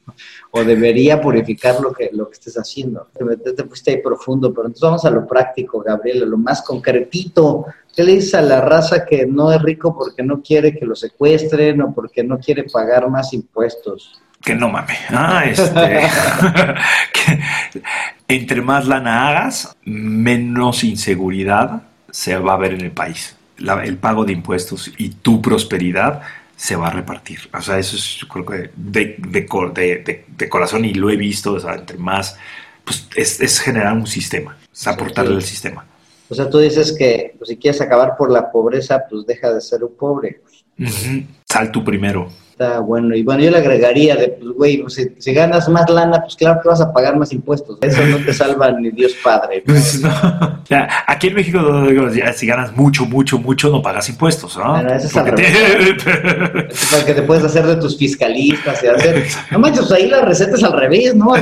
O 0.51 0.63
debería 0.63 1.21
purificar 1.21 1.79
lo 1.79 1.91
que, 1.91 2.09
lo 2.13 2.27
que 2.27 2.33
estés 2.33 2.55
haciendo. 2.55 3.07
Te, 3.13 3.53
te 3.53 3.63
fuiste 3.63 3.91
ahí 3.91 3.97
profundo, 4.01 4.53
pero 4.53 4.67
entonces 4.67 4.83
vamos 4.83 5.05
a 5.05 5.09
lo 5.09 5.25
práctico, 5.25 5.81
Gabriel, 5.81 6.29
lo 6.29 6.37
más 6.37 6.61
concretito. 6.61 7.65
¿Qué 7.95 8.03
le 8.03 8.13
dices 8.13 8.35
a 8.35 8.41
la 8.41 8.61
raza 8.61 9.05
que 9.05 9.25
no 9.25 9.51
es 9.51 9.61
rico 9.61 9.95
porque 9.97 10.23
no 10.23 10.41
quiere 10.41 10.75
que 10.75 10.85
lo 10.85 10.95
secuestren 10.95 11.81
o 11.81 11.93
porque 11.93 12.23
no 12.23 12.39
quiere 12.39 12.63
pagar 12.63 13.09
más 13.09 13.33
impuestos? 13.33 14.21
que 14.45 14.53
no 14.53 14.69
mames. 14.69 14.99
Ah, 15.09 15.43
este. 15.45 16.07
entre 18.27 18.61
más 18.61 18.87
lana 18.87 19.27
hagas, 19.27 19.75
menos 19.83 20.83
inseguridad 20.83 21.81
se 22.15 22.37
va 22.37 22.53
a 22.53 22.57
ver 22.57 22.73
en 22.73 22.79
el 22.79 22.91
país. 22.91 23.35
el 23.57 23.97
pago 23.97 24.23
de 24.23 24.31
impuestos 24.31 24.89
y 24.97 25.09
tu 25.09 25.41
prosperidad 25.41 26.21
se 26.55 26.77
va 26.77 26.87
a 26.87 26.91
repartir. 26.91 27.39
O 27.53 27.61
sea, 27.61 27.77
eso 27.77 27.97
es, 27.97 28.15
yo 28.15 28.27
creo 28.29 28.45
que 28.45 28.69
de, 28.73 29.17
de, 29.19 30.49
corazón 30.49 30.85
y 30.85 30.93
lo 30.93 31.09
he 31.09 31.17
visto, 31.17 31.51
o 31.51 31.59
sea, 31.59 31.73
entre 31.75 31.97
más, 31.97 32.37
pues 32.85 33.09
es, 33.17 33.59
generar 33.59 33.91
un 33.91 34.07
sistema, 34.07 34.57
es 34.73 34.87
aportarle 34.87 35.35
al 35.35 35.43
sistema. 35.43 35.85
O 36.29 36.33
sea, 36.33 36.49
tú 36.49 36.59
dices 36.59 36.95
que 36.97 37.35
pues, 37.37 37.49
si 37.49 37.57
quieres 37.57 37.81
acabar 37.81 38.15
por 38.17 38.31
la 38.31 38.49
pobreza, 38.49 39.03
pues 39.09 39.25
deja 39.25 39.53
de 39.53 39.59
ser 39.59 39.83
un 39.83 39.97
pobre. 39.97 40.39
Sal 41.49 41.69
tú 41.69 41.83
primero. 41.83 42.31
Está 42.57 42.79
bueno. 42.79 43.13
Y 43.13 43.21
bueno, 43.21 43.43
yo 43.43 43.51
le 43.51 43.57
agregaría 43.57 44.15
de, 44.15 44.29
pues, 44.29 44.51
güey, 44.51 44.77
pues, 44.77 45.09
si, 45.17 45.33
ganas 45.33 45.67
más 45.67 45.89
lana, 45.89 46.21
pues 46.21 46.37
claro 46.37 46.61
que 46.63 46.69
vas 46.69 46.79
a 46.79 46.93
pagar 46.93 47.17
más 47.17 47.33
impuestos. 47.33 47.77
Eso 47.81 48.01
no 48.05 48.17
te 48.23 48.33
salva 48.33 48.71
ni 48.71 48.91
Dios 48.91 49.13
Padre. 49.21 49.61
Pues 49.65 49.99
no. 49.99 50.09
aquí 51.05 51.27
en 51.27 51.33
México, 51.33 51.59
si 52.33 52.47
ganas 52.47 52.73
mucho, 52.73 53.05
mucho, 53.05 53.37
mucho, 53.39 53.69
no 53.69 53.81
pagas 53.81 54.07
impuestos, 54.07 54.57
¿no? 54.57 54.71
Bueno, 54.71 54.93
eso 54.93 55.07
es 55.07 55.17
al 55.17 55.25
para 55.25 55.35
que 57.05 57.13
te 57.13 57.21
puedes 57.23 57.43
hacer 57.43 57.65
de 57.65 57.75
tus 57.75 57.97
fiscalistas 57.97 58.81
y 58.81 58.87
hacer... 58.87 59.27
No 59.51 59.59
manches, 59.59 59.91
ahí 59.91 60.07
la 60.07 60.21
receta 60.21 60.55
es 60.55 60.63
al 60.63 60.79
revés, 60.79 61.13
¿no? 61.13 61.33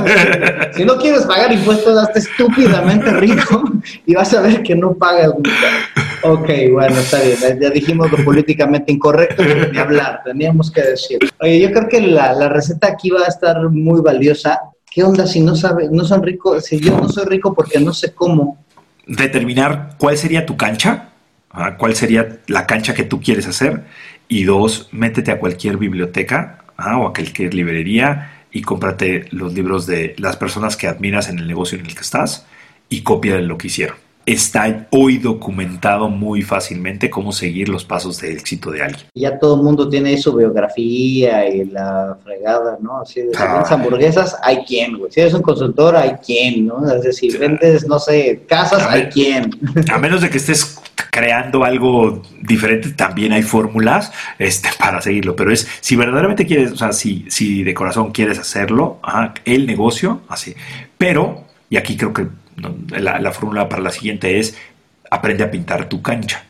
Si 0.74 0.84
no 0.84 0.96
quieres 0.98 1.22
pagar 1.26 1.52
impuestos, 1.52 1.96
hazte 1.96 2.18
estúpidamente 2.18 3.12
rico 3.12 3.62
y 4.04 4.16
vas 4.16 4.34
a 4.34 4.40
ver 4.40 4.64
que 4.64 4.74
no 4.74 4.94
pagas 4.94 5.28
nunca. 5.28 5.52
Ok, 6.22 6.48
bueno, 6.72 6.98
está 6.98 7.20
bien. 7.20 7.60
Ya 7.60 7.70
dijimos 7.70 8.10
lo 8.10 8.24
políticamente 8.24 8.90
incorrecto, 8.90 9.44
ni 9.44 9.78
hablar, 9.78 10.22
teníamos 10.24 10.72
que 10.72 10.82
decir. 10.82 11.03
Oye, 11.40 11.60
yo 11.60 11.72
creo 11.72 11.88
que 11.88 12.00
la, 12.00 12.48
receta 12.48 12.88
aquí 12.88 13.10
va 13.10 13.22
a 13.22 13.28
estar 13.28 13.68
muy 13.70 14.00
valiosa. 14.00 14.60
¿Qué 14.90 15.02
onda 15.02 15.26
si 15.26 15.40
no 15.40 15.56
sabe, 15.56 15.88
no 15.90 16.04
son 16.04 16.22
ricos? 16.22 16.66
Si 16.66 16.78
yo 16.78 16.96
no 16.96 17.08
soy 17.08 17.26
rico 17.26 17.54
porque 17.54 17.80
no 17.80 17.92
sé 17.92 18.14
cómo. 18.14 18.64
Determinar 19.06 19.96
cuál 19.98 20.16
sería 20.16 20.46
tu 20.46 20.56
cancha, 20.56 21.10
ah, 21.50 21.76
cuál 21.76 21.94
sería 21.94 22.40
la 22.46 22.66
cancha 22.66 22.94
que 22.94 23.04
tú 23.04 23.20
quieres 23.20 23.46
hacer. 23.46 23.84
Y 24.28 24.44
dos, 24.44 24.88
métete 24.92 25.32
a 25.32 25.38
cualquier 25.38 25.76
biblioteca 25.76 26.64
ah, 26.76 26.98
o 26.98 27.08
a 27.08 27.12
cualquier 27.12 27.54
librería 27.54 28.46
y 28.52 28.62
cómprate 28.62 29.26
los 29.30 29.52
libros 29.52 29.86
de 29.86 30.14
las 30.18 30.36
personas 30.36 30.76
que 30.76 30.86
admiras 30.86 31.28
en 31.28 31.38
el 31.38 31.48
negocio 31.48 31.78
en 31.78 31.86
el 31.86 31.94
que 31.94 32.02
estás 32.02 32.46
y 32.88 33.02
copia 33.02 33.40
lo 33.40 33.58
que 33.58 33.66
hicieron 33.66 34.03
está 34.26 34.86
hoy 34.90 35.18
documentado 35.18 36.08
muy 36.08 36.42
fácilmente 36.42 37.10
cómo 37.10 37.32
seguir 37.32 37.68
los 37.68 37.84
pasos 37.84 38.20
de 38.20 38.32
éxito 38.32 38.70
de 38.70 38.82
alguien. 38.82 39.06
Ya 39.14 39.38
todo 39.38 39.56
el 39.56 39.62
mundo 39.62 39.88
tiene 39.88 40.16
su 40.16 40.34
biografía 40.34 41.48
y 41.48 41.64
la 41.64 42.16
fregada, 42.24 42.78
¿no? 42.80 43.04
Si 43.04 43.20
vendes 43.20 43.38
ah. 43.40 43.66
hamburguesas, 43.68 44.36
hay 44.42 44.58
quien, 44.64 44.98
güey. 44.98 45.12
Si 45.12 45.20
eres 45.20 45.34
un 45.34 45.42
consultor, 45.42 45.96
hay 45.96 46.12
quien, 46.24 46.66
¿no? 46.66 46.90
Es 46.90 47.02
decir, 47.02 47.38
vendes, 47.38 47.86
no 47.86 47.98
sé, 47.98 48.44
casas, 48.48 48.86
hay 48.88 49.04
quien. 49.06 49.50
A 49.92 49.98
menos 49.98 50.22
de 50.22 50.30
que 50.30 50.38
estés 50.38 50.78
creando 51.10 51.64
algo 51.64 52.22
diferente, 52.40 52.90
también 52.90 53.32
hay 53.32 53.42
fórmulas 53.42 54.12
este, 54.38 54.68
para 54.78 55.00
seguirlo. 55.00 55.36
Pero 55.36 55.52
es, 55.52 55.68
si 55.80 55.96
verdaderamente 55.96 56.46
quieres, 56.46 56.72
o 56.72 56.76
sea, 56.76 56.92
si, 56.92 57.24
si 57.28 57.62
de 57.62 57.74
corazón 57.74 58.12
quieres 58.12 58.38
hacerlo, 58.38 59.00
el 59.44 59.66
negocio, 59.66 60.22
así. 60.28 60.54
Pero, 60.98 61.44
y 61.68 61.76
aquí 61.76 61.96
creo 61.96 62.12
que 62.12 62.26
la, 62.56 63.32
fórmula 63.32 63.68
para 63.68 63.82
la 63.82 63.90
siguiente 63.90 64.38
es 64.38 64.56
aprende 65.10 65.44
a 65.44 65.50
pintar 65.50 65.88
tu 65.88 66.02
cancha. 66.02 66.44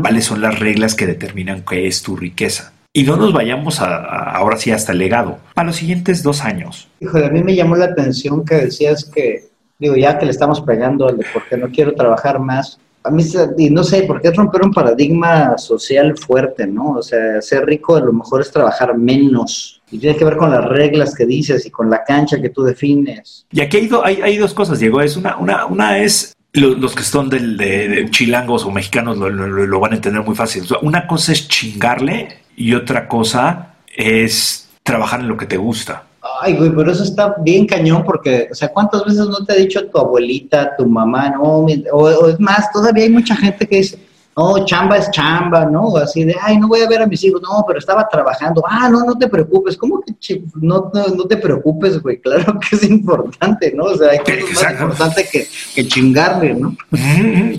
¿Cuáles 0.00 0.24
son 0.24 0.40
las 0.40 0.58
reglas 0.58 0.94
que 0.94 1.06
determinan 1.06 1.62
qué 1.62 1.86
es 1.86 2.02
tu 2.02 2.16
riqueza? 2.16 2.72
Y 2.92 3.02
no 3.02 3.16
nos 3.16 3.32
vayamos 3.32 3.82
a, 3.82 3.96
ahora 4.30 4.56
sí 4.56 4.70
hasta 4.70 4.92
el 4.92 4.98
legado. 4.98 5.38
A 5.54 5.64
los 5.64 5.76
siguientes 5.76 6.22
dos 6.22 6.42
años. 6.42 6.88
Híjole, 7.00 7.26
a 7.26 7.30
mí 7.30 7.42
me 7.42 7.54
llamó 7.54 7.76
la 7.76 7.86
atención 7.86 8.44
que 8.44 8.54
decías 8.54 9.04
que, 9.04 9.48
digo, 9.78 9.96
ya 9.96 10.18
que 10.18 10.24
le 10.24 10.30
estamos 10.30 10.60
pegando 10.62 11.14
porque 11.34 11.56
no 11.56 11.68
quiero 11.68 11.94
trabajar 11.94 12.38
más, 12.38 12.78
a 13.06 13.10
mí, 13.10 13.24
y 13.58 13.70
no 13.70 13.84
sé, 13.84 14.02
porque 14.02 14.28
es 14.28 14.36
romper 14.36 14.62
un 14.62 14.72
paradigma 14.72 15.56
social 15.58 16.16
fuerte, 16.16 16.66
¿no? 16.66 16.92
O 16.92 17.02
sea, 17.02 17.40
ser 17.40 17.64
rico 17.64 17.96
a 17.96 18.00
lo 18.00 18.12
mejor 18.12 18.40
es 18.40 18.50
trabajar 18.50 18.96
menos. 18.98 19.80
Y 19.90 19.98
tiene 19.98 20.16
que 20.16 20.24
ver 20.24 20.36
con 20.36 20.50
las 20.50 20.64
reglas 20.64 21.14
que 21.14 21.26
dices 21.26 21.64
y 21.64 21.70
con 21.70 21.88
la 21.88 22.02
cancha 22.02 22.40
que 22.40 22.50
tú 22.50 22.64
defines. 22.64 23.46
Y 23.52 23.60
aquí 23.60 23.88
hay, 24.04 24.20
hay, 24.20 24.36
dos 24.36 24.52
cosas, 24.52 24.80
Diego. 24.80 25.00
Es 25.00 25.16
una, 25.16 25.36
una, 25.36 25.66
una 25.66 25.98
es 25.98 26.34
los, 26.52 26.94
que 26.94 27.02
son 27.02 27.28
del, 27.28 27.56
de, 27.56 28.08
chilangos 28.10 28.64
o 28.64 28.70
mexicanos 28.70 29.16
lo, 29.16 29.30
lo, 29.30 29.80
van 29.80 29.92
a 29.92 29.96
entender 29.96 30.22
muy 30.22 30.34
fácil. 30.34 30.64
una 30.82 31.06
cosa 31.06 31.32
es 31.32 31.48
chingarle 31.48 32.38
y 32.56 32.74
otra 32.74 33.06
cosa 33.06 33.74
es 33.94 34.68
trabajar 34.82 35.20
en 35.20 35.28
lo 35.28 35.36
que 35.36 35.46
te 35.46 35.56
gusta. 35.56 36.05
Ay, 36.40 36.56
güey, 36.56 36.70
pero 36.74 36.90
eso 36.90 37.02
está 37.02 37.36
bien 37.40 37.66
cañón 37.66 38.04
porque, 38.04 38.48
o 38.50 38.54
sea, 38.54 38.68
¿cuántas 38.68 39.04
veces 39.04 39.26
no 39.26 39.44
te 39.44 39.52
ha 39.52 39.56
dicho 39.56 39.86
tu 39.88 39.98
abuelita, 39.98 40.76
tu 40.76 40.86
mamá, 40.86 41.30
no? 41.30 41.66
o 41.92 42.28
es 42.28 42.40
más, 42.40 42.70
todavía 42.72 43.04
hay 43.04 43.10
mucha 43.10 43.36
gente 43.36 43.66
que 43.66 43.76
dice, 43.76 44.05
no, 44.36 44.64
chamba 44.66 44.98
es 44.98 45.10
chamba, 45.10 45.64
¿no? 45.64 45.96
Así 45.96 46.24
de, 46.24 46.36
ay, 46.42 46.58
no 46.58 46.68
voy 46.68 46.82
a 46.82 46.88
ver 46.88 47.00
a 47.00 47.06
mis 47.06 47.24
hijos, 47.24 47.40
no, 47.40 47.64
pero 47.66 47.78
estaba 47.78 48.06
trabajando, 48.06 48.62
ah, 48.68 48.88
no, 48.90 49.02
no 49.02 49.16
te 49.16 49.28
preocupes, 49.28 49.78
¿cómo 49.78 50.02
que 50.02 50.42
no, 50.60 50.92
no, 50.92 51.24
te 51.24 51.38
preocupes, 51.38 52.02
güey? 52.02 52.20
Claro 52.20 52.58
que 52.60 52.76
es 52.76 52.84
importante, 52.84 53.72
¿no? 53.74 53.84
O 53.84 53.96
sea, 53.96 54.10
hay 54.10 54.18
cosas 54.18 54.62
más 54.62 54.72
importantes 54.72 55.30
que, 55.30 55.46
que, 55.74 55.88
chingarle, 55.88 56.54
¿no? 56.54 56.76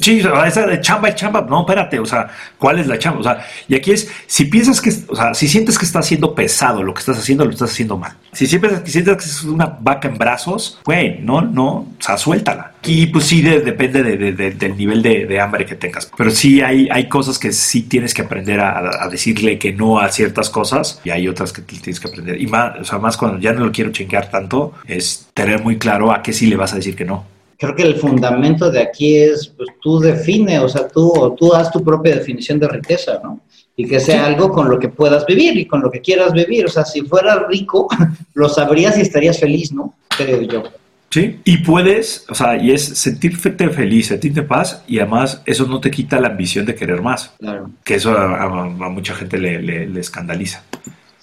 Sí, 0.01 0.19
esa 0.19 0.67
de 0.67 0.79
chamba 0.79 1.09
es 1.09 1.15
chamba, 1.15 1.41
no, 1.41 1.61
espérate, 1.61 1.99
o 1.99 2.05
sea, 2.05 2.29
¿cuál 2.59 2.77
es 2.77 2.87
la 2.87 2.99
chamba? 2.99 3.19
O 3.21 3.23
sea, 3.23 3.43
y 3.67 3.75
aquí 3.75 3.91
es, 3.91 4.10
si 4.27 4.45
piensas 4.45 4.79
que, 4.79 4.91
o 5.08 5.15
sea, 5.15 5.33
si 5.33 5.47
sientes 5.47 5.79
que 5.79 5.85
está 5.85 5.99
haciendo 5.99 6.35
pesado 6.35 6.83
lo 6.83 6.93
que 6.93 6.99
estás 6.99 7.17
haciendo, 7.17 7.43
lo 7.43 7.52
estás 7.52 7.71
haciendo 7.71 7.97
mal. 7.97 8.13
Si 8.33 8.45
siempre 8.45 8.85
sientes 8.85 9.17
que 9.17 9.23
es 9.23 9.43
una 9.43 9.77
vaca 9.79 10.08
en 10.08 10.17
brazos, 10.17 10.79
güey, 10.85 11.19
no, 11.21 11.41
no, 11.41 11.67
o 11.69 11.87
sea, 11.99 12.17
suéltala. 12.17 12.73
Y 12.88 13.08
pues 13.08 13.25
sí, 13.25 13.42
depende 13.42 14.02
del 14.04 14.77
nivel 14.77 15.02
de, 15.02 15.40
hambre 15.40 15.65
que 15.65 15.75
tengas. 15.75 16.10
Pero 16.17 16.31
sí 16.31 16.62
hay, 16.62 16.88
hay 16.92 17.08
cosas 17.10 17.38
que 17.38 17.52
sí 17.52 17.83
tienes 17.83 18.13
que 18.13 18.21
aprender 18.21 18.60
a, 18.60 19.08
decirle 19.10 19.60
que 19.60 19.73
no 19.73 20.00
a 20.00 20.10
ciertas 20.10 20.50
cosas 20.50 21.02
y 21.04 21.10
hay 21.10 21.27
otras 21.27 21.54
que 21.54 21.62
tienes 21.62 22.00
que 22.00 22.08
aprender. 22.08 22.42
Y 22.42 22.48
más, 22.48 22.79
o 22.79 22.85
sea, 22.85 23.00
más 23.00 23.17
cuando 23.17 23.40
ya 23.40 23.54
no 23.54 23.65
lo 23.65 23.71
quiero 23.71 23.92
chingar 23.92 24.29
tanto, 24.29 24.73
es 24.88 25.27
tener 25.33 25.62
muy 25.62 25.77
claro 25.77 26.12
a 26.12 26.21
qué 26.21 26.33
sí 26.33 26.48
le 26.48 26.56
vas 26.56 26.73
a 26.73 26.77
decir 26.77 26.96
que 26.96 27.06
no. 27.06 27.25
Creo 27.58 27.75
que 27.75 27.83
el 27.83 27.96
fundamento 27.96 28.69
de 28.69 28.81
aquí 28.81 29.17
es, 29.17 29.48
pues 29.48 29.69
tú 29.81 30.00
define, 30.00 30.60
o 30.60 30.69
sea, 30.69 30.88
tú, 30.88 31.35
tú 31.38 31.54
haz 31.54 31.71
tu 31.71 31.83
propia 31.83 32.15
definición 32.15 32.60
de 32.60 32.67
riqueza, 32.67 33.19
¿no? 33.23 33.42
y 33.79 33.88
que 33.88 34.00
sea 34.00 34.25
algo 34.25 34.52
con 34.52 34.69
lo 34.69 34.79
que 34.79 34.90
puedas 34.90 35.23
vivir 35.27 35.56
y 35.56 35.67
con 35.67 35.81
lo 35.81 35.92
que 35.92 36.02
quieras 36.02 36.33
vivir. 36.33 36.65
O 36.65 36.67
sea, 36.67 36.83
si 36.83 37.02
fueras 37.02 37.48
rico, 37.48 37.88
lo 38.33 38.50
sabrías 38.50 38.98
y 38.98 39.02
estarías 39.02 39.40
feliz, 39.40 39.71
¿no? 39.71 39.94
Creo 40.17 40.42
yo. 40.42 40.63
Sí, 41.10 41.39
y 41.45 41.58
puedes, 41.60 42.25
o 42.29 42.35
sea, 42.35 42.62
y 42.62 42.71
es 42.71 42.83
sentirte 42.83 43.69
feliz, 43.69 44.08
sentirte 44.08 44.43
paz, 44.43 44.83
y 44.87 44.99
además 44.99 45.41
eso 45.45 45.65
no 45.65 45.79
te 45.79 45.89
quita 45.89 46.19
la 46.19 46.27
ambición 46.27 46.65
de 46.65 46.75
querer 46.75 47.01
más. 47.01 47.33
Claro. 47.39 47.71
Que 47.83 47.95
eso 47.95 48.17
a, 48.17 48.49
mucha 48.89 49.15
gente 49.15 49.37
le, 49.37 49.62
le 49.62 49.99
escandaliza. 49.99 50.63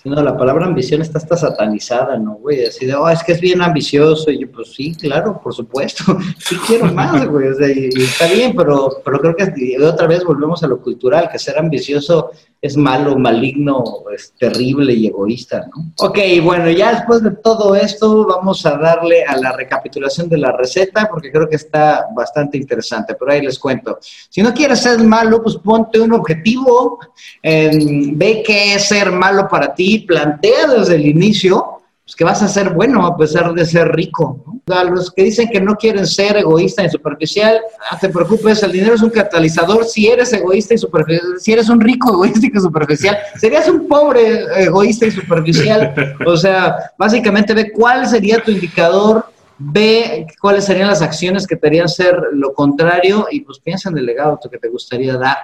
No, 0.05 0.23
la 0.23 0.37
palabra 0.37 0.67
ambición 0.67 1.01
está 1.01 1.17
hasta 1.17 1.35
satanizada, 1.35 2.19
¿no, 2.19 2.35
güey? 2.35 2.67
Así 2.67 2.85
de, 2.85 2.95
oh, 2.95 3.09
es 3.09 3.25
que 3.25 3.33
es 3.33 3.41
bien 3.41 3.63
ambicioso. 3.63 4.31
Y 4.31 4.41
yo, 4.41 4.53
pues 4.53 4.75
sí, 4.75 4.95
claro, 4.95 5.41
por 5.43 5.55
supuesto. 5.55 6.05
Sí 6.39 6.57
quiero 6.67 6.93
más, 6.93 7.27
güey. 7.27 7.49
O 7.49 7.55
sea, 7.55 7.69
y, 7.69 7.89
está 7.97 8.27
bien, 8.27 8.55
pero, 8.55 9.01
pero 9.03 9.19
creo 9.19 9.35
que 9.35 9.79
otra 9.83 10.07
vez 10.07 10.23
volvemos 10.23 10.63
a 10.63 10.67
lo 10.67 10.79
cultural, 10.83 11.31
que 11.33 11.39
ser 11.39 11.59
ambicioso 11.59 12.33
es 12.65 12.79
malo, 12.79 13.19
maligno, 13.19 13.85
es 14.17 14.33
terrible 14.39 14.95
y 14.95 15.09
egoísta, 15.09 15.69
¿no? 15.69 15.93
Ok, 15.99 16.19
bueno, 16.43 16.71
ya 16.71 16.95
después 16.95 17.23
de 17.23 17.33
todo 17.33 17.75
esto 17.75 18.25
vamos 18.25 18.65
a 18.65 18.79
darle 18.79 19.23
a 19.23 19.37
la 19.37 19.53
recapitulación 19.53 20.31
de 20.31 20.39
la 20.39 20.51
receta 20.51 21.07
porque 21.11 21.31
creo 21.31 21.47
que 21.47 21.57
está 21.57 22.07
bastante 22.17 22.57
interesante, 22.57 23.17
pero 23.17 23.33
ahí 23.33 23.43
les 23.43 23.59
cuento. 23.59 23.99
Si 24.31 24.41
no 24.41 24.55
quieres 24.55 24.81
ser 24.81 24.99
malo, 25.05 25.43
pues 25.43 25.57
ponte 25.57 26.01
un 26.01 26.15
objetivo, 26.15 27.01
ve 27.43 28.43
qué 28.47 28.77
es 28.77 28.89
ser 28.89 29.13
malo 29.13 29.47
para 29.47 29.75
ti, 29.75 29.99
plantea 29.99 30.67
desde 30.67 30.95
el 30.95 31.05
inicio 31.07 31.74
pues 32.05 32.17
que 32.17 32.25
vas 32.25 32.43
a 32.43 32.49
ser 32.49 32.71
bueno 32.75 33.07
a 33.07 33.17
pesar 33.17 33.55
de 33.55 33.65
ser 33.65 33.89
rico. 33.93 34.45
A 34.71 34.85
los 34.85 35.11
que 35.11 35.23
dicen 35.23 35.49
que 35.49 35.61
no 35.61 35.75
quieren 35.75 36.07
ser 36.07 36.37
egoísta 36.37 36.85
y 36.85 36.91
superficial, 36.91 37.61
no 37.91 37.99
te 37.99 38.11
preocupes, 38.11 38.63
el 38.63 38.73
dinero 38.73 38.95
es 38.95 39.03
un 39.03 39.09
catalizador. 39.09 39.87
Si 39.87 40.07
eres 40.09 40.31
egoísta 40.35 40.75
y 40.75 40.79
superficial, 40.79 41.41
si 41.41 41.53
eres 41.53 41.71
un 41.71 41.81
rico 41.81 42.13
egoísta 42.13 42.47
y 42.47 42.61
superficial, 42.61 43.19
serías 43.41 43.69
un 43.69 43.89
pobre 43.89 44.45
egoísta 44.63 45.07
y 45.07 45.13
superficial. 45.13 46.17
O 46.27 46.37
sea, 46.37 46.77
básicamente 46.99 47.55
ve 47.55 47.73
cuál 47.73 48.07
sería 48.07 48.39
tu 48.43 48.51
indicador, 48.51 49.25
ve 49.57 50.27
cuáles 50.43 50.67
serían 50.67 50.89
las 50.89 51.01
acciones 51.01 51.47
que 51.47 51.57
te 51.57 51.69
harían 51.69 51.89
ser 51.89 52.19
lo 52.33 52.53
contrario 52.53 53.29
y 53.31 53.41
pues 53.41 53.61
piensa 53.61 53.89
en 53.89 53.97
el 53.97 54.05
legado 54.05 54.39
que 54.51 54.59
te 54.59 54.69
gustaría 54.69 55.17
dar. 55.17 55.39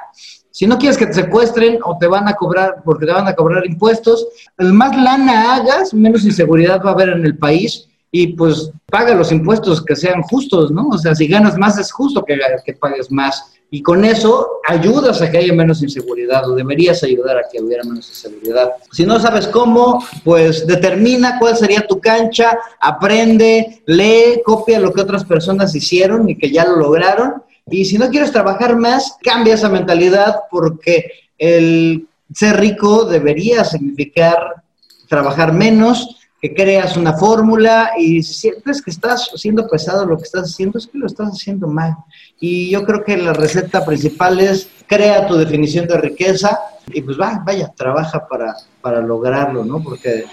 Si 0.61 0.67
no 0.67 0.77
quieres 0.77 0.99
que 0.99 1.07
te 1.07 1.15
secuestren 1.15 1.79
o 1.83 1.97
te 1.97 2.07
van 2.07 2.29
a 2.29 2.35
cobrar, 2.35 2.83
porque 2.85 3.07
te 3.07 3.13
van 3.13 3.27
a 3.27 3.35
cobrar 3.35 3.65
impuestos, 3.65 4.27
más 4.59 4.95
lana 4.95 5.55
hagas, 5.55 5.95
menos 5.95 6.23
inseguridad 6.23 6.83
va 6.85 6.91
a 6.91 6.93
haber 6.93 7.09
en 7.09 7.25
el 7.25 7.39
país 7.39 7.89
y 8.13 8.35
pues 8.35 8.71
paga 8.85 9.15
los 9.15 9.33
impuestos 9.33 9.83
que 9.83 9.97
sean 9.97 10.21
justos, 10.21 10.71
¿no? 10.71 10.89
O 10.89 10.99
sea, 10.99 11.15
si 11.15 11.29
ganas 11.29 11.57
más 11.57 11.79
es 11.79 11.91
justo 11.91 12.23
que, 12.27 12.39
que 12.63 12.75
pagues 12.75 13.11
más. 13.11 13.55
Y 13.71 13.81
con 13.81 14.05
eso 14.05 14.61
ayudas 14.69 15.23
a 15.23 15.31
que 15.31 15.39
haya 15.39 15.55
menos 15.55 15.83
inseguridad 15.83 16.47
o 16.47 16.55
deberías 16.55 17.03
ayudar 17.05 17.39
a 17.39 17.49
que 17.51 17.63
hubiera 17.63 17.83
menos 17.83 18.11
inseguridad. 18.11 18.73
Si 18.93 19.07
no 19.07 19.19
sabes 19.19 19.47
cómo, 19.47 20.05
pues 20.25 20.67
determina 20.67 21.39
cuál 21.39 21.57
sería 21.57 21.87
tu 21.87 21.99
cancha, 22.01 22.59
aprende, 22.79 23.83
lee, 23.87 24.43
copia 24.45 24.79
lo 24.79 24.93
que 24.93 25.01
otras 25.01 25.25
personas 25.25 25.75
hicieron 25.75 26.29
y 26.29 26.37
que 26.37 26.51
ya 26.51 26.67
lo 26.67 26.77
lograron 26.77 27.45
y 27.71 27.85
si 27.85 27.99
no 27.99 28.11
quieres 28.11 28.33
trabajar 28.33 28.77
más, 28.77 29.17
cambia 29.23 29.55
esa 29.55 29.69
mentalidad 29.69 30.41
porque 30.51 31.11
el 31.39 32.07
ser 32.35 32.59
rico 32.59 33.05
debería 33.05 33.65
significar 33.65 34.63
trabajar 35.09 35.53
menos, 35.53 36.17
que 36.41 36.55
creas 36.55 36.97
una 36.97 37.13
fórmula 37.13 37.91
y 37.99 38.23
si 38.23 38.33
sientes 38.33 38.81
que 38.81 38.91
estás 38.91 39.31
haciendo 39.35 39.69
pesado 39.69 40.07
lo 40.07 40.17
que 40.17 40.23
estás 40.23 40.51
haciendo, 40.51 40.79
es 40.79 40.87
que 40.87 40.97
lo 40.97 41.07
estás 41.07 41.29
haciendo 41.29 41.67
mal. 41.67 41.95
Y 42.41 42.71
yo 42.71 42.85
creo 42.85 43.05
que 43.05 43.17
la 43.19 43.35
receta 43.35 43.85
principal 43.85 44.41
es 44.41 44.69
crea 44.87 45.27
tu 45.27 45.37
definición 45.37 45.87
de 45.87 45.99
riqueza 45.99 46.59
y 46.87 47.03
pues 47.03 47.21
va, 47.21 47.43
vaya, 47.45 47.71
trabaja 47.77 48.27
para, 48.27 48.57
para 48.81 49.01
lograrlo, 49.01 49.65
¿no? 49.65 49.83
Porque 49.83 50.25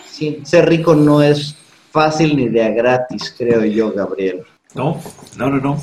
ser 0.43 0.69
rico 0.69 0.95
no 0.95 1.21
es 1.21 1.55
fácil 1.91 2.37
ni 2.37 2.47
de 2.47 2.63
a 2.63 2.69
gratis, 2.69 3.33
creo 3.37 3.65
yo, 3.65 3.91
Gabriel. 3.91 4.43
No, 4.77 5.01
no, 5.37 5.49
no, 5.49 5.59
no. 5.59 5.81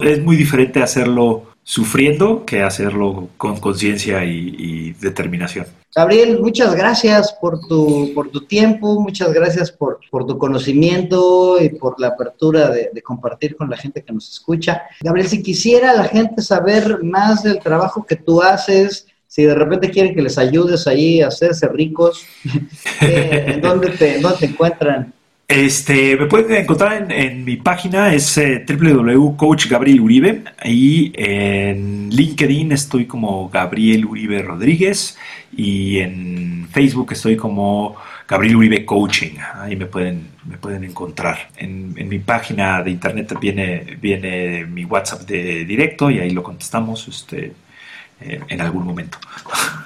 Es 0.00 0.22
muy 0.22 0.36
diferente 0.36 0.82
hacerlo 0.82 1.44
sufriendo 1.68 2.44
que 2.46 2.62
hacerlo 2.62 3.28
con 3.36 3.58
conciencia 3.58 4.24
y, 4.24 4.92
determinación. 5.00 5.66
Gabriel, 5.94 6.38
muchas 6.40 6.76
gracias 6.76 7.32
por 7.40 7.58
tu, 7.66 8.12
por 8.14 8.30
tu 8.30 8.46
tiempo, 8.46 9.00
muchas 9.00 9.32
gracias 9.32 9.72
por, 9.72 9.98
tu 10.10 10.38
conocimiento 10.38 11.60
y 11.60 11.70
por 11.70 11.98
la 11.98 12.08
apertura 12.08 12.70
de, 12.70 13.02
compartir 13.02 13.56
con 13.56 13.68
la 13.68 13.76
gente 13.76 14.02
que 14.02 14.12
nos 14.12 14.30
escucha. 14.30 14.82
Gabriel, 15.00 15.28
si 15.28 15.42
quisiera 15.42 15.92
la 15.92 16.04
gente 16.04 16.40
saber 16.40 17.02
más 17.02 17.42
del 17.42 17.58
trabajo 17.58 18.06
que 18.06 18.14
tú 18.14 18.40
haces, 18.42 19.08
si 19.26 19.42
de 19.42 19.54
repente 19.54 19.90
quieren 19.90 20.14
que 20.14 20.22
les 20.22 20.38
ayudes 20.38 20.86
ahí 20.86 21.20
a 21.20 21.28
hacerse 21.28 21.66
ricos, 21.66 22.24
¿en 23.00 23.60
dónde 23.60 23.90
te, 23.90 24.20
dónde 24.20 24.38
te 24.38 24.46
encuentran? 24.46 25.12
Este, 25.48 26.16
me 26.16 26.26
pueden 26.26 26.52
encontrar 26.56 27.06
en, 27.12 27.44
mi 27.44 27.56
página, 27.56 28.12
es 28.12 28.36
eh, 28.36 28.64
www.coach 28.68 29.68
Gabriel 29.68 30.00
Uribe. 30.00 30.42
Y 30.64 31.12
en 31.14 32.10
LinkedIn 32.10 32.72
estoy 32.72 33.06
como 33.06 33.48
Gabriel 33.48 34.06
Uribe 34.06 34.42
Rodríguez. 34.42 35.16
Y 35.56 35.98
en 35.98 36.68
Facebook 36.72 37.12
estoy 37.12 37.36
como 37.36 37.96
Gabriel 38.26 38.56
Uribe 38.56 38.84
Coaching. 38.84 39.36
Ahí 39.54 39.76
me 39.76 39.86
pueden, 39.86 40.30
me 40.44 40.58
pueden 40.58 40.82
encontrar. 40.82 41.50
En, 41.56 41.94
en 41.96 42.08
mi 42.08 42.18
página 42.18 42.82
de 42.82 42.90
internet 42.90 43.32
viene, 43.40 43.98
viene 44.00 44.66
mi 44.66 44.84
WhatsApp 44.84 45.22
de 45.28 45.64
directo 45.64 46.10
y 46.10 46.18
ahí 46.18 46.30
lo 46.30 46.42
contestamos. 46.42 47.06
Este, 47.06 47.52
eh, 48.18 48.40
en 48.48 48.60
algún 48.62 48.84
momento. 48.84 49.18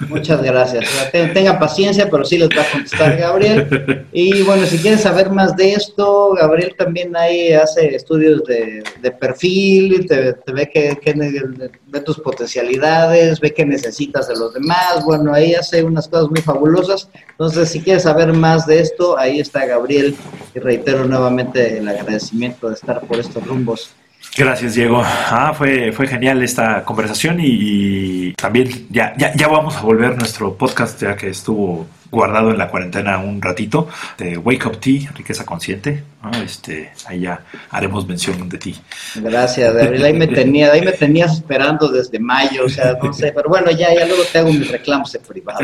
Muchas 0.08 0.40
gracias. 0.40 0.88
Tenga 1.10 1.58
paciencia, 1.58 2.08
pero 2.08 2.24
sí 2.24 2.38
les 2.38 2.48
va 2.48 2.62
a 2.62 2.70
contestar 2.70 3.16
Gabriel. 3.16 4.06
Y 4.12 4.42
bueno, 4.42 4.66
si 4.66 4.78
quieren 4.78 4.98
saber 4.98 5.30
más 5.30 5.56
de 5.56 5.72
esto, 5.72 6.34
Gabriel 6.34 6.74
también 6.78 7.16
ahí 7.16 7.52
hace 7.52 7.94
estudios 7.94 8.42
de, 8.44 9.10
perfil, 9.18 10.06
te, 10.06 10.34
ve 10.52 10.70
que, 10.70 11.70
ve 11.86 12.00
tus 12.00 12.20
potencialidades, 12.20 13.40
ve 13.40 13.52
que 13.52 13.66
necesitas 13.66 14.28
de 14.28 14.36
los 14.36 14.54
demás. 14.54 15.04
Bueno, 15.04 15.34
ahí 15.34 15.54
hace 15.54 15.82
unas 15.82 16.08
cosas 16.08 16.30
muy 16.30 16.40
fabulosas. 16.40 17.08
Entonces, 17.32 17.68
si 17.68 17.80
quieres 17.80 18.04
saber 18.04 18.32
más 18.32 18.64
de 18.66 18.80
esto, 18.80 19.18
ahí 19.18 19.40
está 19.40 19.66
Gabriel. 19.66 20.14
Y 20.54 20.60
reitero 20.60 21.04
nuevamente 21.04 21.78
el 21.78 21.88
agradecimiento 21.88 22.68
de 22.68 22.74
estar 22.74 23.00
por 23.00 23.18
estos 23.18 23.44
rumbos. 23.44 23.94
Gracias, 24.36 24.74
Diego. 24.74 25.02
Ah, 25.04 25.52
fue, 25.56 25.92
fue 25.92 26.06
genial 26.06 26.42
esta 26.42 26.84
conversación 26.84 27.38
y, 27.40 28.32
también 28.34 28.86
ya, 28.90 29.14
ya, 29.16 29.34
ya 29.34 29.48
vamos 29.48 29.76
a 29.76 29.82
volver 29.82 30.16
nuestro 30.16 30.54
podcast 30.54 31.00
ya 31.00 31.16
que 31.16 31.30
estuvo 31.30 31.86
guardado 32.10 32.50
en 32.50 32.58
la 32.58 32.68
cuarentena 32.68 33.18
un 33.18 33.40
ratito 33.40 33.88
de 34.18 34.36
Wake 34.36 34.66
Up 34.66 34.78
Tea, 34.78 35.12
riqueza 35.14 35.44
consciente. 35.44 36.04
Este, 36.44 36.92
ahí 37.06 37.20
ya 37.20 37.44
haremos 37.70 38.06
mención 38.06 38.46
de 38.48 38.58
ti. 38.58 38.78
Gracias, 39.16 39.72
Gabriel. 39.72 40.04
Ahí 40.04 40.12
me 40.12 40.26
tenía, 40.28 40.70
ahí 40.70 40.82
me 40.82 40.92
tenías 40.92 41.32
esperando 41.32 41.88
desde 41.88 42.18
mayo, 42.18 42.66
o 42.66 42.68
sea, 42.68 42.98
no 43.02 43.12
sé, 43.12 43.32
pero 43.34 43.48
bueno, 43.48 43.70
ya, 43.70 43.94
ya 43.94 44.04
luego 44.06 44.22
te 44.30 44.38
hago 44.38 44.52
mis 44.52 44.70
reclamos 44.70 45.14
en 45.14 45.22
privado. 45.22 45.60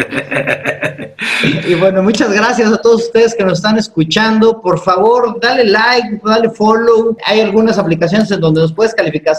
y 1.68 1.74
bueno, 1.74 2.02
muchas 2.02 2.32
gracias 2.32 2.72
a 2.72 2.80
todos 2.80 3.04
ustedes 3.04 3.34
que 3.34 3.44
nos 3.44 3.58
están 3.58 3.76
escuchando. 3.76 4.62
Por 4.62 4.80
favor, 4.80 5.38
dale 5.40 5.64
like, 5.64 6.20
dale 6.24 6.48
follow. 6.48 7.16
Hay 7.26 7.40
algunas 7.40 7.76
aplicaciones 7.76 8.30
en 8.30 8.40
donde 8.40 8.62
nos 8.62 8.72
puedes 8.72 8.94
calificar 8.94 9.36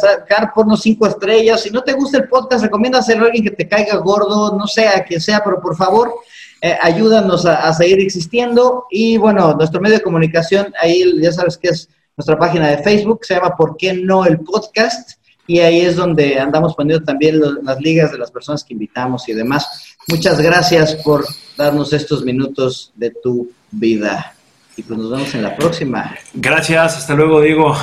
por 0.53 0.68
unos 0.68 0.82
cinco 0.82 1.08
estrellas. 1.08 1.62
Si 1.62 1.72
no 1.72 1.82
te 1.82 1.93
gusta 1.93 2.18
el 2.18 2.28
podcast, 2.28 2.64
recomienda 2.64 2.99
hacerlo 2.99 3.24
a 3.24 3.28
alguien 3.28 3.43
que 3.43 3.51
te 3.51 3.68
caiga 3.68 3.95
gordo, 3.97 4.55
no 4.55 4.68
sé 4.68 4.88
a 4.88 5.03
quien 5.03 5.20
sea, 5.20 5.43
pero 5.43 5.60
por 5.60 5.76
favor, 5.76 6.14
eh, 6.62 6.78
ayúdanos 6.82 7.45
a, 7.45 7.72
seguir 7.74 7.99
existiendo. 7.99 8.86
Y 8.89 9.18
bueno, 9.18 9.53
nuestro 9.53 9.82
medio 9.82 9.97
de 9.97 10.03
comunicación, 10.03 10.74
ahí 10.82 11.03
ya 11.22 11.32
sabes 11.32 11.58
que 11.58 11.70
es 11.70 11.89
nuestra 12.16 12.38
página 12.38 12.68
de 12.70 12.80
Facebook, 12.80 13.20
se 13.24 13.36
llama 13.36 13.55
¿Por 13.55 13.78
qué 13.78 13.93
no 13.93 14.26
el 14.26 14.39
podcast? 14.39 15.12
Y 15.45 15.60
ahí 15.60 15.82
es 15.82 15.95
donde 15.95 16.39
andamos 16.39 16.76
poniendo 16.76 17.05
también 17.05 17.39
las 17.64 17.80
ligas 17.80 18.12
de 18.12 18.18
las 18.18 18.32
personas 18.32 18.64
que 18.64 18.74
invitamos 18.74 19.30
y 19.30 19.34
demás. 19.34 19.95
Muchas 20.08 20.41
gracias 20.41 20.95
por 20.95 21.26
darnos 21.58 21.93
estos 21.93 22.24
minutos 22.24 22.91
de 22.95 23.12
tu 23.12 23.49
vida. 23.72 24.34
Y 24.76 24.84
pues 24.84 24.99
nos 24.99 25.10
vemos 25.10 25.34
en 25.34 25.43
la 25.43 25.55
próxima. 25.55 26.16
Gracias, 26.34 26.97
hasta 26.97 27.14
luego, 27.14 27.39
Diego. 27.39 27.74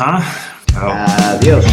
Adiós. 0.76 1.64